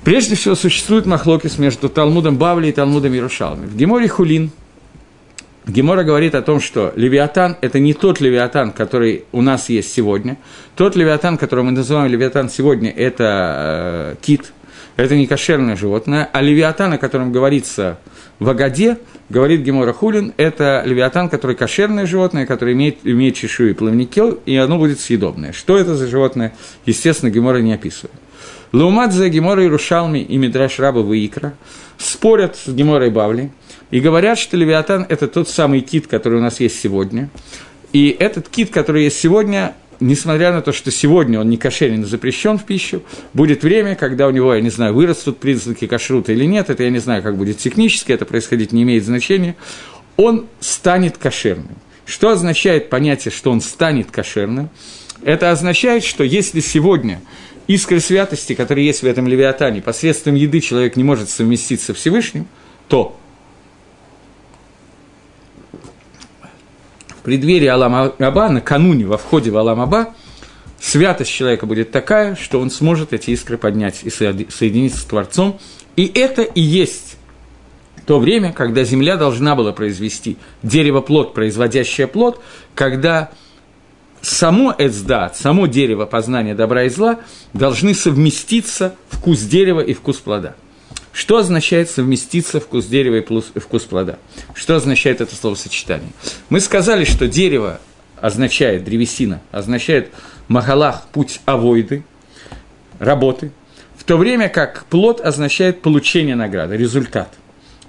Прежде 0.05 0.35
всего, 0.35 0.55
существует 0.55 1.05
махлокис 1.05 1.59
между 1.59 1.87
Талмудом 1.87 2.37
Бавли 2.37 2.69
и 2.69 2.71
Талмудом 2.71 3.13
Ярушалми. 3.13 3.67
В 3.67 3.75
Геморе 3.75 4.07
Хулин 4.07 4.51
Гемора 5.67 6.03
говорит 6.03 6.33
о 6.33 6.41
том, 6.41 6.59
что 6.59 6.91
Левиатан– 6.95 7.55
это 7.61 7.79
не 7.79 7.93
тот 7.93 8.19
Левиатан, 8.19 8.71
который 8.71 9.25
у 9.31 9.41
нас 9.41 9.69
есть 9.69 9.93
сегодня. 9.93 10.37
Тот 10.75 10.95
Левиатан, 10.95 11.37
который 11.37 11.63
мы 11.63 11.71
называем 11.71 12.11
Левиатан 12.11 12.49
сегодня, 12.49 12.89
это 12.89 14.13
э, 14.13 14.15
кит, 14.21 14.53
это 14.95 15.15
не 15.15 15.27
кошерное 15.27 15.75
животное, 15.75 16.29
а 16.31 16.41
Левиатан, 16.41 16.93
о 16.93 16.97
котором 16.97 17.31
говорится 17.31 17.99
в 18.39 18.49
Агаде, 18.49 18.97
говорит 19.29 19.61
Гемора 19.61 19.93
Хулин, 19.93 20.33
это 20.37 20.83
левиатан, 20.85 21.29
который 21.29 21.55
кошерное 21.55 22.05
животное, 22.05 22.45
которое 22.45 22.73
имеет, 22.73 22.97
имеет 23.03 23.35
чешую 23.35 23.71
и 23.71 23.73
плавники, 23.73 24.21
и 24.45 24.55
оно 24.57 24.77
будет 24.77 24.99
съедобное. 24.99 25.53
Что 25.53 25.77
это 25.77 25.95
за 25.95 26.07
животное, 26.07 26.53
естественно, 26.85 27.29
Гемора 27.29 27.59
не 27.59 27.73
описывает. 27.73 28.13
Лаумадзе, 28.73 29.29
Гемора 29.29 29.63
и 29.63 29.67
Рушалми 29.67 30.19
и 30.19 30.37
Мидраш 30.37 30.79
Раба 30.79 31.01
Ваикра 31.01 31.53
спорят 31.97 32.55
с 32.55 32.71
Геморой 32.71 33.09
Бавли 33.09 33.51
и 33.89 33.99
говорят, 33.99 34.39
что 34.39 34.55
левиатан– 34.57 35.05
это 35.09 35.27
тот 35.27 35.49
самый 35.49 35.81
кит, 35.81 36.07
который 36.07 36.39
у 36.39 36.41
нас 36.41 36.59
есть 36.59 36.79
сегодня. 36.79 37.29
И 37.91 38.15
этот 38.17 38.47
кит, 38.47 38.71
который 38.71 39.03
есть 39.03 39.19
сегодня, 39.19 39.75
несмотря 40.01 40.51
на 40.51 40.61
то, 40.61 40.73
что 40.73 40.91
сегодня 40.91 41.39
он 41.39 41.49
не 41.49 41.57
кошерен 41.57 42.05
запрещен 42.05 42.57
в 42.57 42.65
пищу, 42.65 43.03
будет 43.33 43.63
время, 43.63 43.95
когда 43.95 44.27
у 44.27 44.31
него, 44.31 44.53
я 44.53 44.61
не 44.61 44.69
знаю, 44.69 44.93
вырастут 44.93 45.37
признаки 45.37 45.87
кашрута 45.87 46.33
или 46.33 46.45
нет, 46.45 46.69
это 46.69 46.83
я 46.83 46.89
не 46.89 46.99
знаю, 46.99 47.23
как 47.23 47.37
будет 47.37 47.57
технически, 47.57 48.11
это 48.11 48.25
происходить 48.25 48.73
не 48.73 48.83
имеет 48.83 49.05
значения, 49.05 49.55
он 50.17 50.47
станет 50.59 51.17
кошерным. 51.17 51.77
Что 52.05 52.31
означает 52.31 52.89
понятие, 52.89 53.31
что 53.31 53.51
он 53.51 53.61
станет 53.61 54.11
кошерным? 54.11 54.69
Это 55.23 55.51
означает, 55.51 56.03
что 56.03 56.23
если 56.23 56.59
сегодня 56.59 57.21
искры 57.67 57.99
святости, 57.99 58.53
которые 58.53 58.87
есть 58.87 59.03
в 59.03 59.05
этом 59.05 59.27
левиатане, 59.27 59.81
посредством 59.81 60.35
еды 60.35 60.59
человек 60.59 60.95
не 60.95 61.03
может 61.03 61.29
совместиться 61.29 61.93
Всевышним, 61.93 62.47
то 62.87 63.17
в 67.21 67.23
преддверии 67.23 67.67
Алам 67.67 68.13
Аба, 68.17 68.49
накануне, 68.49 69.05
во 69.05 69.19
входе 69.19 69.51
в 69.51 69.57
Алам 69.57 69.79
Аба, 69.79 70.15
святость 70.79 71.31
человека 71.31 71.67
будет 71.67 71.91
такая, 71.91 72.35
что 72.35 72.59
он 72.59 72.71
сможет 72.71 73.13
эти 73.13 73.29
искры 73.29 73.59
поднять 73.59 73.99
и 74.01 74.09
соединиться 74.09 74.99
с 74.99 75.03
Творцом. 75.03 75.59
И 75.95 76.11
это 76.15 76.41
и 76.41 76.61
есть 76.61 77.17
то 78.07 78.17
время, 78.17 78.53
когда 78.53 78.83
земля 78.83 79.17
должна 79.17 79.55
была 79.55 79.71
произвести 79.71 80.37
дерево-плод, 80.63 81.35
производящее 81.35 82.07
плод, 82.07 82.41
когда 82.73 83.29
само 84.21 84.73
эцдат, 84.75 85.37
само 85.37 85.67
дерево 85.67 86.07
познания 86.07 86.55
добра 86.55 86.85
и 86.85 86.89
зла 86.89 87.19
должны 87.53 87.93
совместиться 87.93 88.95
вкус 89.09 89.41
дерева 89.41 89.81
и 89.81 89.93
вкус 89.93 90.17
плода. 90.17 90.55
Что 91.13 91.37
означает 91.37 91.89
совместиться 91.89 92.59
вкус 92.59 92.85
дерева 92.85 93.15
и 93.17 93.59
вкус 93.59 93.83
плода? 93.83 94.17
Что 94.53 94.75
означает 94.75 95.21
это 95.21 95.35
словосочетание? 95.35 96.11
Мы 96.49 96.59
сказали, 96.61 97.03
что 97.03 97.27
дерево 97.27 97.81
означает, 98.19 98.83
древесина, 98.83 99.41
означает 99.51 100.11
махалах, 100.47 101.07
путь 101.11 101.41
авойды, 101.45 102.03
работы, 102.99 103.51
в 103.97 104.03
то 104.03 104.17
время 104.17 104.49
как 104.49 104.85
плод 104.85 105.21
означает 105.21 105.81
получение 105.81 106.35
награды, 106.35 106.77
результат. 106.77 107.33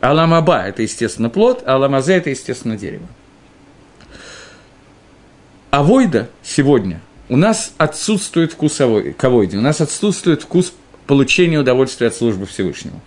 Аламаба– 0.01 0.63
это, 0.67 0.83
естественно, 0.83 1.31
плод, 1.31 1.63
а 1.65 1.77
аламазе– 1.77 2.15
это, 2.17 2.31
естественно, 2.31 2.77
дерево. 2.77 3.07
Авойда 5.71 6.29
сегодня 6.43 7.01
у 7.29 7.37
нас 7.37 7.73
отсутствует 7.79 8.53
вкус 8.53 8.81
авойды, 8.81 9.57
у 9.57 9.63
нас 9.63 9.81
отсутствует 9.81 10.43
вкус 10.43 10.75
получения 11.07 11.59
удовольствия 11.59 12.09
от 12.09 12.15
службы 12.15 12.47
Всевышнему. 12.47 13.01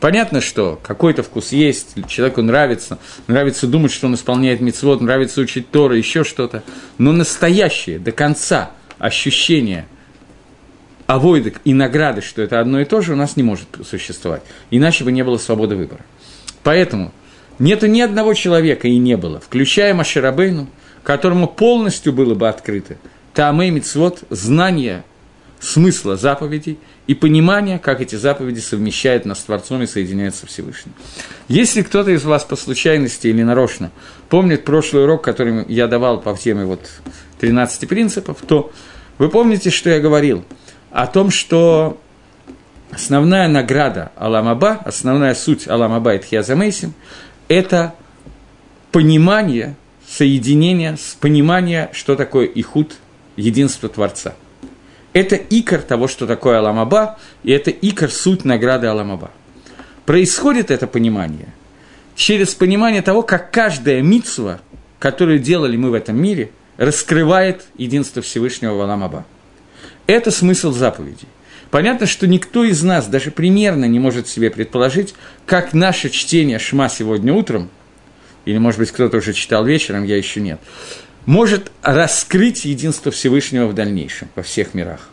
Понятно, 0.00 0.40
что 0.40 0.78
какой-то 0.82 1.22
вкус 1.22 1.52
есть, 1.52 1.94
человеку 2.06 2.42
нравится, 2.42 2.98
нравится 3.28 3.66
думать, 3.66 3.92
что 3.92 4.06
он 4.06 4.14
исполняет 4.14 4.60
мецвод, 4.60 5.00
нравится 5.00 5.40
учить 5.40 5.70
Торы, 5.70 5.96
еще 5.96 6.22
что-то, 6.22 6.62
но 6.98 7.12
настоящее, 7.12 7.98
до 7.98 8.12
конца 8.12 8.72
ощущение 8.98 9.86
авойдок 11.06 11.60
и 11.64 11.72
награды, 11.72 12.20
что 12.20 12.42
это 12.42 12.60
одно 12.60 12.80
и 12.80 12.84
то 12.84 13.00
же, 13.00 13.14
у 13.14 13.16
нас 13.16 13.36
не 13.36 13.42
может 13.42 13.68
существовать. 13.88 14.42
Иначе 14.70 15.04
бы 15.04 15.12
не 15.12 15.24
было 15.24 15.38
свободы 15.38 15.76
выбора. 15.76 16.04
Поэтому 16.62 17.12
нету 17.58 17.86
ни 17.86 18.00
одного 18.00 18.34
человека 18.34 18.88
и 18.88 18.98
не 18.98 19.16
было, 19.16 19.40
включая 19.40 19.94
Маширабейну, 19.94 20.68
которому 21.04 21.46
полностью 21.46 22.12
было 22.12 22.34
бы 22.34 22.48
открыто 22.48 22.96
Таамей 23.32 23.70
Мицвод, 23.70 24.24
знание 24.30 25.04
смысла 25.60 26.16
заповедей 26.16 26.78
и 27.06 27.14
понимание, 27.14 27.78
как 27.78 28.00
эти 28.00 28.16
заповеди 28.16 28.58
совмещают 28.58 29.24
нас 29.24 29.40
с 29.40 29.44
Творцом 29.44 29.82
и 29.82 29.86
соединяются 29.86 30.40
со 30.40 30.46
Всевышним. 30.46 30.92
Если 31.48 31.82
кто-то 31.82 32.10
из 32.10 32.24
вас 32.24 32.44
по 32.44 32.56
случайности 32.56 33.28
или 33.28 33.42
нарочно 33.42 33.90
помнит 34.28 34.64
прошлый 34.64 35.04
урок, 35.04 35.22
который 35.22 35.64
я 35.68 35.86
давал 35.86 36.20
по 36.20 36.36
теме 36.36 36.64
вот 36.64 36.88
13 37.40 37.88
принципов, 37.88 38.38
то 38.46 38.72
вы 39.18 39.28
помните, 39.28 39.70
что 39.70 39.88
я 39.90 40.00
говорил 40.00 40.44
о 40.90 41.06
том, 41.06 41.30
что 41.30 42.00
основная 42.90 43.46
награда 43.46 44.10
Аламаба, 44.16 44.80
основная 44.84 45.34
суть 45.34 45.68
Аламаба 45.68 46.14
и 46.14 46.18
Тхиазамейсим– 46.18 46.92
это 47.48 47.94
понимание, 48.90 49.76
соединение 50.08 50.96
понимание, 51.20 51.88
что 51.92 52.16
такое 52.16 52.46
ихуд, 52.46 52.96
единство 53.36 53.88
Творца– 53.88 54.34
это 55.16 55.36
икор 55.36 55.80
того, 55.80 56.08
что 56.08 56.26
такое 56.26 56.58
Аламаба, 56.58 57.18
и 57.42 57.50
это 57.50 57.70
икор 57.70 58.10
суть 58.10 58.44
награды 58.44 58.86
Аламаба. 58.86 59.30
Происходит 60.04 60.70
это 60.70 60.86
понимание 60.86 61.48
через 62.14 62.54
понимание 62.54 63.00
того, 63.00 63.22
как 63.22 63.50
каждая 63.50 64.02
митсва, 64.02 64.60
которую 64.98 65.38
делали 65.38 65.76
мы 65.76 65.90
в 65.90 65.94
этом 65.94 66.20
мире, 66.20 66.50
раскрывает 66.76 67.66
единство 67.78 68.20
Всевышнего 68.20 68.74
в 68.74 68.80
Аламаба. 68.82 69.24
Это 70.06 70.30
смысл 70.30 70.72
заповедей. 70.72 71.28
Понятно, 71.70 72.06
что 72.06 72.26
никто 72.26 72.64
из 72.64 72.82
нас 72.82 73.06
даже 73.06 73.30
примерно 73.30 73.86
не 73.86 73.98
может 73.98 74.28
себе 74.28 74.50
предположить, 74.50 75.14
как 75.46 75.72
наше 75.72 76.10
чтение 76.10 76.58
Шма 76.58 76.90
сегодня 76.90 77.32
утром, 77.32 77.70
или, 78.44 78.58
может 78.58 78.78
быть, 78.78 78.92
кто-то 78.92 79.16
уже 79.16 79.32
читал 79.32 79.64
вечером, 79.64 80.04
я 80.04 80.16
еще 80.18 80.40
нет, 80.42 80.60
может 81.26 81.72
раскрыть 81.82 82.64
единство 82.64 83.12
Всевышнего 83.12 83.66
в 83.66 83.74
дальнейшем, 83.74 84.28
во 84.34 84.42
всех 84.42 84.74
мирах. 84.74 85.10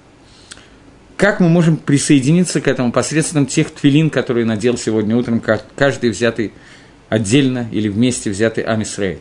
Как 1.17 1.39
мы 1.39 1.49
можем 1.49 1.77
присоединиться 1.77 2.61
к 2.61 2.67
этому 2.67 2.91
посредством 2.91 3.45
тех 3.45 3.71
твилин, 3.71 4.09
которые 4.09 4.45
надел 4.45 4.77
сегодня 4.77 5.15
утром 5.15 5.41
каждый 5.75 6.09
взятый 6.09 6.53
отдельно 7.09 7.67
или 7.71 7.89
вместе 7.89 8.29
взятый 8.29 8.63
Амисрей? 8.63 9.19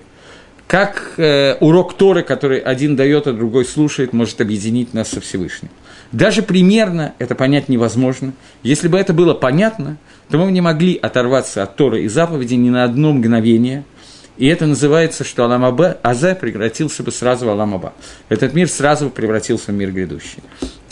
Как 0.67 1.15
э, 1.19 1.57
урок 1.61 1.97
Торы, 1.99 2.23
который 2.23 2.59
один 2.59 2.97
дает, 2.97 3.27
а 3.27 3.33
другой 3.33 3.67
слушает, 3.67 4.15
может 4.15 4.41
объединить 4.41 4.95
нас 4.95 5.09
со 5.09 5.21
Всевышним? 5.21 5.71
Даже 6.13 6.43
примерно 6.43 7.15
это 7.19 7.35
понять 7.35 7.69
невозможно. 7.69 8.33
Если 8.63 8.89
бы 8.89 8.99
это 8.99 9.13
было 9.13 9.35
понятно, 9.35 9.99
то 10.31 10.39
мы 10.39 10.51
не 10.51 10.63
могли 10.63 10.97
оторваться 10.97 11.63
от 11.63 11.77
Торы 11.77 12.05
и 12.05 12.09
заповеди 12.09 12.55
ни 12.55 12.71
на 12.71 12.85
одно 12.85 13.13
мгновение– 13.13 13.85
и 14.39 14.47
это 14.47 14.67
называется, 14.67 15.25
что 15.25 15.45
Аламаба, 15.45 15.99
Азе 16.03 16.35
превратился 16.35 17.03
бы 17.03 17.13
сразу 17.13 17.47
в 17.47 17.51
Аламаба. 17.51 17.93
Этот 18.29 18.55
мир 18.55 18.69
сразу 18.69 19.11
превратился 19.11 19.73
в 19.73 19.75
мир 19.75 19.93
грядущий. 19.93 20.43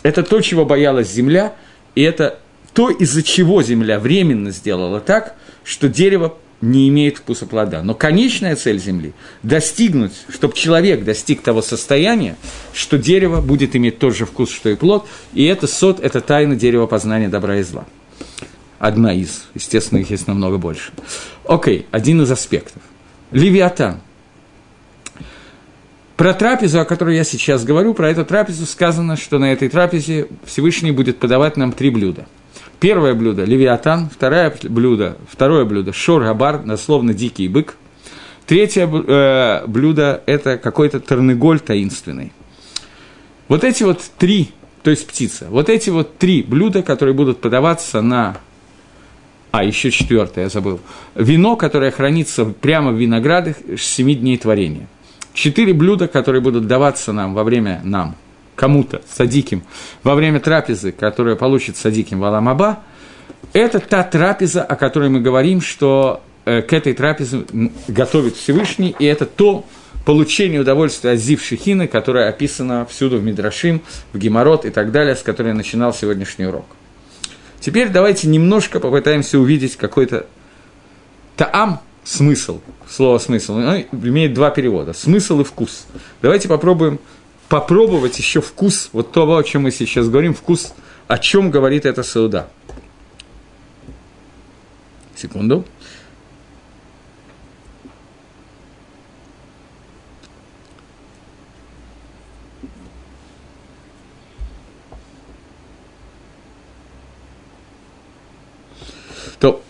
Это 0.02 0.22
то, 0.22 0.40
чего 0.40 0.64
боялась 0.64 1.10
земля, 1.10 1.54
и 1.94 2.02
это 2.02 2.38
то, 2.72 2.90
из-за 2.90 3.22
чего 3.22 3.62
земля 3.62 3.98
временно 3.98 4.50
сделала 4.50 5.00
так, 5.00 5.34
что 5.64 5.88
дерево 5.88 6.36
не 6.60 6.88
имеет 6.88 7.18
вкуса 7.18 7.46
плода. 7.46 7.82
Но 7.82 7.94
конечная 7.94 8.54
цель 8.54 8.78
Земли– 8.78 9.14
достигнуть, 9.42 10.12
чтобы 10.28 10.54
человек 10.54 11.04
достиг 11.04 11.42
того 11.42 11.62
состояния, 11.62 12.36
что 12.74 12.98
дерево 12.98 13.40
будет 13.40 13.74
иметь 13.76 13.98
тот 13.98 14.14
же 14.14 14.26
вкус, 14.26 14.50
что 14.50 14.68
и 14.68 14.76
плод, 14.76 15.06
и 15.32 15.44
это 15.46 15.66
сот– 15.66 16.00
это 16.02 16.20
тайна 16.20 16.56
дерева 16.56 16.86
познания 16.86 17.28
добра 17.28 17.56
и 17.56 17.62
зла. 17.62 17.86
Одна 18.78 19.14
из, 19.14 19.44
естественно, 19.54 19.98
их 19.98 20.10
есть 20.10 20.26
намного 20.26 20.58
больше. 20.58 20.92
Окей, 21.44 21.86
один 21.90 22.22
из 22.22 22.30
аспектов. 22.30 22.82
Левиатан. 23.30 24.00
Про 26.16 26.34
трапезу, 26.34 26.80
о 26.80 26.84
которой 26.84 27.16
я 27.16 27.24
сейчас 27.24 27.64
говорю, 27.64 27.94
про 27.94 28.10
эту 28.10 28.24
трапезу 28.24 28.66
сказано, 28.66 29.16
что 29.16 29.38
на 29.38 29.52
этой 29.52 29.68
трапезе 29.68 30.28
Всевышний 30.44 30.90
будет 30.90 31.18
подавать 31.18 31.56
нам 31.56 31.72
три 31.72 31.90
блюда. 31.90 32.26
Первое 32.78 33.14
блюдо– 33.14 33.44
левиатан, 33.46 34.10
второе 34.10 34.54
блюдо, 34.62 35.16
второе 35.30 35.64
блюдо– 35.64 35.92
шор-габар, 35.94 36.62
дословно 36.62 37.14
дикий 37.14 37.48
бык. 37.48 37.76
Третье 38.46 38.86
э, 38.86 39.66
блюдо– 39.66 40.22
это 40.26 40.58
какой-то 40.58 40.98
терныголь 40.98 41.60
таинственный. 41.60 42.32
Вот 43.48 43.64
эти 43.64 43.82
вот 43.82 44.02
три, 44.18 44.50
то 44.82 44.90
есть 44.90 45.06
птица, 45.06 45.46
вот 45.50 45.68
эти 45.68 45.90
вот 45.90 46.18
три 46.18 46.42
блюда, 46.42 46.82
которые 46.82 47.14
будут 47.14 47.40
подаваться 47.40 48.00
на 48.00 48.38
а, 49.52 49.64
еще 49.64 49.90
четвертое, 49.90 50.42
я 50.42 50.48
забыл. 50.48 50.80
Вино, 51.14 51.56
которое 51.56 51.90
хранится 51.90 52.44
прямо 52.44 52.92
в 52.92 52.96
виноградах 52.96 53.56
семи 53.78 54.14
дней 54.14 54.38
творения. 54.38 54.86
Четыре 55.32 55.72
блюда, 55.72 56.08
которые 56.08 56.40
будут 56.40 56.66
даваться 56.66 57.12
нам 57.12 57.34
во 57.34 57.44
время 57.44 57.80
нам, 57.82 58.16
кому-то, 58.54 59.02
садиким, 59.12 59.62
во 60.02 60.14
время 60.14 60.40
трапезы, 60.40 60.92
которую 60.92 61.36
получит 61.36 61.76
садиким 61.76 62.20
в 62.20 62.24
Аламаба, 62.24 62.80
это 63.52 63.80
та 63.80 64.02
трапеза, 64.04 64.62
о 64.62 64.76
которой 64.76 65.08
мы 65.08 65.20
говорим, 65.20 65.60
что 65.60 66.22
э, 66.44 66.62
к 66.62 66.72
этой 66.72 66.92
трапезе 66.92 67.44
готовит 67.88 68.36
Всевышний, 68.36 68.94
и 68.98 69.04
это 69.04 69.26
то 69.26 69.64
получение 70.04 70.60
удовольствия 70.60 71.12
от 71.12 71.18
Зив 71.18 71.42
Шехины, 71.42 71.88
которое 71.88 72.28
описано 72.28 72.86
всюду 72.86 73.18
в 73.18 73.24
Мидрашим, 73.24 73.82
в 74.12 74.18
Геморот 74.18 74.64
и 74.64 74.70
так 74.70 74.92
далее, 74.92 75.16
с 75.16 75.22
которой 75.22 75.52
начинал 75.54 75.92
сегодняшний 75.92 76.46
урок. 76.46 76.66
Теперь 77.60 77.90
давайте 77.90 78.26
немножко 78.26 78.80
попытаемся 78.80 79.38
увидеть 79.38 79.76
какой-то 79.76 80.26
таам, 81.36 81.80
смысл, 82.04 82.60
слово 82.88 83.18
смысл, 83.18 83.56
оно 83.56 83.76
имеет 83.92 84.32
два 84.32 84.50
перевода, 84.50 84.94
смысл 84.94 85.40
и 85.40 85.44
вкус. 85.44 85.86
Давайте 86.22 86.48
попробуем 86.48 86.98
попробовать 87.48 88.18
еще 88.18 88.40
вкус, 88.40 88.88
вот 88.92 89.12
того, 89.12 89.36
о 89.36 89.44
чем 89.44 89.62
мы 89.62 89.72
сейчас 89.72 90.08
говорим, 90.08 90.34
вкус, 90.34 90.72
о 91.06 91.18
чем 91.18 91.50
говорит 91.50 91.84
эта 91.84 92.02
сауда. 92.02 92.48
Секунду. 95.14 95.66
то 109.40 109.62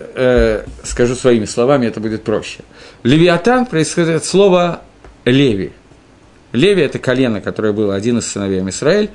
э, 0.00 0.64
скажу 0.82 1.14
своими 1.14 1.44
словами, 1.44 1.86
это 1.86 2.00
будет 2.00 2.24
проще. 2.24 2.60
Левиатан 3.02 3.66
происходит 3.66 4.16
от 4.16 4.24
слова 4.24 4.82
Леви. 5.24 5.72
Леви– 6.52 6.82
это 6.82 6.98
колено, 6.98 7.40
которое 7.40 7.72
было 7.72 7.94
один 7.94 8.18
из 8.18 8.26
сыновей 8.26 8.60
Израиль. 8.68 9.10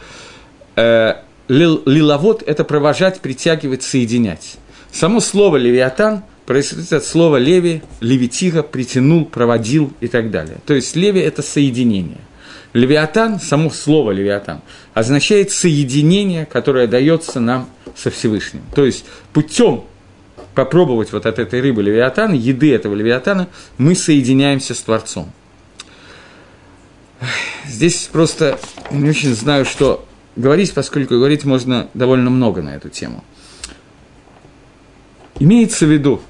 Э, 0.76 1.16
лиловод– 1.48 2.44
это 2.46 2.64
провожать, 2.64 3.20
притягивать, 3.22 3.84
соединять. 3.84 4.58
Само 4.92 5.20
слово 5.20 5.58
«левиатан» 5.58 6.24
происходит 6.46 6.94
от 6.94 7.04
слова 7.04 7.38
«леви», 7.38 7.82
«левитига», 8.00 8.64
«притянул», 8.64 9.26
«проводил» 9.26 9.92
и 10.00 10.08
так 10.08 10.32
далее. 10.32 10.58
То 10.66 10.74
есть 10.74 10.96
«леви»– 10.96 11.20
это 11.22 11.42
соединение. 11.42 12.20
Левиатан, 12.74 13.40
само 13.40 13.70
слово 13.70 14.12
«левиатан», 14.12 14.62
означает 14.94 15.52
соединение, 15.52 16.46
которое 16.46 16.88
дается 16.88 17.40
нам 17.40 17.70
со 17.96 18.10
Всевышним. 18.10 18.62
То 18.74 18.86
есть 18.86 19.06
путем 19.34 19.84
попробовать 20.56 21.12
вот 21.12 21.26
от 21.26 21.38
этой 21.38 21.62
рыбы 21.62 21.84
левиатана, 21.84 22.34
еды 22.34 22.74
этого 22.74 22.96
левиатана, 22.96 23.50
мы 23.78 23.94
соединяемся 23.94 24.74
с 24.74 24.82
Творцом. 24.82 25.32
Здесь 27.68 28.10
просто 28.12 28.60
не 28.92 29.10
очень 29.10 29.36
знаю, 29.36 29.66
что 29.66 30.06
говорить, 30.36 30.74
поскольку 30.74 31.16
говорить 31.16 31.44
можно 31.44 31.90
довольно 31.94 32.30
много 32.30 32.62
на 32.62 32.76
эту 32.76 32.90
тему. 32.90 33.24
Имеется 35.40 35.86
в 35.86 35.92
виду, 35.92 36.22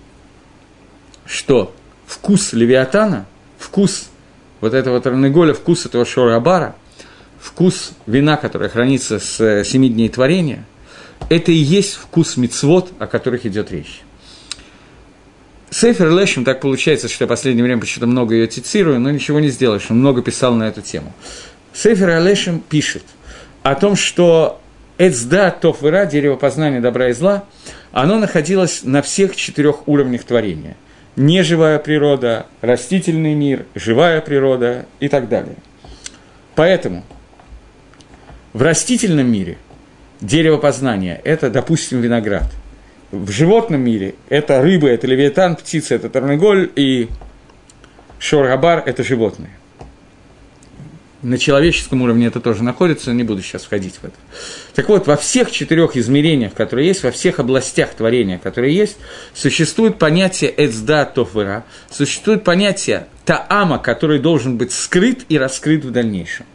что 1.25 1.73
вкус 2.07 2.53
левиатана, 2.53 3.27
вкус 3.57 4.09
вот 4.61 4.73
этого 4.73 4.99
Тарныголя, 4.99 5.53
вкус 5.53 5.85
этого 5.85 6.05
Шорабара, 6.05 6.75
вкус 7.39 7.91
вина, 8.07 8.37
которое 8.37 8.69
хранится 8.69 9.19
с 9.19 9.63
семи 9.63 9.89
дней 9.89 10.09
творения, 10.09 10.65
это 11.29 11.51
и 11.51 11.55
есть 11.55 11.95
вкус 11.95 12.37
мицвод, 12.37 12.91
о 12.99 13.07
которых 13.07 13.45
идет 13.45 13.71
речь. 13.71 14.04
Сейфер 15.77 16.09
Лешем, 16.09 16.45
так 16.45 16.61
получается, 16.61 17.09
что 17.09 17.25
я 17.25 17.27
в 17.27 17.29
последнее 17.29 17.65
время 17.65 17.81
почему-то 17.81 18.07
много 18.07 18.33
ее 18.33 18.47
цитирую, 18.47 18.97
но 18.97 19.11
ничего 19.11 19.41
не 19.41 19.49
сделаешь, 19.49 19.87
он 19.89 19.99
много 19.99 20.21
писал 20.21 20.53
на 20.53 20.69
эту 20.69 20.81
тему. 20.81 21.11
Сейфер 21.73 22.17
Лешем 22.23 22.61
пишет 22.61 23.03
о 23.61 23.75
том, 23.75 23.97
что 23.97 24.61
Эцда, 24.97 25.51
Тоф 25.51 25.83
и 25.83 25.87
Ра, 25.87 26.05
дерево 26.05 26.37
познания 26.37 26.79
добра 26.79 27.09
и 27.09 27.11
зла, 27.11 27.43
оно 27.91 28.17
находилось 28.19 28.83
на 28.83 29.01
всех 29.01 29.35
четырех 29.35 29.85
уровнях 29.89 30.23
творения. 30.23 30.77
Неживая 31.17 31.77
природа, 31.79 32.45
растительный 32.61 33.33
мир, 33.33 33.65
живая 33.75 34.21
природа 34.21 34.85
и 35.01 35.09
так 35.09 35.27
далее. 35.27 35.57
Поэтому 36.55 37.03
в 38.53 38.61
растительном 38.61 39.29
мире 39.29 39.57
дерево 40.21 40.55
познания– 40.55 41.19
это, 41.25 41.49
допустим, 41.49 41.99
виноград. 41.99 42.49
В 43.23 43.31
животном 43.31 43.81
мире– 43.81 44.15
это 44.29 44.61
рыба, 44.61 44.87
это 44.87 45.07
левиатан, 45.07 45.55
птица– 45.55 45.95
это 45.95 46.09
тарнаголь, 46.09 46.71
и 46.75 47.09
шоргабар– 48.19 48.83
это 48.85 49.03
животные– 49.03 49.51
на 51.25 51.39
человеческом 51.39 52.03
уровне 52.03 52.27
это 52.27 52.39
тоже 52.39 52.63
находится, 52.63 53.11
не 53.11 53.23
буду 53.23 53.41
сейчас 53.41 53.63
входить 53.63 53.95
в 53.95 54.03
это. 54.03 54.13
Так 54.75 54.89
вот, 54.89 55.07
во 55.07 55.17
всех 55.17 55.51
четырех 55.51 55.97
измерениях, 55.97 56.53
которые 56.53 56.87
есть, 56.87 57.03
во 57.03 57.11
всех 57.11 57.39
областях 57.39 57.95
творения, 57.95 58.37
которые 58.37 58.75
есть, 58.75 58.97
существует 59.33 59.97
понятие 59.97 60.53
эцда 60.55 61.05
тофера, 61.05 61.65
существует 61.89 62.43
понятие 62.43 63.07
таама, 63.25 63.79
который 63.79 64.19
должен 64.19 64.57
быть 64.57 64.71
скрыт 64.71 65.25
и 65.27 65.39
раскрыт 65.39 65.83
в 65.83 65.91
дальнейшем. 65.91 66.45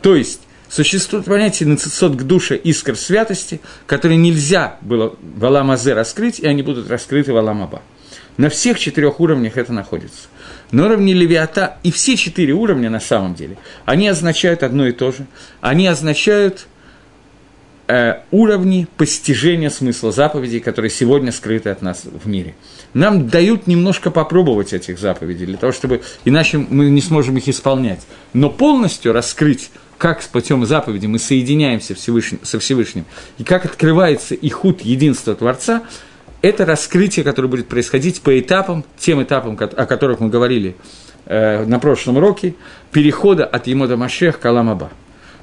То 0.00 0.14
есть, 0.14 0.42
существует 0.70 1.26
понятие 1.26 1.68
нацисот 1.68 2.16
к 2.16 2.22
душе 2.22 2.56
искр 2.56 2.96
святости, 2.96 3.60
которые 3.86 4.16
нельзя 4.16 4.78
было 4.80 5.16
в 5.20 5.44
Аламазе 5.44 5.92
раскрыть, 5.94 6.38
и 6.38 6.46
они 6.46 6.62
будут 6.62 6.88
раскрыты 6.88 7.32
в 7.32 7.36
Аламаба. 7.36 7.82
На 8.36 8.48
всех 8.48 8.78
четырех 8.78 9.20
уровнях 9.20 9.58
это 9.58 9.72
находится– 9.72 10.28
на 10.72 10.86
уровне 10.86 11.14
Левиата, 11.14 11.78
и 11.82 11.90
все 11.90 12.16
четыре 12.16 12.52
уровня 12.52 12.90
на 12.90 13.00
самом 13.00 13.34
деле, 13.34 13.56
они 13.84 14.08
означают 14.08 14.62
одно 14.62 14.86
и 14.86 14.92
то 14.92 15.10
же. 15.10 15.26
Они 15.60 15.86
означают 15.86 16.68
э, 17.88 18.20
уровни 18.30 18.86
постижения 18.96 19.70
смысла 19.70 20.12
заповедей, 20.12 20.60
которые 20.60 20.90
сегодня 20.90 21.32
скрыты 21.32 21.70
от 21.70 21.82
нас 21.82 22.04
в 22.04 22.28
мире. 22.28 22.54
Нам 22.94 23.28
дают 23.28 23.66
немножко 23.66 24.10
попробовать 24.10 24.72
этих 24.72 24.98
заповедей, 24.98 25.46
для 25.46 25.56
того, 25.56 25.72
чтобы 25.72 26.02
иначе 26.24 26.58
мы 26.58 26.88
не 26.90 27.00
сможем 27.00 27.36
их 27.36 27.48
исполнять. 27.48 28.00
Но 28.32 28.48
полностью 28.48 29.12
раскрыть 29.12 29.70
как 30.00 30.22
с 30.22 30.26
путем 30.26 30.64
заповеди 30.64 31.04
мы 31.04 31.18
соединяемся 31.18 31.94
Всевышним, 31.94 32.40
со 32.42 32.58
Всевышним, 32.58 33.04
и 33.36 33.44
как 33.44 33.66
открывается 33.66 34.34
и 34.34 34.48
худ 34.48 34.80
единства 34.80 35.34
Творца, 35.34 35.82
это 36.40 36.64
раскрытие, 36.64 37.22
которое 37.22 37.48
будет 37.48 37.68
происходить 37.68 38.22
по 38.22 38.40
этапам, 38.40 38.82
тем 38.98 39.22
этапам, 39.22 39.58
о 39.60 39.84
которых 39.84 40.20
мы 40.20 40.30
говорили 40.30 40.74
э, 41.26 41.66
на 41.66 41.78
прошлом 41.78 42.16
уроке, 42.16 42.54
перехода 42.92 43.44
от 43.44 43.66
Емода 43.66 43.98
Машех 43.98 44.40
к 44.40 44.46
Аламаба. 44.46 44.90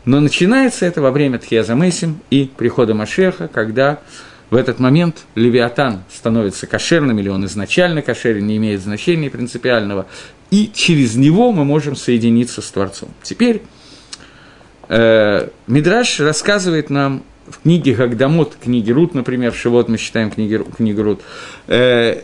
Но 0.05 0.19
начинается 0.19 0.87
это 0.87 1.03
во 1.03 1.11
время 1.11 1.37
Тхияза 1.37 1.75
Месим 1.75 2.19
и 2.31 2.49
прихода 2.57 2.95
Машеха, 2.95 3.47
когда 3.47 3.99
в 4.49 4.55
этот 4.55 4.79
момент 4.79 5.25
Левиатан 5.35 6.03
становится 6.11 6.65
кошерным, 6.65 7.19
или 7.19 7.29
он 7.29 7.45
изначально 7.45 8.01
кошерен, 8.01 8.47
не 8.47 8.57
имеет 8.57 8.81
значения 8.81 9.29
принципиального, 9.29 10.07
и 10.49 10.71
через 10.73 11.15
него 11.15 11.51
мы 11.51 11.63
можем 11.63 11.95
соединиться 11.95 12.63
с 12.63 12.71
Творцом. 12.71 13.09
Теперь 13.21 13.61
Мидраш 14.89 16.19
рассказывает 16.19 16.89
нам 16.89 17.23
в 17.47 17.61
книге 17.63 17.93
Гагдамот, 17.93 18.57
книге 18.61 18.93
Рут, 18.93 19.13
например, 19.13 19.53
Шивот 19.53 19.87
мы 19.87 19.97
считаем 19.97 20.31
книги, 20.31 20.61
книгу 20.75 21.01
Рут, 21.01 21.21
э, 21.67 22.21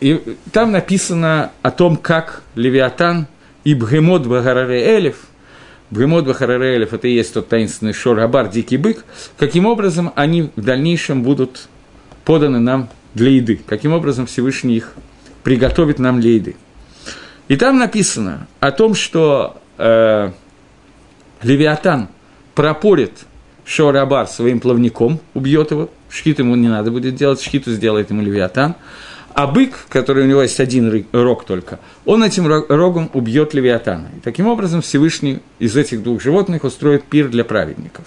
и 0.00 0.36
там 0.52 0.72
написано 0.72 1.50
о 1.62 1.70
том, 1.70 1.96
как 1.96 2.42
Левиатан 2.54 3.26
и 3.64 3.74
Бгемот 3.74 4.26
Багараре 4.26 4.96
Элев, 4.96 5.16
Бгемот 5.90 6.26
Багараре 6.26 6.76
Элев, 6.76 6.92
это 6.92 7.08
и 7.08 7.14
есть 7.14 7.34
тот 7.34 7.48
таинственный 7.48 7.92
Шор 7.92 8.18
Абар, 8.20 8.48
дикий 8.48 8.76
бык, 8.76 9.04
каким 9.38 9.66
образом 9.66 10.12
они 10.14 10.50
в 10.56 10.62
дальнейшем 10.62 11.22
будут 11.22 11.68
поданы 12.24 12.60
нам 12.60 12.88
для 13.14 13.30
еды, 13.30 13.60
каким 13.66 13.92
образом 13.92 14.26
Всевышний 14.26 14.76
их 14.76 14.92
приготовит 15.42 15.98
нам 15.98 16.20
для 16.20 16.32
еды. 16.32 16.56
И 17.48 17.56
там 17.56 17.78
написано 17.78 18.46
о 18.60 18.72
том, 18.72 18.94
что 18.94 19.60
э, 19.78 20.30
Левиатан 21.44 22.08
пропорит 22.54 23.12
Шорабар 23.64 24.26
своим 24.26 24.60
плавником 24.60 25.20
убьет 25.32 25.70
его, 25.70 25.90
шхит 26.10 26.38
ему 26.38 26.54
не 26.54 26.68
надо 26.68 26.90
будет 26.90 27.14
делать, 27.14 27.40
шхиту 27.40 27.72
сделает 27.72 28.10
ему 28.10 28.22
левиатан, 28.22 28.74
а 29.32 29.46
бык, 29.46 29.86
который 29.88 30.24
у 30.24 30.26
него 30.26 30.42
есть 30.42 30.60
один 30.60 31.06
рог 31.12 31.44
только, 31.44 31.80
он 32.04 32.22
этим 32.22 32.46
рогом 32.46 33.10
убьет 33.14 33.54
левиатана. 33.54 34.08
И 34.16 34.20
таким 34.20 34.46
образом 34.46 34.82
Всевышний 34.82 35.40
из 35.58 35.76
этих 35.76 36.02
двух 36.02 36.22
животных 36.22 36.64
устроит 36.64 37.04
пир 37.04 37.28
для 37.28 37.44
праведников. 37.44 38.04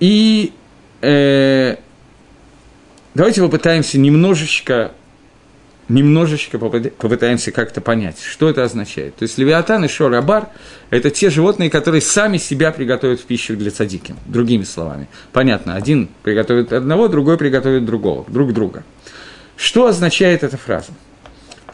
И 0.00 0.52
э, 1.00 1.76
давайте 3.14 3.40
попытаемся 3.40 3.98
немножечко 3.98 4.92
немножечко 5.88 6.58
попытаемся 6.58 7.50
как-то 7.50 7.80
понять, 7.80 8.20
что 8.20 8.48
это 8.48 8.64
означает. 8.64 9.16
То 9.16 9.24
есть 9.24 9.38
Левиатан 9.38 9.84
и 9.84 9.88
Шорабар– 9.88 10.48
это 10.90 11.10
те 11.10 11.30
животные, 11.30 11.70
которые 11.70 12.00
сами 12.00 12.38
себя 12.38 12.70
приготовят 12.72 13.20
в 13.20 13.24
пищу 13.24 13.56
для 13.56 13.70
цадики, 13.70 14.14
другими 14.26 14.64
словами. 14.64 15.08
Понятно, 15.32 15.74
один 15.74 16.08
приготовит 16.22 16.72
одного, 16.72 17.08
другой 17.08 17.38
приготовит 17.38 17.84
другого, 17.84 18.24
друг 18.28 18.52
друга. 18.52 18.84
Что 19.56 19.86
означает 19.86 20.42
эта 20.42 20.56
фраза? 20.56 20.92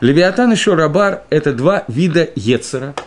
Левиатан 0.00 0.52
и 0.52 0.56
Шорабар– 0.56 1.22
это 1.30 1.52
два 1.52 1.84
вида 1.88 2.30
Ецера– 2.34 2.94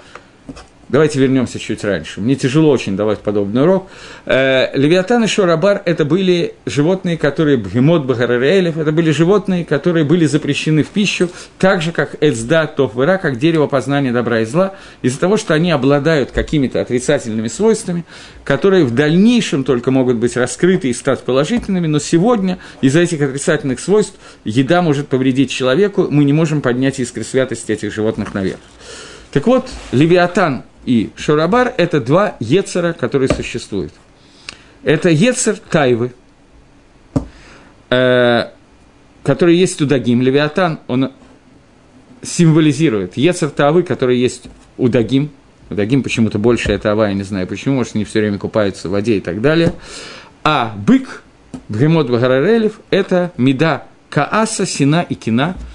Давайте 0.89 1.19
вернемся 1.19 1.59
чуть 1.59 1.83
раньше. 1.83 2.21
Мне 2.21 2.35
тяжело 2.35 2.69
очень 2.69 2.95
давать 2.95 3.19
подобный 3.19 3.63
урок. 3.63 3.89
Э, 4.25 4.69
Левиатан 4.73 5.21
и 5.25 5.27
Шорабар– 5.27 5.81
это 5.85 6.05
были 6.05 6.53
животные, 6.65 7.17
которые 7.17 7.57
Бхемот 7.57 8.05
Бахарарелев, 8.05 8.77
это 8.77 8.93
были 8.93 9.11
животные, 9.11 9.65
которые 9.65 10.05
были 10.05 10.25
запрещены 10.25 10.83
в 10.83 10.88
пищу, 10.88 11.29
так 11.59 11.81
же, 11.81 11.91
как 11.91 12.15
Эцда, 12.21 12.67
Тофвера, 12.67 13.17
как 13.17 13.38
дерево 13.38 13.67
познания 13.67 14.13
добра 14.13 14.39
и 14.39 14.45
зла, 14.45 14.75
из-за 15.01 15.19
того, 15.19 15.35
что 15.35 15.53
они 15.53 15.71
обладают 15.71 16.31
какими-то 16.31 16.79
отрицательными 16.79 17.49
свойствами, 17.49 18.05
которые 18.45 18.85
в 18.85 18.95
дальнейшем 18.95 19.65
только 19.65 19.91
могут 19.91 20.15
быть 20.15 20.38
раскрыты 20.38 20.88
и 20.88 20.93
стать 20.93 21.19
положительными, 21.19 21.88
но 21.88 21.99
сегодня 21.99 22.59
из-за 22.79 23.01
этих 23.01 23.21
отрицательных 23.21 23.81
свойств 23.81 24.15
еда 24.45 24.81
может 24.81 25.09
повредить 25.09 25.51
человеку, 25.51 26.07
мы 26.09 26.23
не 26.23 26.31
можем 26.31 26.61
поднять 26.61 27.01
искры 27.01 27.25
святости 27.25 27.73
этих 27.73 27.93
животных 27.93 28.33
наверх. 28.33 28.59
Так 29.33 29.45
вот, 29.47 29.67
Левиатан 29.91 30.63
и 30.88 31.09
Шурабар– 31.17 31.73
это 31.77 31.99
два 31.99 32.38
Ецера, 32.39 32.93
которые 32.93 33.27
существуют. 33.27 33.91
Это 34.83 35.09
Ецер 35.09 35.57
Тайвы, 35.57 36.13
э, 37.89 38.45
который 39.21 39.57
есть 39.57 39.81
у 39.81 39.85
Дагим. 39.85 40.21
Левиатан, 40.21 40.79
он 40.88 41.11
символизирует 42.21 43.17
Ецер 43.17 43.49
Тавы, 43.49 43.83
который 43.83 44.17
есть 44.17 44.45
у 44.77 44.88
Дагим. 44.88 45.29
У 45.69 45.75
Дагим 45.75 46.03
почему-то 46.03 46.39
больше 46.39 46.71
это 46.71 46.93
Ава, 46.93 47.09
я 47.09 47.13
не 47.13 47.23
знаю 47.23 47.47
почему, 47.47 47.75
может, 47.75 47.93
они 47.95 48.05
все 48.05 48.21
время 48.21 48.38
купаются 48.38 48.88
в 48.88 48.91
воде 48.91 49.17
и 49.17 49.19
так 49.19 49.41
далее. 49.41 49.73
А 50.45 50.73
бык, 50.73 51.21
Бгемот 51.67 52.09
Багарарелев, 52.09 52.79
это 52.91 53.33
Меда 53.35 53.88
Кааса, 54.09 54.65
Сина 54.65 55.05
и 55.07 55.15
Кина– 55.15 55.57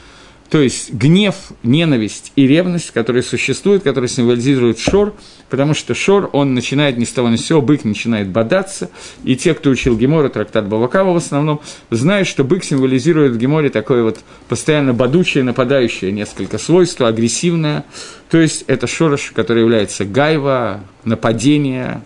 то 0.53 0.61
есть 0.61 0.93
гнев, 0.93 1.35
ненависть 1.63 2.31
и 2.37 2.47
ревность, 2.47 2.91
которые 2.91 3.23
существуют, 3.23 3.85
которые 3.85 4.11
символизируют 4.11 4.79
шор, 4.79 5.15
потому 5.49 5.73
что 5.73 5.95
шор, 5.95 6.29
он 6.35 6.53
начинает 6.53 6.99
ни 6.99 7.05
с 7.05 7.11
того 7.11 7.31
ни 7.31 7.37
с 7.37 7.47
сего, 7.47 7.63
бык 7.63 7.85
начинает 7.85 8.29
бодаться, 8.29 8.91
и 9.25 9.35
те, 9.35 9.55
кто 9.55 9.71
учил 9.71 9.97
Гемора, 9.97 10.29
трактат 10.29 10.69
Бавакава 10.69 11.15
в 11.15 11.17
основном, 11.17 11.63
знают, 11.89 12.29
что 12.29 12.45
бык 12.45 12.65
символизирует 12.65 13.33
в 13.33 13.39
Геморе 13.39 13.71
такое 13.71 14.03
вот 14.03 14.21
постоянно 14.51 14.93
бодучее, 14.93 15.43
нападающее 15.43 16.13
несколько 16.13 16.59
свойство, 16.59 17.09
агрессивное, 17.09 17.87
то 18.31 18.37
есть 18.39 18.65
это 18.67 18.87
шорош, 18.87 19.33
который 19.35 19.63
является 19.63 20.05
гайва, 20.05 20.81
нападение, 21.05 22.03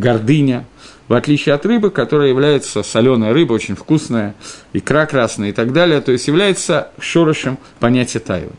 гордыня– 0.00 0.66
в 1.10 1.14
отличие 1.14 1.56
от 1.56 1.66
рыбы, 1.66 1.90
которая 1.90 2.28
является 2.28 2.84
соленая 2.84 3.32
рыба, 3.32 3.54
очень 3.54 3.74
вкусная, 3.74 4.36
икра 4.72 5.06
красная 5.06 5.48
и 5.48 5.52
так 5.52 5.72
далее, 5.72 6.00
то 6.00 6.12
есть 6.12 6.28
является 6.28 6.92
шорошем 7.00 7.58
понятия 7.80 8.20
тайвы. 8.20 8.52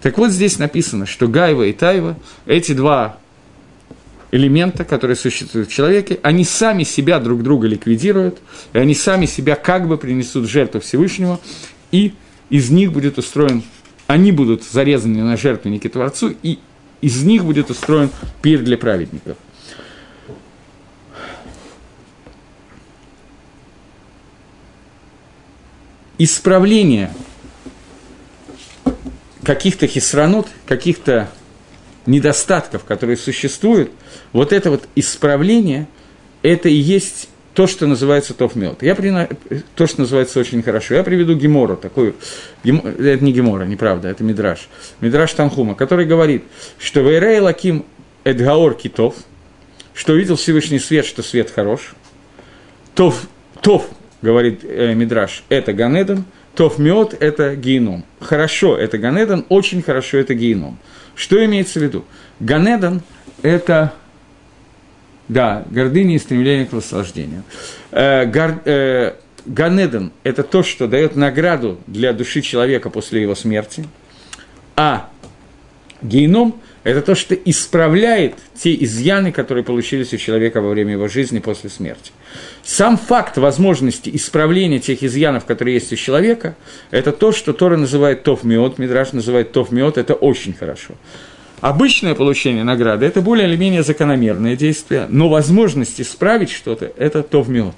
Так 0.00 0.16
вот 0.16 0.30
здесь 0.30 0.58
написано, 0.58 1.04
что 1.04 1.28
гайва 1.28 1.64
и 1.64 1.74
тайва, 1.74 2.16
эти 2.46 2.72
два 2.72 3.18
элемента, 4.30 4.86
которые 4.86 5.16
существуют 5.16 5.68
в 5.68 5.72
человеке, 5.74 6.18
они 6.22 6.44
сами 6.44 6.82
себя 6.82 7.20
друг 7.20 7.42
друга 7.42 7.66
ликвидируют, 7.68 8.38
и 8.72 8.78
они 8.78 8.94
сами 8.94 9.26
себя 9.26 9.54
как 9.54 9.86
бы 9.86 9.98
принесут 9.98 10.48
жертву 10.48 10.80
Всевышнего, 10.80 11.38
и 11.92 12.14
из 12.48 12.70
них 12.70 12.94
будет 12.94 13.18
устроен, 13.18 13.62
они 14.06 14.32
будут 14.32 14.64
зарезаны 14.64 15.22
на 15.22 15.36
жертвенники 15.36 15.90
Творцу, 15.90 16.34
и 16.42 16.58
из 17.02 17.22
них 17.22 17.44
будет 17.44 17.68
устроен 17.68 18.08
пир 18.40 18.62
для 18.62 18.78
праведников. 18.78 19.36
Исправление 26.18 27.12
каких-то 29.42 29.86
хисранут, 29.86 30.46
каких-то 30.66 31.30
недостатков, 32.06 32.84
которые 32.84 33.16
существуют, 33.16 33.90
вот 34.32 34.52
это 34.52 34.70
вот 34.70 34.88
исправление, 34.94 35.86
это 36.42 36.68
и 36.68 36.74
есть 36.74 37.28
то, 37.54 37.66
что 37.66 37.86
называется 37.86 38.34
тофмет. 38.34 38.82
Я 38.82 38.94
при... 38.94 39.12
То, 39.74 39.86
что 39.86 40.02
называется 40.02 40.38
очень 40.38 40.62
хорошо. 40.62 40.94
Я 40.94 41.02
приведу 41.02 41.34
Гемору, 41.34 41.76
такую... 41.76 42.14
Гем... 42.62 42.78
Это 42.86 43.24
не 43.24 43.32
Гемора, 43.32 43.64
неправда, 43.64 44.08
это 44.08 44.22
Мидраш. 44.22 44.68
Мидраш 45.00 45.32
Танхума, 45.32 45.74
который 45.74 46.06
говорит, 46.06 46.44
что 46.78 47.00
Вейрей 47.00 47.40
Лаким 47.40 47.84
Эдгаор 48.22 48.74
Китов, 48.74 49.16
что 49.92 50.12
увидел 50.12 50.36
Всевышний 50.36 50.78
свет, 50.78 51.04
что 51.04 51.22
свет 51.22 51.50
хорош. 51.50 51.94
Тов, 52.94 53.26
тов 53.60 53.88
говорит 54.22 54.60
э, 54.64 54.94
Мидраш, 54.94 55.44
это 55.48 55.72
Ганедон, 55.72 56.24
тов 56.54 56.78
мед– 56.78 57.16
это 57.20 57.54
геном. 57.54 58.04
Хорошо– 58.20 58.76
это 58.78 58.98
Ганедон, 58.98 59.44
очень 59.48 59.82
хорошо– 59.82 60.16
это 60.18 60.34
геном. 60.34 60.78
Что 61.14 61.44
имеется 61.44 61.78
в 61.78 61.82
виду? 61.82 62.04
Ганедон– 62.40 63.02
это 63.42 63.92
да, 65.28 65.64
гордыня 65.70 66.16
и 66.16 66.18
стремление 66.18 66.66
к 66.66 66.72
наслаждению. 66.72 67.44
Э, 67.90 68.24
гор, 68.26 68.60
э, 68.64 69.14
Ганеден– 69.46 70.12
это 70.24 70.42
то, 70.42 70.62
что 70.62 70.88
дает 70.88 71.16
награду 71.16 71.78
для 71.86 72.12
души 72.12 72.40
человека 72.40 72.90
после 72.90 73.22
его 73.22 73.34
смерти, 73.34 73.86
а 74.74 75.10
геном– 76.02 76.60
это 76.84 77.02
то, 77.02 77.14
что 77.14 77.34
исправляет 77.34 78.34
те 78.54 78.74
изъяны, 78.82 79.30
которые 79.30 79.64
получились 79.64 80.12
у 80.14 80.16
человека 80.16 80.60
во 80.60 80.70
время 80.70 80.92
его 80.92 81.08
жизни 81.08 81.38
после 81.38 81.68
смерти. 81.70 82.12
Сам 82.62 82.98
факт 82.98 83.38
возможности 83.38 84.10
исправления 84.12 84.78
тех 84.78 85.02
изъянов, 85.02 85.46
которые 85.46 85.74
есть 85.74 85.92
у 85.92 85.96
человека, 85.96 86.54
это 86.90 87.12
то, 87.12 87.32
что 87.32 87.52
Тора 87.52 87.76
называет 87.76 88.24
тофмиот, 88.24 88.78
Мидраш 88.78 89.12
называет 89.12 89.52
тофмиот, 89.52 89.96
это 89.96 90.14
очень 90.14 90.52
хорошо. 90.52 90.94
Обычное 91.60 92.14
получение 92.14 92.64
награды– 92.64 93.06
это 93.06 93.20
более 93.20 93.48
или 93.48 93.56
менее 93.56 93.82
закономерное 93.82 94.54
действие, 94.54 95.06
но 95.08 95.28
возможность 95.28 96.00
исправить 96.00 96.50
что-то– 96.50 96.92
это 96.96 97.22
то 97.22 97.42
в 97.42 97.48
мед. 97.48 97.74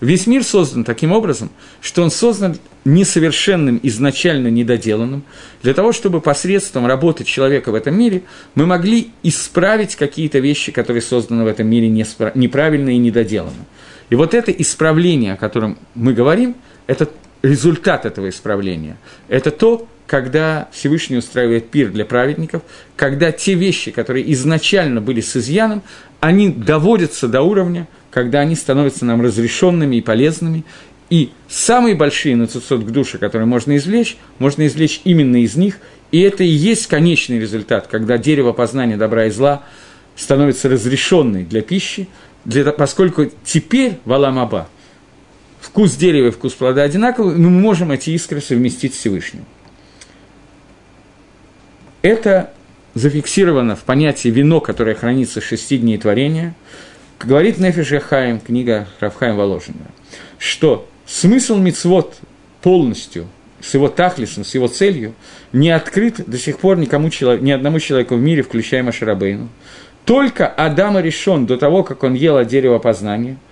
Весь 0.00 0.26
мир 0.26 0.44
создан 0.44 0.84
таким 0.84 1.12
образом, 1.12 1.50
что 1.80 2.02
он 2.02 2.10
создан 2.10 2.56
несовершенным, 2.84 3.80
изначально 3.82 4.48
недоделанным, 4.48 5.24
для 5.62 5.74
того, 5.74 5.92
чтобы 5.92 6.20
посредством 6.20 6.86
работы 6.86 7.24
человека 7.24 7.72
в 7.72 7.74
этом 7.74 7.98
мире 7.98 8.22
мы 8.54 8.66
могли 8.66 9.10
исправить 9.22 9.96
какие-то 9.96 10.38
вещи, 10.38 10.70
которые 10.70 11.02
созданы 11.02 11.44
в 11.44 11.48
этом 11.48 11.66
мире 11.66 11.88
неправильно 11.88 12.90
и 12.90 12.98
недоделанно. 12.98 13.66
И 14.10 14.14
вот 14.14 14.34
это 14.34 14.52
исправление, 14.52 15.34
о 15.34 15.36
котором 15.36 15.78
мы 15.94 16.14
говорим, 16.14 16.54
это 16.86 17.10
результат 17.42 18.06
этого 18.06 18.28
исправления. 18.28 18.96
Это 19.28 19.50
то, 19.50 19.88
когда 20.06 20.68
Всевышний 20.72 21.18
устраивает 21.18 21.70
пир 21.70 21.90
для 21.90 22.04
праведников, 22.04 22.62
когда 22.96 23.30
те 23.30 23.54
вещи, 23.54 23.90
которые 23.90 24.32
изначально 24.32 25.00
были 25.00 25.20
с 25.20 25.36
изъяном, 25.36 25.82
они 26.20 26.48
доводятся 26.48 27.28
до 27.28 27.42
уровня, 27.42 27.86
когда 28.10 28.40
они 28.40 28.56
становятся 28.56 29.04
нам 29.04 29.20
разрешенными 29.20 29.96
и 29.96 30.00
полезными, 30.00 30.64
и 31.10 31.30
самые 31.48 31.94
большие 31.94 32.36
нацицот 32.36 32.84
к 32.84 32.90
душе, 32.90 33.18
которые 33.18 33.46
можно 33.46 33.76
извлечь, 33.76 34.16
можно 34.38 34.66
извлечь 34.66 35.00
именно 35.04 35.42
из 35.42 35.56
них, 35.56 35.78
и 36.10 36.20
это 36.20 36.42
и 36.42 36.48
есть 36.48 36.86
конечный 36.86 37.38
результат, 37.38 37.86
когда 37.86 38.18
дерево 38.18 38.52
познания 38.52 38.96
добра 38.96 39.26
и 39.26 39.30
зла 39.30 39.62
становится 40.16 40.68
разрешенной 40.68 41.44
для 41.44 41.62
пищи, 41.62 42.08
для, 42.44 42.72
поскольку 42.72 43.30
теперь 43.44 43.98
в 44.04 44.12
Аламаба 44.12 44.68
вкус 45.60 45.96
дерева 45.96 46.28
и 46.28 46.30
вкус 46.30 46.54
плода 46.54 46.82
одинаковый, 46.82 47.36
мы 47.36 47.50
можем 47.50 47.90
эти 47.90 48.10
искры 48.10 48.40
совместить 48.40 48.94
с 48.94 48.98
Всевышним. 48.98 49.44
Это 52.02 52.52
зафиксировано 52.94 53.76
в 53.76 53.80
понятии 53.80 54.28
вино, 54.28 54.60
которое 54.60 54.94
хранится 54.94 55.40
шести 55.40 55.78
дней 55.78 55.98
творения. 55.98 56.54
Говорит 57.18 57.58
Нефиш 57.58 58.00
Хаим, 58.02 58.40
книга 58.40 58.88
Равхаим 59.00 59.36
Воложина, 59.36 59.86
что 60.38 60.88
смысл 61.06 61.56
мицвод 61.56 62.16
полностью 62.62 63.26
с 63.60 63.74
его 63.74 63.88
тахлисом, 63.88 64.44
с 64.44 64.54
его 64.54 64.68
целью, 64.68 65.14
не 65.52 65.70
открыт 65.70 66.22
до 66.28 66.38
сих 66.38 66.58
пор 66.58 66.78
никому, 66.78 67.08
ни 67.08 67.50
одному 67.50 67.80
человеку 67.80 68.14
в 68.14 68.20
мире, 68.20 68.42
включая 68.42 68.84
Машарабейну. 68.84 69.48
Только 70.04 70.46
Адама 70.46 71.00
решен 71.00 71.44
до 71.44 71.56
того, 71.56 71.82
как 71.82 72.04
он 72.04 72.14
ел 72.14 72.36
от 72.36 72.46
дерева 72.46 72.78
познания– 72.78 73.36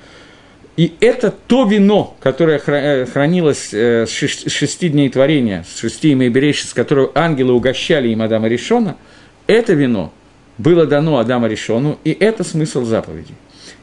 и 0.76 0.94
это 1.00 1.30
то 1.30 1.64
вино, 1.64 2.16
которое 2.20 2.60
э, 2.64 3.06
хранилось 3.06 3.72
э, 3.72 4.06
с 4.06 4.10
шести 4.10 4.90
дней 4.90 5.08
творения, 5.08 5.64
с 5.66 5.80
шести 5.80 6.12
имейберейши, 6.12 6.66
с 6.66 6.74
которого 6.74 7.12
ангелы 7.14 7.54
угощали 7.54 8.08
им 8.08 8.20
Адама 8.20 8.48
Решона, 8.48 8.96
это 9.46 9.72
вино 9.72 10.12
было 10.58 10.86
дано 10.86 11.18
Адама 11.18 11.48
Решону, 11.48 11.98
и 12.04 12.10
это 12.12 12.44
смысл 12.44 12.84
заповеди. 12.84 13.34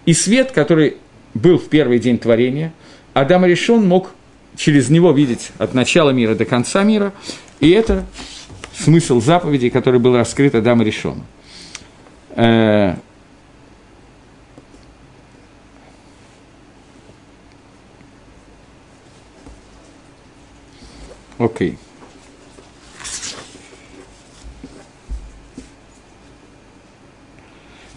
И 0.06 0.14
свет, 0.14 0.52
который 0.52 0.98
был 1.34 1.58
в 1.58 1.68
первый 1.68 1.98
день 1.98 2.20
творения, 2.20 2.74
Адам 3.14 3.46
Решон 3.46 3.88
мог 3.88 4.12
через 4.56 4.90
него 4.90 5.12
видеть 5.12 5.52
от 5.58 5.74
начала 5.74 6.12
мира 6.12 6.36
до 6.36 6.46
конца 6.46 6.84
мира, 6.84 7.12
и 7.60 7.72
это 7.72 8.06
смысл 8.78 9.20
заповедей, 9.20 9.72
который 9.72 10.00
был 10.00 10.16
раскрыт 10.16 10.54
Адаму 10.54 10.84
Решону. 10.84 11.26
Окей. 21.38 21.78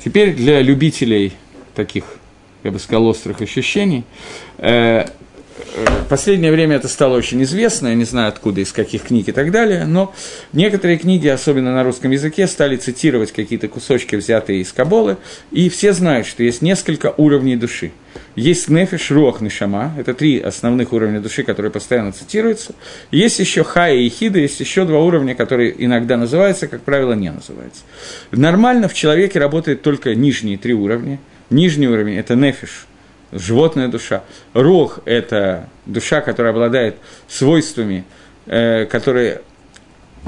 Теперь 0.03 0.35
для 0.35 0.63
любителей 0.63 1.33
таких, 1.75 2.05
я 2.63 2.71
бы 2.71 2.79
сказал, 2.79 3.07
острых 3.07 3.41
ощущений, 3.41 4.05
э, 4.59 5.09
в 5.77 6.09
последнее 6.09 6.53
время 6.53 6.77
это 6.77 6.89
стало 6.89 7.17
очень 7.17 7.43
известно, 7.43 7.89
я 7.89 7.95
не 7.95 8.05
знаю 8.05 8.29
откуда, 8.29 8.63
из 8.63 8.73
каких 8.73 9.03
книг 9.03 9.29
и 9.29 9.33
так 9.33 9.51
далее, 9.51 9.85
но 9.85 10.15
некоторые 10.55 10.97
книги, 10.97 11.29
особенно 11.29 11.75
на 11.75 11.85
русском 11.85 12.11
языке, 12.11 12.47
стали 12.47 12.77
цитировать 12.77 13.33
какие-то 13.33 13.69
кусочки, 13.69 14.17
взятые 14.17 14.61
из 14.61 14.73
Каболы, 14.73 15.19
и 15.51 15.69
все 15.69 15.93
знают, 15.93 16.27
что 16.27 16.43
есть 16.43 16.63
несколько 16.63 17.13
уровней 17.17 17.57
души. 17.57 17.93
Есть 18.37 18.69
нефиш, 18.69 19.11
руах, 19.11 19.43
нишама, 19.43 19.95
это 19.99 20.15
три 20.15 20.41
основных 20.41 20.95
уровня 20.95 21.21
души, 21.21 21.43
которые 21.43 21.71
постоянно 21.71 22.13
цитируются. 22.13 22.75
Есть 23.11 23.39
еще 23.39 23.63
хая 23.63 23.97
и 23.97 24.09
хида, 24.09 24.39
есть 24.39 24.59
еще 24.61 24.87
два 24.87 25.01
уровня, 25.01 25.35
которые 25.35 25.75
иногда 25.85 26.17
называются, 26.17 26.69
как 26.69 26.81
правило, 26.83 27.13
не 27.13 27.31
называются. 27.31 27.83
Нормально 28.31 28.89
в 28.89 28.95
человеке 28.95 29.39
работают 29.39 29.83
только 29.83 30.15
нижние 30.15 30.57
три 30.57 30.73
уровня. 30.73 31.19
Нижний 31.51 31.89
уровень– 31.89 32.17
это 32.19 32.35
нефиш– 32.35 32.87
животная 33.33 33.89
душа. 33.89 34.25
Рог– 34.55 35.01
это 35.05 35.69
душа, 35.87 36.21
которая 36.21 36.53
обладает 36.53 36.97
свойствами, 37.29 38.05
э, 38.47 38.87
которые 38.87 39.43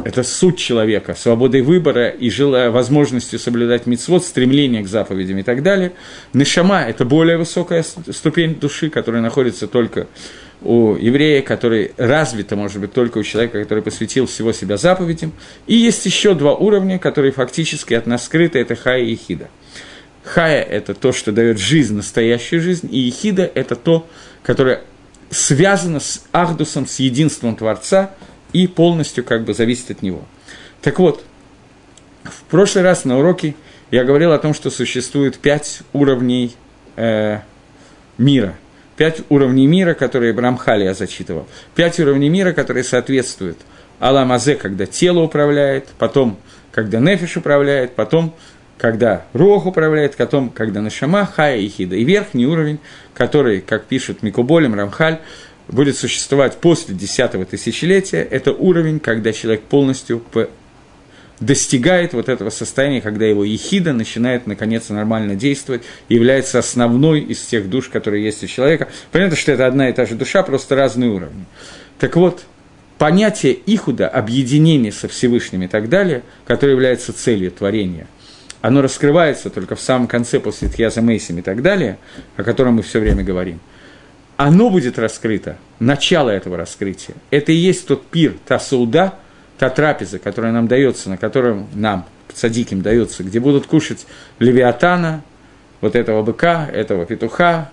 это 0.05 0.22
суть 0.22 0.59
человека, 0.59 1.14
свободой 1.14 1.62
выбора 1.62 2.09
и 2.09 2.30
желая 2.30 2.70
возможностью 2.70 3.38
соблюдать 3.38 3.86
мицвод, 3.86 4.24
стремление 4.24 4.82
к 4.82 4.88
заповедям 4.88 5.38
и 5.38 5.42
так 5.42 5.62
далее. 5.62 5.92
Нишама– 6.32 6.82
это 6.88 7.05
более 7.05 7.36
высокая 7.36 7.82
ступень 7.82 8.55
души, 8.55 8.90
которая 8.90 9.22
находится 9.22 9.66
только 9.66 10.07
у 10.62 10.96
еврея, 10.96 11.42
который 11.42 11.92
развита, 11.96 12.57
может 12.57 12.80
быть, 12.80 12.92
только 12.92 13.18
у 13.18 13.22
человека, 13.22 13.62
который 13.62 13.82
посвятил 13.82 14.26
всего 14.26 14.53
себя 14.53 14.76
заповедям. 14.76 15.32
И 15.66 15.76
есть 15.76 16.05
еще 16.07 16.34
два 16.34 16.55
уровня, 16.55 16.99
которые 16.99 17.32
фактически 17.32 17.94
от 17.94 18.07
нас 18.07 18.24
скрыты– 18.24 18.59
это 18.61 18.74
хая 18.74 19.03
и 19.03 19.14
хида. 19.14 19.49
Хая– 20.29 20.62
это 20.70 20.95
то, 20.95 21.12
что 21.12 21.33
дает 21.33 21.59
жизнь, 21.59 21.95
настоящую 21.95 22.61
жизнь, 22.61 22.89
и 22.91 22.99
Ехида– 22.99 23.51
это 23.55 23.76
то, 23.76 24.07
которое 24.43 24.83
связано 25.31 26.01
с 26.01 26.22
Ахдусом, 26.33 26.87
с 26.87 26.99
единством 26.99 27.57
Творца 27.57 28.11
и 28.53 28.66
полностью 28.66 29.24
как 29.24 29.45
бы 29.45 29.55
зависит 29.55 29.91
от 29.91 30.03
него. 30.03 30.22
Так 30.83 30.99
вот, 30.99 31.24
в 32.24 32.43
прошлый 32.51 32.85
раз 32.85 33.05
на 33.05 33.18
уроке 33.18 33.55
я 33.91 34.05
говорил 34.05 34.33
о 34.33 34.39
том, 34.39 34.53
что 34.53 34.70
существует 34.70 35.39
пять 35.39 35.81
уровней 35.95 36.55
э, 36.97 37.39
мира. 38.18 38.55
Пять 38.97 39.22
уровней 39.31 39.66
мира, 39.66 39.95
которые 39.95 40.35
Брамхали 40.35 40.85
я 40.85 40.93
зачитывал. 40.93 41.47
Пять 41.74 41.99
уровней 42.01 42.29
мира, 42.29 42.53
которые 42.53 42.85
соответствуют 42.85 43.59
Аламазе, 43.99 44.57
когда 44.57 44.85
тело 44.85 45.20
управляет, 45.20 45.89
потом, 45.99 46.39
когда 46.70 47.01
Нефиш 47.01 47.39
управляет, 47.39 47.95
потом, 47.95 48.35
когда 48.79 49.26
Рох 49.33 49.66
управляет 49.66 50.14
котом, 50.14 50.51
когда 50.51 50.81
Нашама, 50.81 51.26
Хая 51.26 51.59
и 51.59 51.68
Хида. 51.68 51.97
И 51.97 52.05
верхний 52.05 52.47
уровень, 52.47 52.79
который, 53.12 53.61
как 53.61 53.85
пишет 53.85 54.22
Микуболем, 54.22 54.74
Рамхаль, 54.74 55.18
будет 55.66 55.97
существовать 55.99 56.57
после 56.57 56.95
десятого 56.95 57.45
тысячелетия, 57.45 58.22
это 58.22 58.53
уровень, 58.53 59.01
когда 59.01 59.33
человек 59.33 59.62
полностью 59.62 60.22
достигает 61.41 62.14
вот 62.14 62.29
этого 62.29 62.51
состояния, 62.51 63.01
когда 63.01 63.26
его 63.26 63.45
ехида 63.45 63.93
начинает 63.93 64.47
наконец 64.47 64.89
нормально 64.89 65.35
действовать, 65.35 65.83
является 66.09 66.59
основной 66.59 67.20
из 67.20 67.41
тех 67.41 67.68
душ, 67.68 67.89
которые 67.89 68.24
есть 68.24 68.43
у 68.43 68.47
человека. 68.47 68.89
Понятно, 69.12 69.37
что 69.37 69.53
это 69.53 69.66
одна 69.66 69.89
и 69.89 69.93
та 69.93 70.07
же 70.07 70.14
душа, 70.14 70.43
просто 70.43 70.74
разные 70.74 71.11
уровни. 71.11 71.45
Так 71.99 72.16
вот, 72.16 72.45
понятие 72.97 73.57
ихуда, 73.66 74.09
объединения 74.09 74.91
со 74.91 75.07
Всевышним 75.07 75.62
и 75.62 75.68
так 75.68 75.89
далее, 75.89 76.22
которое 76.47 76.72
является 76.72 77.12
целью 77.12 77.51
творения– 77.51 78.07
оно 78.61 78.83
раскрывается 78.83 79.51
только 79.51 79.77
в 79.77 79.81
самом 79.81 80.07
конце, 80.07 80.41
после 80.41 80.69
Тхьяза 80.69 81.01
Мейсим 81.01 81.39
и 81.39 81.43
так 81.43 81.63
далее, 81.63 81.99
о 82.37 82.43
котором 82.43 82.75
мы 82.75 82.83
все 82.83 82.99
время 83.01 83.23
говорим, 83.23 83.61
оно 84.37 84.71
будет 84.71 84.99
раскрыто, 84.99 85.57
начало 85.81 86.31
этого 86.31 86.57
раскрытия. 86.57 87.15
Это 87.31 87.53
и 87.53 87.57
есть 87.57 87.87
тот 87.87 88.07
пир, 88.07 88.35
та 88.47 88.59
сауда, 88.59 89.15
та 89.59 89.71
трапеза, 89.71 90.19
которая 90.19 90.53
нам 90.53 90.69
дается, 90.69 91.11
на 91.11 91.17
котором 91.17 91.67
нам, 91.75 92.07
садиким, 92.35 92.83
дается, 92.83 93.25
где 93.25 93.41
будут 93.41 93.67
кушать 93.67 94.07
левиатана, 94.39 95.23
вот 95.81 95.97
этого 95.97 96.23
быка, 96.23 96.69
этого 96.73 97.07
петуха, 97.07 97.71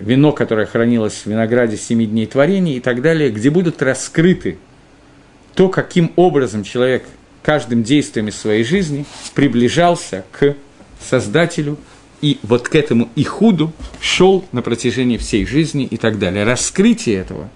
вино, 0.00 0.32
которое 0.32 0.66
хранилось 0.66 1.22
в 1.24 1.26
винограде 1.26 1.76
семи 1.76 2.06
дней 2.06 2.26
творения 2.26 2.76
и 2.76 2.80
так 2.80 3.00
далее, 3.02 3.30
где 3.30 3.50
будут 3.50 3.82
раскрыты 3.82 4.58
то, 5.54 5.68
каким 5.68 6.12
образом 6.16 6.64
человек 6.64 7.04
каждым 7.44 7.82
действием 7.82 8.28
из 8.28 8.36
своей 8.36 8.64
жизни 8.64 9.04
приближался 9.34 10.24
к 10.32 10.56
Создателю, 11.00 11.76
и 12.22 12.38
вот 12.42 12.68
к 12.68 12.74
этому 12.74 13.10
ихуду 13.16 13.72
шел 14.00 14.46
на 14.52 14.62
протяжении 14.62 15.18
всей 15.18 15.44
жизни 15.44 15.84
и 15.84 15.98
так 15.98 16.18
далее. 16.18 16.44
Раскрытие 16.44 17.16
этого 17.18 17.50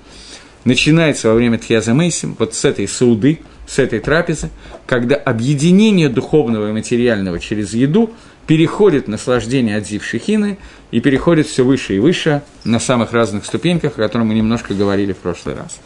начинается 0.64 1.28
во 1.28 1.34
время 1.34 1.58
Тхьяза 1.58 1.94
Мейсим, 1.94 2.36
вот 2.38 2.54
с 2.54 2.66
этой 2.66 2.86
сауды, 2.86 3.40
с 3.66 3.78
этой 3.78 4.00
трапезы, 4.00 4.50
когда 4.86 5.16
объединение 5.16 6.10
духовного 6.10 6.68
и 6.68 6.72
материального 6.72 7.40
через 7.40 7.72
еду 7.72 8.10
переходит 8.46 9.08
наслаждение 9.08 9.78
от 9.78 9.86
Зившихины 9.86 10.58
и 10.90 11.00
переходит 11.00 11.46
все 11.46 11.64
выше 11.64 11.96
и 11.96 11.98
выше 11.98 12.42
на 12.64 12.78
самых 12.78 13.12
разных 13.12 13.46
ступеньках, 13.46 13.92
о 13.92 14.02
котором 14.02 14.28
мы 14.28 14.34
немножко 14.34 14.74
говорили 14.74 15.12
в 15.12 15.18
прошлый 15.18 15.54
раз. 15.54 15.78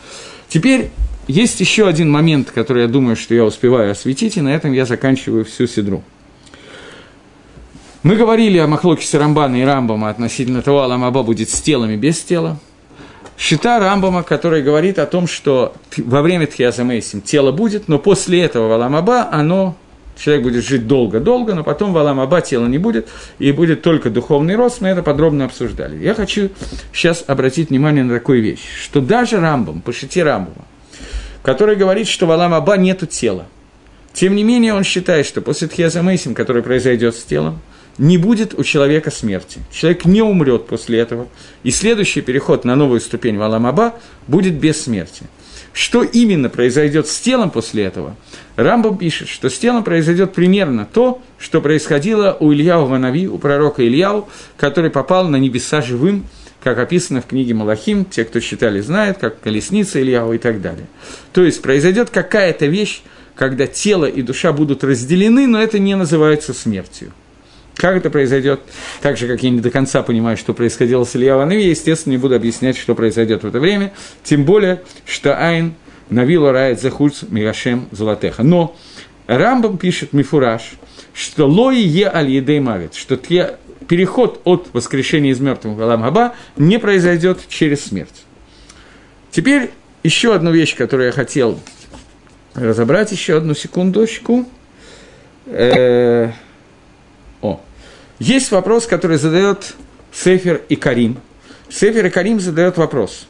Теперь 0.48 0.90
есть 1.28 1.60
еще 1.60 1.86
один 1.86 2.10
момент, 2.10 2.50
который 2.50 2.82
я 2.82 2.88
думаю, 2.88 3.16
что 3.16 3.34
я 3.34 3.44
успеваю 3.44 3.92
осветить, 3.92 4.36
и 4.36 4.40
на 4.40 4.54
этом 4.54 4.72
я 4.72 4.84
заканчиваю 4.84 5.44
всю 5.44 5.66
седру. 5.66 6.02
Мы 8.02 8.16
говорили 8.16 8.58
о 8.58 8.66
Махлокисе 8.66 9.18
Рамбана 9.18 9.56
и 9.56 9.64
Рамбама 9.64 10.08
относительно 10.08 10.60
того, 10.62 10.82
Аламаба 10.82 11.22
будет 11.22 11.50
с 11.50 11.60
телом 11.60 11.90
и 11.90 11.96
без 11.96 12.20
тела. 12.20 12.58
Шита 13.36 13.78
Рамбама, 13.78 14.24
который 14.24 14.62
говорит 14.62 14.98
о 14.98 15.06
том, 15.06 15.28
что 15.28 15.74
во 15.96 16.20
время 16.22 16.48
Тхиаза 16.48 16.82
Мейсим 16.82 17.20
тело 17.20 17.52
будет, 17.52 17.86
но 17.86 18.00
после 18.00 18.42
этого 18.42 18.74
Аламаба 18.74 19.28
оно 19.30 19.76
человек 20.16 20.42
будет 20.42 20.64
жить 20.64 20.88
долго-долго, 20.88 21.54
но 21.54 21.62
потом 21.62 21.92
в 21.92 21.98
Аламаба 21.98 22.40
тела 22.40 22.66
не 22.66 22.78
будет, 22.78 23.08
и 23.38 23.52
будет 23.52 23.82
только 23.82 24.10
духовный 24.10 24.56
рост, 24.56 24.80
мы 24.80 24.88
это 24.88 25.02
подробно 25.02 25.44
обсуждали. 25.44 26.02
Я 26.02 26.14
хочу 26.14 26.50
сейчас 26.92 27.24
обратить 27.28 27.70
внимание 27.70 28.02
на 28.02 28.14
такую 28.14 28.42
вещь, 28.42 28.64
что 28.82 29.00
даже 29.00 29.40
Рамбам, 29.40 29.80
по 29.80 29.92
шите 29.92 30.24
Рамбама, 30.24 30.66
который 31.42 31.76
говорит, 31.76 32.06
что 32.06 32.26
в 32.26 32.30
Аламаба 32.30 32.76
нету 32.76 33.06
тела, 33.06 33.46
тем 34.12 34.34
не 34.34 34.44
менее 34.44 34.74
он 34.74 34.84
считает, 34.84 35.26
что 35.26 35.40
после 35.40 35.68
Тхиаза 35.68 36.02
Мейсим, 36.02 36.34
который 36.34 36.62
произойдет 36.62 37.16
с 37.16 37.22
телом, 37.22 37.60
не 37.98 38.18
будет 38.18 38.58
у 38.58 38.64
человека 38.64 39.10
смерти. 39.10 39.60
Человек 39.70 40.04
не 40.04 40.22
умрет 40.22 40.66
после 40.66 40.98
этого, 40.98 41.28
и 41.62 41.70
следующий 41.70 42.22
переход 42.22 42.64
на 42.64 42.74
новую 42.74 43.00
ступень 43.00 43.36
в 43.36 43.42
Аламаба 43.42 43.94
будет 44.26 44.54
без 44.54 44.82
смерти. 44.82 45.26
Что 45.72 46.02
именно 46.02 46.50
произойдет 46.50 47.08
с 47.08 47.18
телом 47.18 47.50
после 47.50 47.84
этого? 47.84 48.14
Рамбам 48.56 48.98
пишет, 48.98 49.28
что 49.28 49.48
с 49.48 49.58
телом 49.58 49.84
произойдет 49.84 50.34
примерно 50.34 50.86
то, 50.90 51.22
что 51.38 51.62
происходило 51.62 52.36
у 52.38 52.52
Ильяу 52.52 52.84
Ванави, 52.86 53.26
у 53.26 53.38
пророка 53.38 53.82
Ильяу, 53.82 54.28
который 54.58 54.90
попал 54.90 55.28
на 55.28 55.36
небеса 55.36 55.80
живым, 55.80 56.26
как 56.62 56.78
описано 56.78 57.20
в 57.20 57.26
книге 57.26 57.54
Малахим, 57.54 58.04
те, 58.04 58.24
кто 58.24 58.40
читали, 58.40 58.80
знают, 58.80 59.18
как 59.18 59.40
колесница 59.40 60.00
Ильяу 60.00 60.32
и 60.32 60.38
так 60.38 60.60
далее. 60.60 60.86
То 61.32 61.44
есть 61.44 61.60
произойдет 61.60 62.10
какая-то 62.10 62.66
вещь, 62.66 63.02
когда 63.34 63.66
тело 63.66 64.04
и 64.04 64.22
душа 64.22 64.52
будут 64.52 64.84
разделены, 64.84 65.46
но 65.46 65.60
это 65.60 65.78
не 65.78 65.96
называется 65.96 66.54
смертью. 66.54 67.12
Как 67.74 67.96
это 67.96 68.10
произойдет? 68.10 68.60
Так 69.00 69.16
же, 69.16 69.26
как 69.26 69.42
я 69.42 69.50
не 69.50 69.60
до 69.60 69.70
конца 69.70 70.02
понимаю, 70.02 70.36
что 70.36 70.52
происходило 70.54 71.04
с 71.04 71.16
Илья 71.16 71.36
Ваныви, 71.36 71.62
я, 71.62 71.70
естественно, 71.70 72.12
не 72.12 72.18
буду 72.18 72.34
объяснять, 72.34 72.76
что 72.76 72.94
произойдет 72.94 73.42
в 73.42 73.46
это 73.46 73.58
время, 73.58 73.92
тем 74.22 74.44
более, 74.44 74.82
что 75.06 75.36
Айн 75.36 75.74
Навила 76.10 76.52
рает 76.52 76.80
захульц 76.80 77.22
Мирашем 77.28 77.88
Золотеха. 77.90 78.42
Но 78.42 78.76
Рамбам 79.26 79.78
пишет 79.78 80.12
Мифураж, 80.12 80.72
что 81.14 81.46
лои 81.48 81.80
е 81.80 82.10
аль 82.12 82.30
едей 82.30 82.60
мавит, 82.60 82.94
что 82.94 83.16
переход 83.92 84.40
от 84.44 84.70
воскрешения 84.72 85.32
из 85.32 85.40
мертвых 85.40 85.76
в 85.76 85.82
Алам 85.82 86.00
Хаба 86.00 86.34
не 86.56 86.78
произойдет 86.78 87.40
через 87.48 87.84
смерть. 87.84 88.24
Теперь 89.30 89.70
еще 90.02 90.34
одну 90.34 90.50
вещь, 90.50 90.74
которую 90.74 91.08
я 91.08 91.12
хотел 91.12 91.60
разобрать, 92.54 93.12
еще 93.12 93.36
одну 93.36 93.54
секундочку. 93.54 94.46
Э-э- 95.44 96.32
о. 97.42 97.60
Есть 98.18 98.50
вопрос, 98.50 98.86
который 98.86 99.18
задает 99.18 99.74
Сефер 100.10 100.62
и 100.70 100.76
Карим. 100.76 101.18
Сефер 101.68 102.06
и 102.06 102.08
Карим 102.08 102.40
задает 102.40 102.78
вопрос, 102.78 103.28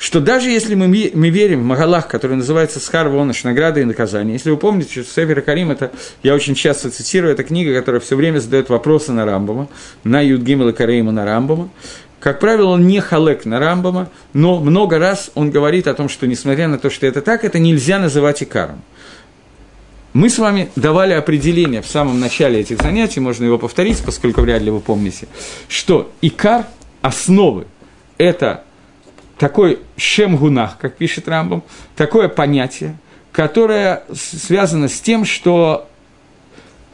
что 0.00 0.20
даже 0.20 0.48
если 0.48 0.74
мы, 0.74 0.88
мы 0.88 1.28
верим 1.28 1.60
в 1.60 1.64
Магалах, 1.64 2.08
который 2.08 2.34
называется 2.34 2.80
Схар 2.80 3.10
Вонош, 3.10 3.44
награда 3.44 3.80
и 3.80 3.84
наказание, 3.84 4.32
если 4.32 4.50
вы 4.50 4.56
помните, 4.56 5.02
что 5.02 5.04
Сефер 5.04 5.42
Карим, 5.42 5.70
это, 5.70 5.92
я 6.22 6.34
очень 6.34 6.54
часто 6.54 6.90
цитирую, 6.90 7.34
это 7.34 7.44
книга, 7.44 7.74
которая 7.74 8.00
все 8.00 8.16
время 8.16 8.38
задает 8.38 8.70
вопросы 8.70 9.12
на 9.12 9.26
Рамбама, 9.26 9.68
на 10.02 10.22
Юдгимел 10.22 10.70
и 10.70 10.72
Карейма 10.72 11.12
на 11.12 11.26
Рамбама, 11.26 11.68
как 12.18 12.40
правило, 12.40 12.70
он 12.70 12.86
не 12.86 12.98
халек 13.00 13.44
на 13.44 13.60
Рамбама, 13.60 14.08
но 14.32 14.58
много 14.58 14.98
раз 14.98 15.30
он 15.34 15.50
говорит 15.50 15.86
о 15.86 15.92
том, 15.92 16.08
что 16.08 16.26
несмотря 16.26 16.66
на 16.66 16.78
то, 16.78 16.88
что 16.88 17.06
это 17.06 17.20
так, 17.20 17.44
это 17.44 17.58
нельзя 17.58 17.98
называть 17.98 18.42
икаром. 18.42 18.80
Мы 20.14 20.30
с 20.30 20.38
вами 20.38 20.70
давали 20.76 21.12
определение 21.12 21.82
в 21.82 21.86
самом 21.86 22.20
начале 22.20 22.60
этих 22.60 22.80
занятий, 22.80 23.20
можно 23.20 23.44
его 23.44 23.58
повторить, 23.58 24.02
поскольку 24.02 24.40
вряд 24.40 24.62
ли 24.62 24.70
вы 24.70 24.80
помните, 24.80 25.28
что 25.68 26.10
икар 26.22 26.64
основы– 27.02 27.66
это 28.18 28.64
такой 29.40 29.78
шемгунах, 29.96 30.76
как 30.76 30.96
пишет 30.96 31.26
Рамбом, 31.26 31.62
такое 31.96 32.28
понятие, 32.28 32.98
которое 33.32 34.02
связано 34.12 34.86
с 34.86 35.00
тем, 35.00 35.24
что 35.24 35.88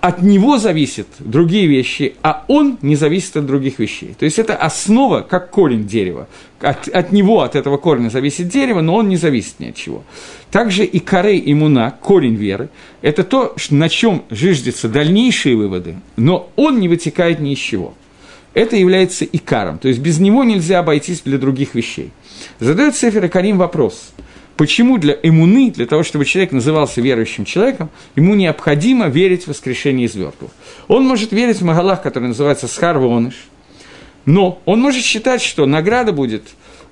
от 0.00 0.22
него 0.22 0.56
зависят 0.56 1.08
другие 1.18 1.66
вещи, 1.66 2.14
а 2.22 2.44
он 2.46 2.78
не 2.82 2.94
зависит 2.94 3.36
от 3.36 3.46
других 3.46 3.80
вещей. 3.80 4.14
То 4.16 4.26
есть 4.26 4.38
это 4.38 4.54
основа, 4.54 5.22
как 5.22 5.50
корень 5.50 5.88
дерева. 5.88 6.28
От, 6.60 6.86
от 6.86 7.10
него, 7.10 7.40
от 7.40 7.56
этого 7.56 7.78
корня 7.78 8.10
зависит 8.10 8.48
дерево, 8.48 8.80
но 8.80 8.94
он 8.94 9.08
не 9.08 9.16
зависит 9.16 9.58
ни 9.58 9.70
от 9.70 9.74
чего. 9.74 10.04
Также 10.52 10.84
и 10.84 11.00
корей 11.00 11.42
иммуна, 11.44 11.96
корень 12.00 12.36
веры, 12.36 12.68
это 13.02 13.24
то, 13.24 13.56
на 13.70 13.88
чем 13.88 14.22
жиждятся 14.30 14.88
дальнейшие 14.88 15.56
выводы, 15.56 15.96
но 16.14 16.48
он 16.54 16.78
не 16.78 16.86
вытекает 16.86 17.40
ни 17.40 17.54
из 17.54 17.58
чего. 17.58 17.94
Это 18.56 18.74
является 18.74 19.26
икаром, 19.26 19.78
то 19.78 19.86
есть 19.86 20.00
без 20.00 20.18
него 20.18 20.42
нельзя 20.42 20.78
обойтись 20.78 21.20
для 21.20 21.36
других 21.36 21.74
вещей. 21.74 22.10
Задает 22.58 22.96
Сефер 22.96 23.28
Карим 23.28 23.58
вопрос– 23.58 24.12
Почему 24.56 24.96
для 24.96 25.12
иммуны, 25.22 25.70
для 25.70 25.84
того, 25.84 26.02
чтобы 26.02 26.24
человек 26.24 26.52
назывался 26.52 27.02
верующим 27.02 27.44
человеком, 27.44 27.90
ему 28.14 28.34
необходимо 28.34 29.08
верить 29.08 29.44
в 29.44 29.48
воскрешение 29.48 30.06
из 30.06 30.14
мертвых? 30.14 30.50
Он 30.88 31.06
может 31.06 31.30
верить 31.32 31.60
в 31.60 31.64
Магалах, 31.64 32.00
который 32.00 32.28
называется 32.28 32.66
Схар 32.66 32.98
Воныш, 32.98 33.34
но 34.24 34.62
он 34.64 34.80
может 34.80 35.04
считать, 35.04 35.42
что 35.42 35.66
награда 35.66 36.12
будет 36.12 36.44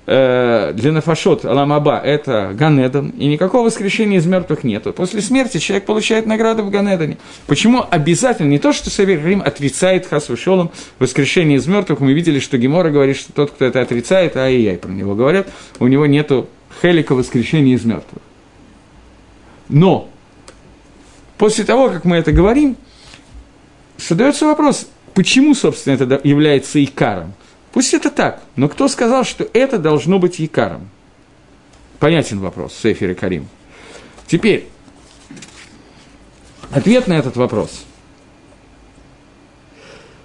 э, 0.05 0.73
для 0.73 0.91
Нафашот 0.91 1.45
Аламаба– 1.45 1.99
это 2.03 2.51
Ганедан, 2.53 3.09
и 3.09 3.27
никакого 3.27 3.65
воскрешения 3.65 4.17
из 4.17 4.25
мертвых 4.25 4.63
нет. 4.63 4.83
После 4.95 5.21
смерти 5.21 5.57
человек 5.57 5.85
получает 5.85 6.25
награду 6.25 6.63
в 6.63 6.69
Ганедане. 6.69 7.17
Почему 7.47 7.83
обязательно? 7.89 8.49
Не 8.49 8.59
то, 8.59 8.73
что 8.73 8.89
Савер 8.89 9.25
Рим 9.25 9.41
отрицает 9.41 10.05
Хасвышолом 10.05 10.71
воскрешение 10.99 11.57
из 11.57 11.67
мертвых. 11.67 11.99
Мы 11.99 12.13
видели, 12.13 12.39
что 12.39 12.57
Гемора 12.57 12.89
говорит, 12.89 13.17
что 13.17 13.33
тот, 13.33 13.51
кто 13.51 13.65
это 13.65 13.81
отрицает, 13.81 14.37
а 14.37 14.49
и 14.49 14.61
я 14.61 14.75
про 14.75 14.91
него 14.91 15.15
говорят, 15.15 15.47
у 15.79 15.87
него 15.87 16.05
нету 16.05 16.47
Хелика 16.81 17.15
воскрешения 17.15 17.75
из 17.75 17.85
мертвых. 17.85 18.21
Но 19.69 20.09
после 21.37 21.63
того, 21.63 21.89
как 21.89 22.05
мы 22.05 22.17
это 22.17 22.31
говорим, 22.31 22.77
задается 23.97 24.45
вопрос, 24.45 24.87
почему, 25.13 25.55
собственно, 25.55 25.95
это 25.95 26.19
является 26.23 26.83
икаром? 26.83 27.33
Пусть 27.75 27.93
это 27.93 28.09
так, 28.09 28.41
но 28.55 28.69
кто 28.69 28.87
сказал, 28.87 29.25
что 29.25 29.45
это 29.51 29.77
должно 29.77 30.17
быть 30.17 30.39
икаром? 30.39 30.89
Понятен 31.99 32.39
вопрос, 32.39 32.73
Сефир 32.81 33.11
и 33.11 33.13
Карим. 33.15 33.49
Теперь, 34.27 34.69
ответ 36.71 37.07
на 37.07 37.19
этот 37.19 37.35
вопрос 37.35 37.83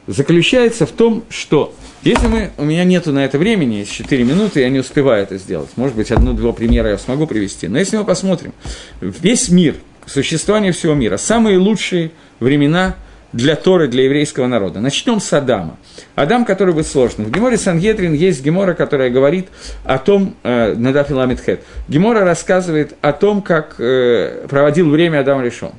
заключается 0.06 0.86
в 0.86 0.92
том, 0.92 1.24
что 1.28 1.74
если 2.04 2.28
мы, 2.28 2.52
у 2.56 2.64
меня 2.64 2.84
нету 2.84 3.10
на 3.10 3.24
это 3.24 3.36
времени, 3.36 3.78
есть 3.78 3.90
4 3.90 4.22
минуты, 4.22 4.60
я 4.60 4.68
не 4.68 4.78
успеваю 4.78 5.24
это 5.24 5.36
сделать. 5.36 5.70
Может 5.74 5.96
быть, 5.96 6.12
одну-два 6.12 6.52
примера 6.52 6.90
я 6.90 6.98
смогу 6.98 7.26
привести. 7.26 7.66
Но 7.66 7.80
если 7.80 7.96
мы 7.96 8.04
посмотрим, 8.04 8.52
весь 9.00 9.48
мир, 9.48 9.74
существование 10.06 10.70
всего 10.70 10.94
мира, 10.94 11.16
самые 11.16 11.58
лучшие 11.58 12.12
времена 12.38 12.94
для 13.32 13.56
Торы, 13.56 13.88
для 13.88 14.04
еврейского 14.04 14.46
народа. 14.46 14.80
Начнем 14.80 15.20
с 15.20 15.32
Адама. 15.32 15.76
Адам, 16.14 16.44
который 16.44 16.74
был 16.74 16.84
сложным. 16.84 17.28
В 17.28 17.30
Геморе 17.30 17.56
Сангедрин 17.56 18.12
есть 18.12 18.42
Гемора, 18.42 18.74
которая 18.74 19.10
говорит 19.10 19.48
о 19.84 19.98
том, 19.98 20.34
э, 20.42 20.74
Надаф 20.74 21.10
Ламитхет, 21.10 21.62
Гемора 21.88 22.24
рассказывает 22.24 22.94
о 23.00 23.12
том, 23.12 23.42
как 23.42 23.76
э, 23.78 24.46
проводил 24.48 24.90
время 24.90 25.20
Адам 25.20 25.42
решен. 25.42 25.72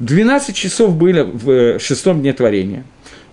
12 0.00 0.54
часов 0.54 0.96
было 0.96 1.24
в 1.24 1.50
э, 1.50 1.78
шестом 1.78 2.20
дне 2.20 2.32
творения. 2.32 2.84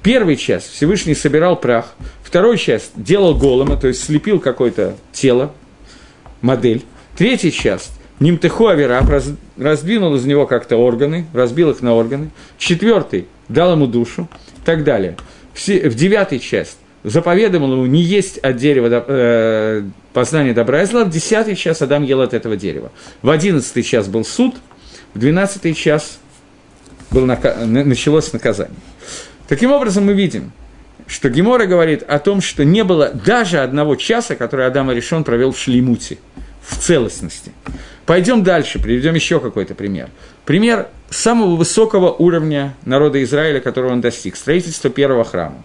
Первый 0.03 0.35
час 0.35 0.63
Всевышний 0.63 1.15
собирал 1.15 1.55
прах, 1.55 1.95
второй 2.23 2.59
час 2.59 2.91
делал 2.95 3.35
голома, 3.35 3.75
то 3.77 3.87
есть 3.87 4.03
слепил 4.03 4.39
какое-то 4.39 4.95
тело, 5.11 5.51
модель. 6.41 6.83
Третий 7.17 7.51
час 7.51 7.89
Нимтеху 8.19 8.67
Авираб 8.67 9.09
раз, 9.09 9.31
раздвинул 9.57 10.15
из 10.15 10.25
него 10.25 10.45
как-то 10.45 10.77
органы, 10.77 11.25
разбил 11.33 11.71
их 11.71 11.81
на 11.81 11.95
органы. 11.95 12.29
Четвертый 12.57 13.27
дал 13.49 13.73
ему 13.73 13.87
душу 13.87 14.29
и 14.57 14.65
так 14.65 14.83
далее. 14.83 15.17
В 15.53 15.95
девятый 15.95 16.39
час 16.39 16.77
заповедовал 17.03 17.73
ему 17.73 17.85
не 17.85 18.01
есть 18.01 18.37
от 18.39 18.57
дерева 18.57 19.05
э, 19.07 19.83
познания 20.11 20.53
добра 20.53 20.81
и 20.81 20.85
зла. 20.85 21.05
В 21.05 21.09
десятый 21.09 21.55
час 21.55 21.81
Адам 21.81 22.03
ел 22.03 22.21
от 22.21 22.33
этого 22.33 22.57
дерева. 22.57 22.91
В 23.21 23.29
одиннадцатый 23.29 23.83
час 23.83 24.07
был 24.07 24.25
суд, 24.25 24.55
в 25.13 25.19
двенадцатый 25.19 25.73
час 25.73 26.19
был 27.11 27.25
нака- 27.25 27.63
началось 27.65 28.33
наказание. 28.33 28.77
Таким 29.47 29.71
образом, 29.71 30.05
мы 30.05 30.13
видим, 30.13 30.51
что 31.07 31.29
Гемора 31.29 31.67
говорит 31.67 32.03
о 32.03 32.17
том, 32.17 32.41
что 32.41 32.65
не 32.65 32.83
было 32.83 33.09
даже 33.09 33.59
одного 33.59 33.95
часа, 33.95 34.35
который 34.35 34.65
Адам 34.65 34.91
решен 34.91 35.23
провел 35.23 35.51
в 35.51 35.59
шлеймуте, 35.59 36.17
в 36.61 36.77
целостности. 36.77 37.51
Пойдем 38.05 38.43
дальше, 38.43 38.79
приведем 38.79 39.15
еще 39.15 39.39
какой-то 39.39 39.73
пример. 39.73 40.09
Пример 40.45 40.89
самого 41.09 41.55
высокого 41.55 42.11
уровня 42.11 42.75
народа 42.85 43.23
Израиля, 43.23 43.59
которого 43.59 43.93
он 43.93 44.01
достиг, 44.01 44.35
строительство 44.35 44.89
первого 44.89 45.23
храма. 45.23 45.63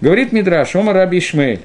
Говорит 0.00 0.32
Мидраш, 0.32 0.74
Ома 0.74 0.92
Раби 0.92 1.18
Ишмаэль, 1.18 1.60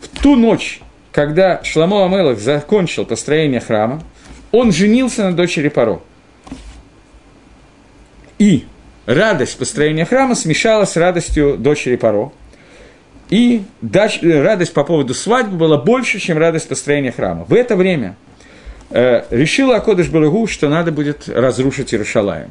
в 0.00 0.08
ту 0.22 0.36
ночь, 0.36 0.80
когда 1.12 1.62
Шламо 1.64 2.04
Амелах 2.04 2.38
закончил 2.38 3.04
построение 3.04 3.60
храма, 3.60 4.02
он 4.52 4.72
женился 4.72 5.24
на 5.24 5.34
дочери 5.34 5.68
Паро. 5.68 6.00
И 8.38 8.64
радость 9.06 9.58
построения 9.58 10.04
храма 10.04 10.34
смешалась 10.34 10.90
с 10.90 10.96
радостью 10.96 11.56
дочери 11.58 11.96
Паро. 11.96 12.32
И 13.30 13.62
радость 14.22 14.74
по 14.74 14.84
поводу 14.84 15.14
свадьбы 15.14 15.56
была 15.56 15.78
больше, 15.78 16.20
чем 16.20 16.38
радость 16.38 16.68
построения 16.68 17.10
храма. 17.10 17.44
В 17.48 17.54
это 17.54 17.74
время 17.74 18.16
э, 18.28 18.33
решила 18.90 19.76
Акодыш 19.76 20.08
Балагу, 20.08 20.46
что 20.46 20.68
надо 20.68 20.92
будет 20.92 21.28
разрушить 21.28 21.92
Иерушалаем. 21.92 22.50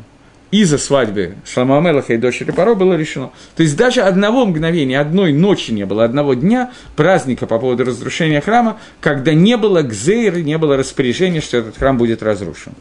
Из-за 0.54 0.78
свадьбы 0.78 1.34
Шлама 1.52 1.80
Амелаха 1.80 2.14
и 2.14 2.18
дочери 2.18 2.52
Паро 2.52 2.76
было 2.76 2.94
решено. 2.94 3.32
То 3.56 3.64
есть 3.64 3.76
даже 3.76 4.02
одного 4.02 4.46
мгновения, 4.46 5.00
одной 5.00 5.34
ночи 5.34 5.72
не 5.72 5.84
было, 5.88 6.04
одного 6.04 6.36
дня 6.36 6.72
праздника 6.96 7.48
по 7.48 7.58
поводу 7.58 7.86
разрушения 7.86 8.40
храма, 8.40 8.80
когда 9.02 9.34
не 9.34 9.58
было 9.58 9.82
гзейры, 9.82 10.44
не 10.44 10.60
было 10.60 10.78
распоряжения, 10.78 11.42
что 11.42 11.58
этот 11.58 11.80
храм 11.80 11.98
будет 11.98 12.22
разрушен. 12.22 12.74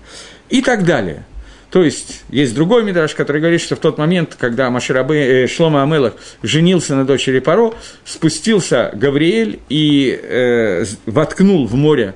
И 0.50 0.60
так 0.60 0.84
далее. 0.84 1.24
То 1.70 1.82
есть, 1.82 2.24
есть 2.28 2.54
другой 2.54 2.84
мидраж, 2.84 3.14
который 3.14 3.40
говорит, 3.40 3.62
что 3.62 3.74
в 3.74 3.78
тот 3.78 3.96
момент, 3.96 4.36
когда 4.38 4.68
Маширабе, 4.68 5.44
э, 5.44 5.46
Шлома 5.46 5.82
Амелах 5.82 6.12
женился 6.42 6.94
на 6.94 7.06
дочери 7.06 7.38
Паро, 7.38 7.72
спустился 8.04 8.90
Гавриэль 8.92 9.60
и 9.70 10.20
э, 10.22 10.84
воткнул 11.06 11.66
в 11.66 11.74
море 11.74 12.12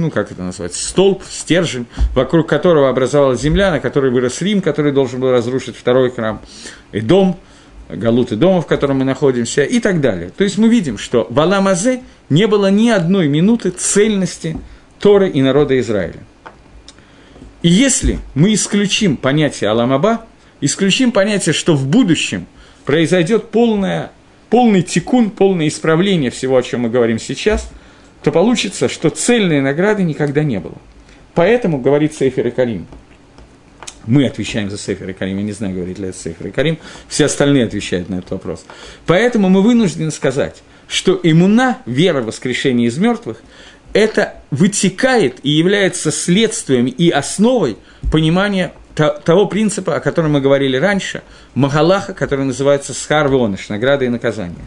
ну, 0.00 0.10
как 0.10 0.32
это 0.32 0.42
назвать, 0.42 0.74
столб, 0.74 1.22
стержень, 1.28 1.86
вокруг 2.14 2.48
которого 2.48 2.88
образовалась 2.88 3.40
земля, 3.40 3.70
на 3.70 3.80
которой 3.80 4.10
вырос 4.10 4.40
Рим, 4.40 4.62
который 4.62 4.92
должен 4.92 5.20
был 5.20 5.30
разрушить 5.30 5.76
второй 5.76 6.10
храм, 6.10 6.40
и 6.92 7.00
дом, 7.00 7.38
Галут 7.88 8.30
и 8.30 8.36
дома, 8.36 8.60
в 8.62 8.66
котором 8.66 8.98
мы 8.98 9.04
находимся, 9.04 9.64
и 9.64 9.80
так 9.80 10.00
далее. 10.00 10.30
То 10.36 10.44
есть 10.44 10.58
мы 10.58 10.68
видим, 10.68 10.96
что 10.96 11.26
в 11.28 11.40
Аламазе 11.40 12.02
не 12.28 12.46
было 12.46 12.70
ни 12.70 12.88
одной 12.88 13.26
минуты 13.26 13.70
цельности 13.70 14.56
Торы 15.00 15.28
и 15.28 15.42
народа 15.42 15.78
Израиля. 15.80 16.20
И 17.62 17.68
если 17.68 18.20
мы 18.34 18.54
исключим 18.54 19.16
понятие 19.16 19.70
Аламаба, 19.70 20.24
исключим 20.60 21.10
понятие, 21.10 21.52
что 21.52 21.74
в 21.74 21.86
будущем 21.86 22.46
произойдет 22.84 23.50
полное, 23.50 24.12
полный 24.50 24.82
тикун, 24.82 25.30
полное 25.30 25.66
исправление 25.66 26.30
всего, 26.30 26.56
о 26.56 26.62
чем 26.62 26.82
мы 26.82 26.90
говорим 26.90 27.18
сейчас– 27.18 27.68
то 28.22 28.32
получится, 28.32 28.88
что 28.88 29.10
цельной 29.10 29.60
награды 29.60 30.02
никогда 30.02 30.42
не 30.42 30.58
было. 30.60 30.76
Поэтому 31.34 31.78
говорит 31.78 32.14
Сейфер 32.14 32.48
и 32.48 32.50
Карим. 32.50 32.86
Мы 34.06 34.26
отвечаем 34.26 34.70
за 34.70 34.78
Сейфер 34.78 35.10
и 35.10 35.12
Карим, 35.12 35.38
я 35.38 35.42
не 35.42 35.52
знаю, 35.52 35.74
говорит 35.74 35.98
ли 35.98 36.08
это 36.08 36.18
Сейфер 36.18 36.48
и 36.48 36.50
Карим, 36.50 36.78
все 37.08 37.26
остальные 37.26 37.64
отвечают 37.64 38.08
на 38.08 38.16
этот 38.16 38.30
вопрос. 38.30 38.64
Поэтому 39.06 39.48
мы 39.48 39.62
вынуждены 39.62 40.10
сказать, 40.10 40.62
что 40.88 41.18
иммуна, 41.22 41.78
вера 41.86 42.20
в 42.20 42.26
воскрешение 42.26 42.88
из 42.88 42.98
мертвых, 42.98 43.42
это 43.92 44.34
вытекает 44.50 45.38
и 45.42 45.50
является 45.50 46.10
следствием 46.10 46.86
и 46.86 47.10
основой 47.10 47.76
понимания 48.10 48.72
того 48.94 49.46
принципа, 49.46 49.96
о 49.96 50.00
котором 50.00 50.32
мы 50.32 50.40
говорили 50.40 50.76
раньше, 50.76 51.22
Магалаха, 51.54 52.12
который 52.12 52.44
называется 52.44 52.92
Схар 52.92 53.30
награда 53.30 54.04
и 54.04 54.08
наказание 54.08 54.66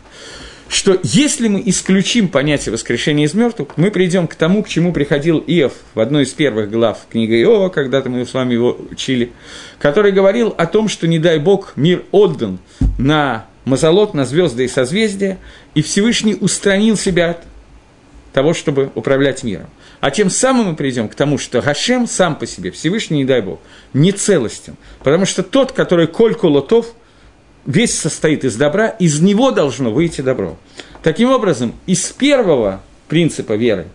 что 0.70 1.00
если 1.04 1.48
мы 1.48 1.62
исключим 1.66 2.30
понятие 2.30 2.74
воскрешения 2.74 3.26
из 3.26 3.34
мертвых, 3.34 3.70
мы 3.78 3.92
придем 3.92 4.28
к 4.28 4.36
тому, 4.36 4.64
к 4.64 4.70
чему 4.70 4.94
приходил 4.94 5.44
Иов 5.46 5.74
в 5.94 6.00
одной 6.00 6.24
из 6.24 6.34
первых 6.34 6.72
глав 6.72 7.00
книги 7.12 7.42
Иова, 7.42 7.70
когда-то 7.70 8.10
мы 8.10 8.26
с 8.26 8.34
вами 8.34 8.54
его 8.54 8.78
учили, 8.92 9.32
который 9.80 10.12
говорил 10.12 10.54
о 10.58 10.66
том, 10.66 10.88
что, 10.88 11.08
не 11.08 11.20
дай 11.20 11.40
Бог, 11.40 11.74
мир 11.76 12.04
отдан 12.12 12.60
на 12.98 13.46
мазолот, 13.66 14.14
на 14.14 14.26
звезды 14.26 14.66
и 14.66 14.68
созвездия, 14.68 15.38
и 15.76 15.82
Всевышний 15.82 16.36
устранил 16.40 16.98
себя 16.98 17.32
от 17.32 17.44
того, 18.34 18.54
чтобы 18.54 18.92
управлять 18.96 19.44
миром. 19.44 19.68
А 20.00 20.12
тем 20.12 20.30
самым 20.30 20.68
мы 20.68 20.76
придем 20.76 21.08
к 21.08 21.16
тому, 21.16 21.38
что 21.38 21.62
Гашем 21.62 22.08
сам 22.08 22.36
по 22.36 22.46
себе, 22.46 22.72
Всевышний, 22.72 23.20
не 23.20 23.26
дай 23.26 23.42
Бог, 23.42 23.60
не 23.94 24.12
целостен. 24.12 24.76
Потому 25.04 25.26
что 25.26 25.44
тот, 25.44 25.72
который 25.72 26.08
коль 26.08 26.36
колотов– 26.36 26.88
весь 27.66 27.98
состоит 27.98 28.44
из 28.44 28.56
добра, 28.56 28.88
из 28.88 29.22
него 29.22 29.52
должно 29.52 29.92
выйти 29.92 30.22
добро. 30.22 30.58
Таким 31.02 31.30
образом, 31.32 31.74
из 31.86 32.12
первого 32.12 32.82
принципа 33.08 33.54
веры, 33.54 33.88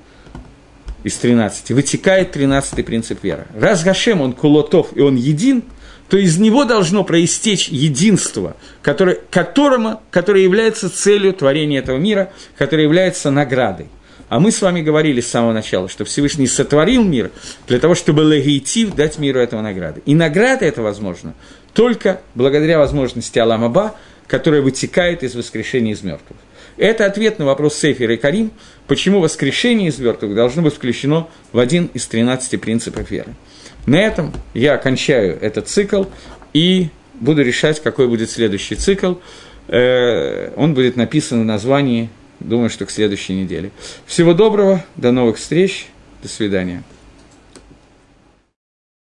из 1.05 1.17
13, 1.17 1.71
вытекает 1.71 2.33
13 2.33 2.85
принцип 2.85 3.23
веры. 3.23 3.47
Раз 3.55 3.85
Гашем, 3.85 4.21
он 4.21 4.33
кулотов, 4.33 4.97
и 4.97 5.01
он 5.01 5.17
един, 5.17 5.63
то 6.09 6.17
из 6.17 6.39
него 6.39 6.65
должно 6.65 7.05
проистечь 7.05 7.69
единство, 7.69 8.57
которое, 8.83 9.19
которому, 9.31 10.01
которое 10.11 10.43
является 10.43 10.91
целью 10.91 11.33
творения 11.35 11.79
этого 11.79 11.99
мира, 11.99 12.33
которое 12.57 12.85
является 12.85 13.31
наградой. 13.31 13.87
А 14.29 14.41
мы 14.41 14.53
с 14.53 14.61
вами 14.61 14.83
говорили 14.83 15.21
с 15.21 15.29
самого 15.29 15.53
начала, 15.53 15.89
что 15.89 16.05
Всевышний 16.05 16.47
сотворил 16.47 17.03
мир 17.03 17.31
для 17.67 17.79
того, 17.79 17.95
чтобы 17.95 18.25
легитив 18.25 18.95
дать 18.95 19.19
миру 19.19 19.41
этого 19.41 19.63
награды. 19.63 20.03
И 20.05 20.15
награда 20.15 20.67
это 20.67 20.83
возможно 20.83 21.35
только 21.79 22.21
благодаря 22.35 22.77
возможности 22.81 23.39
Аламаба, 23.39 23.95
которая 24.27 24.63
вытекает 24.63 25.23
из 25.23 25.37
воскрешения 25.37 25.93
из 25.93 26.03
мертвых. 26.03 26.37
Это 26.77 27.07
ответ 27.07 27.39
на 27.39 27.45
вопрос 27.45 27.77
Сефера 27.77 28.15
и 28.15 28.17
Карим, 28.17 28.51
почему 28.89 29.21
воскрешение 29.21 29.91
из 29.91 30.01
мертвых 30.01 30.35
должно 30.35 30.63
быть 30.63 30.75
включено 30.75 31.29
в 31.53 31.59
один 31.61 31.89
из 31.95 32.09
13 32.09 32.61
принципов 32.61 33.09
веры. 33.13 33.37
На 33.87 33.95
этом 33.95 34.33
я 34.55 34.75
окончаю 34.75 35.39
этот 35.41 35.69
цикл 35.69 36.07
и 36.53 36.89
буду 37.15 37.45
решать, 37.45 37.81
какой 37.81 38.09
будет 38.09 38.29
следующий 38.29 38.75
цикл. 38.75 39.15
Э, 39.69 40.51
он 40.57 40.75
будет 40.75 40.97
написан 40.97 41.43
в 41.43 41.45
названии, 41.45 42.11
думаю, 42.41 42.71
что 42.71 42.87
к 42.87 42.91
следующей 42.91 43.35
неделе. 43.35 43.71
Всего 44.05 44.35
доброго, 44.35 44.85
до 44.97 45.13
новых 45.13 45.37
встреч, 45.37 45.87
до 46.25 46.29
свидания. 46.29 46.83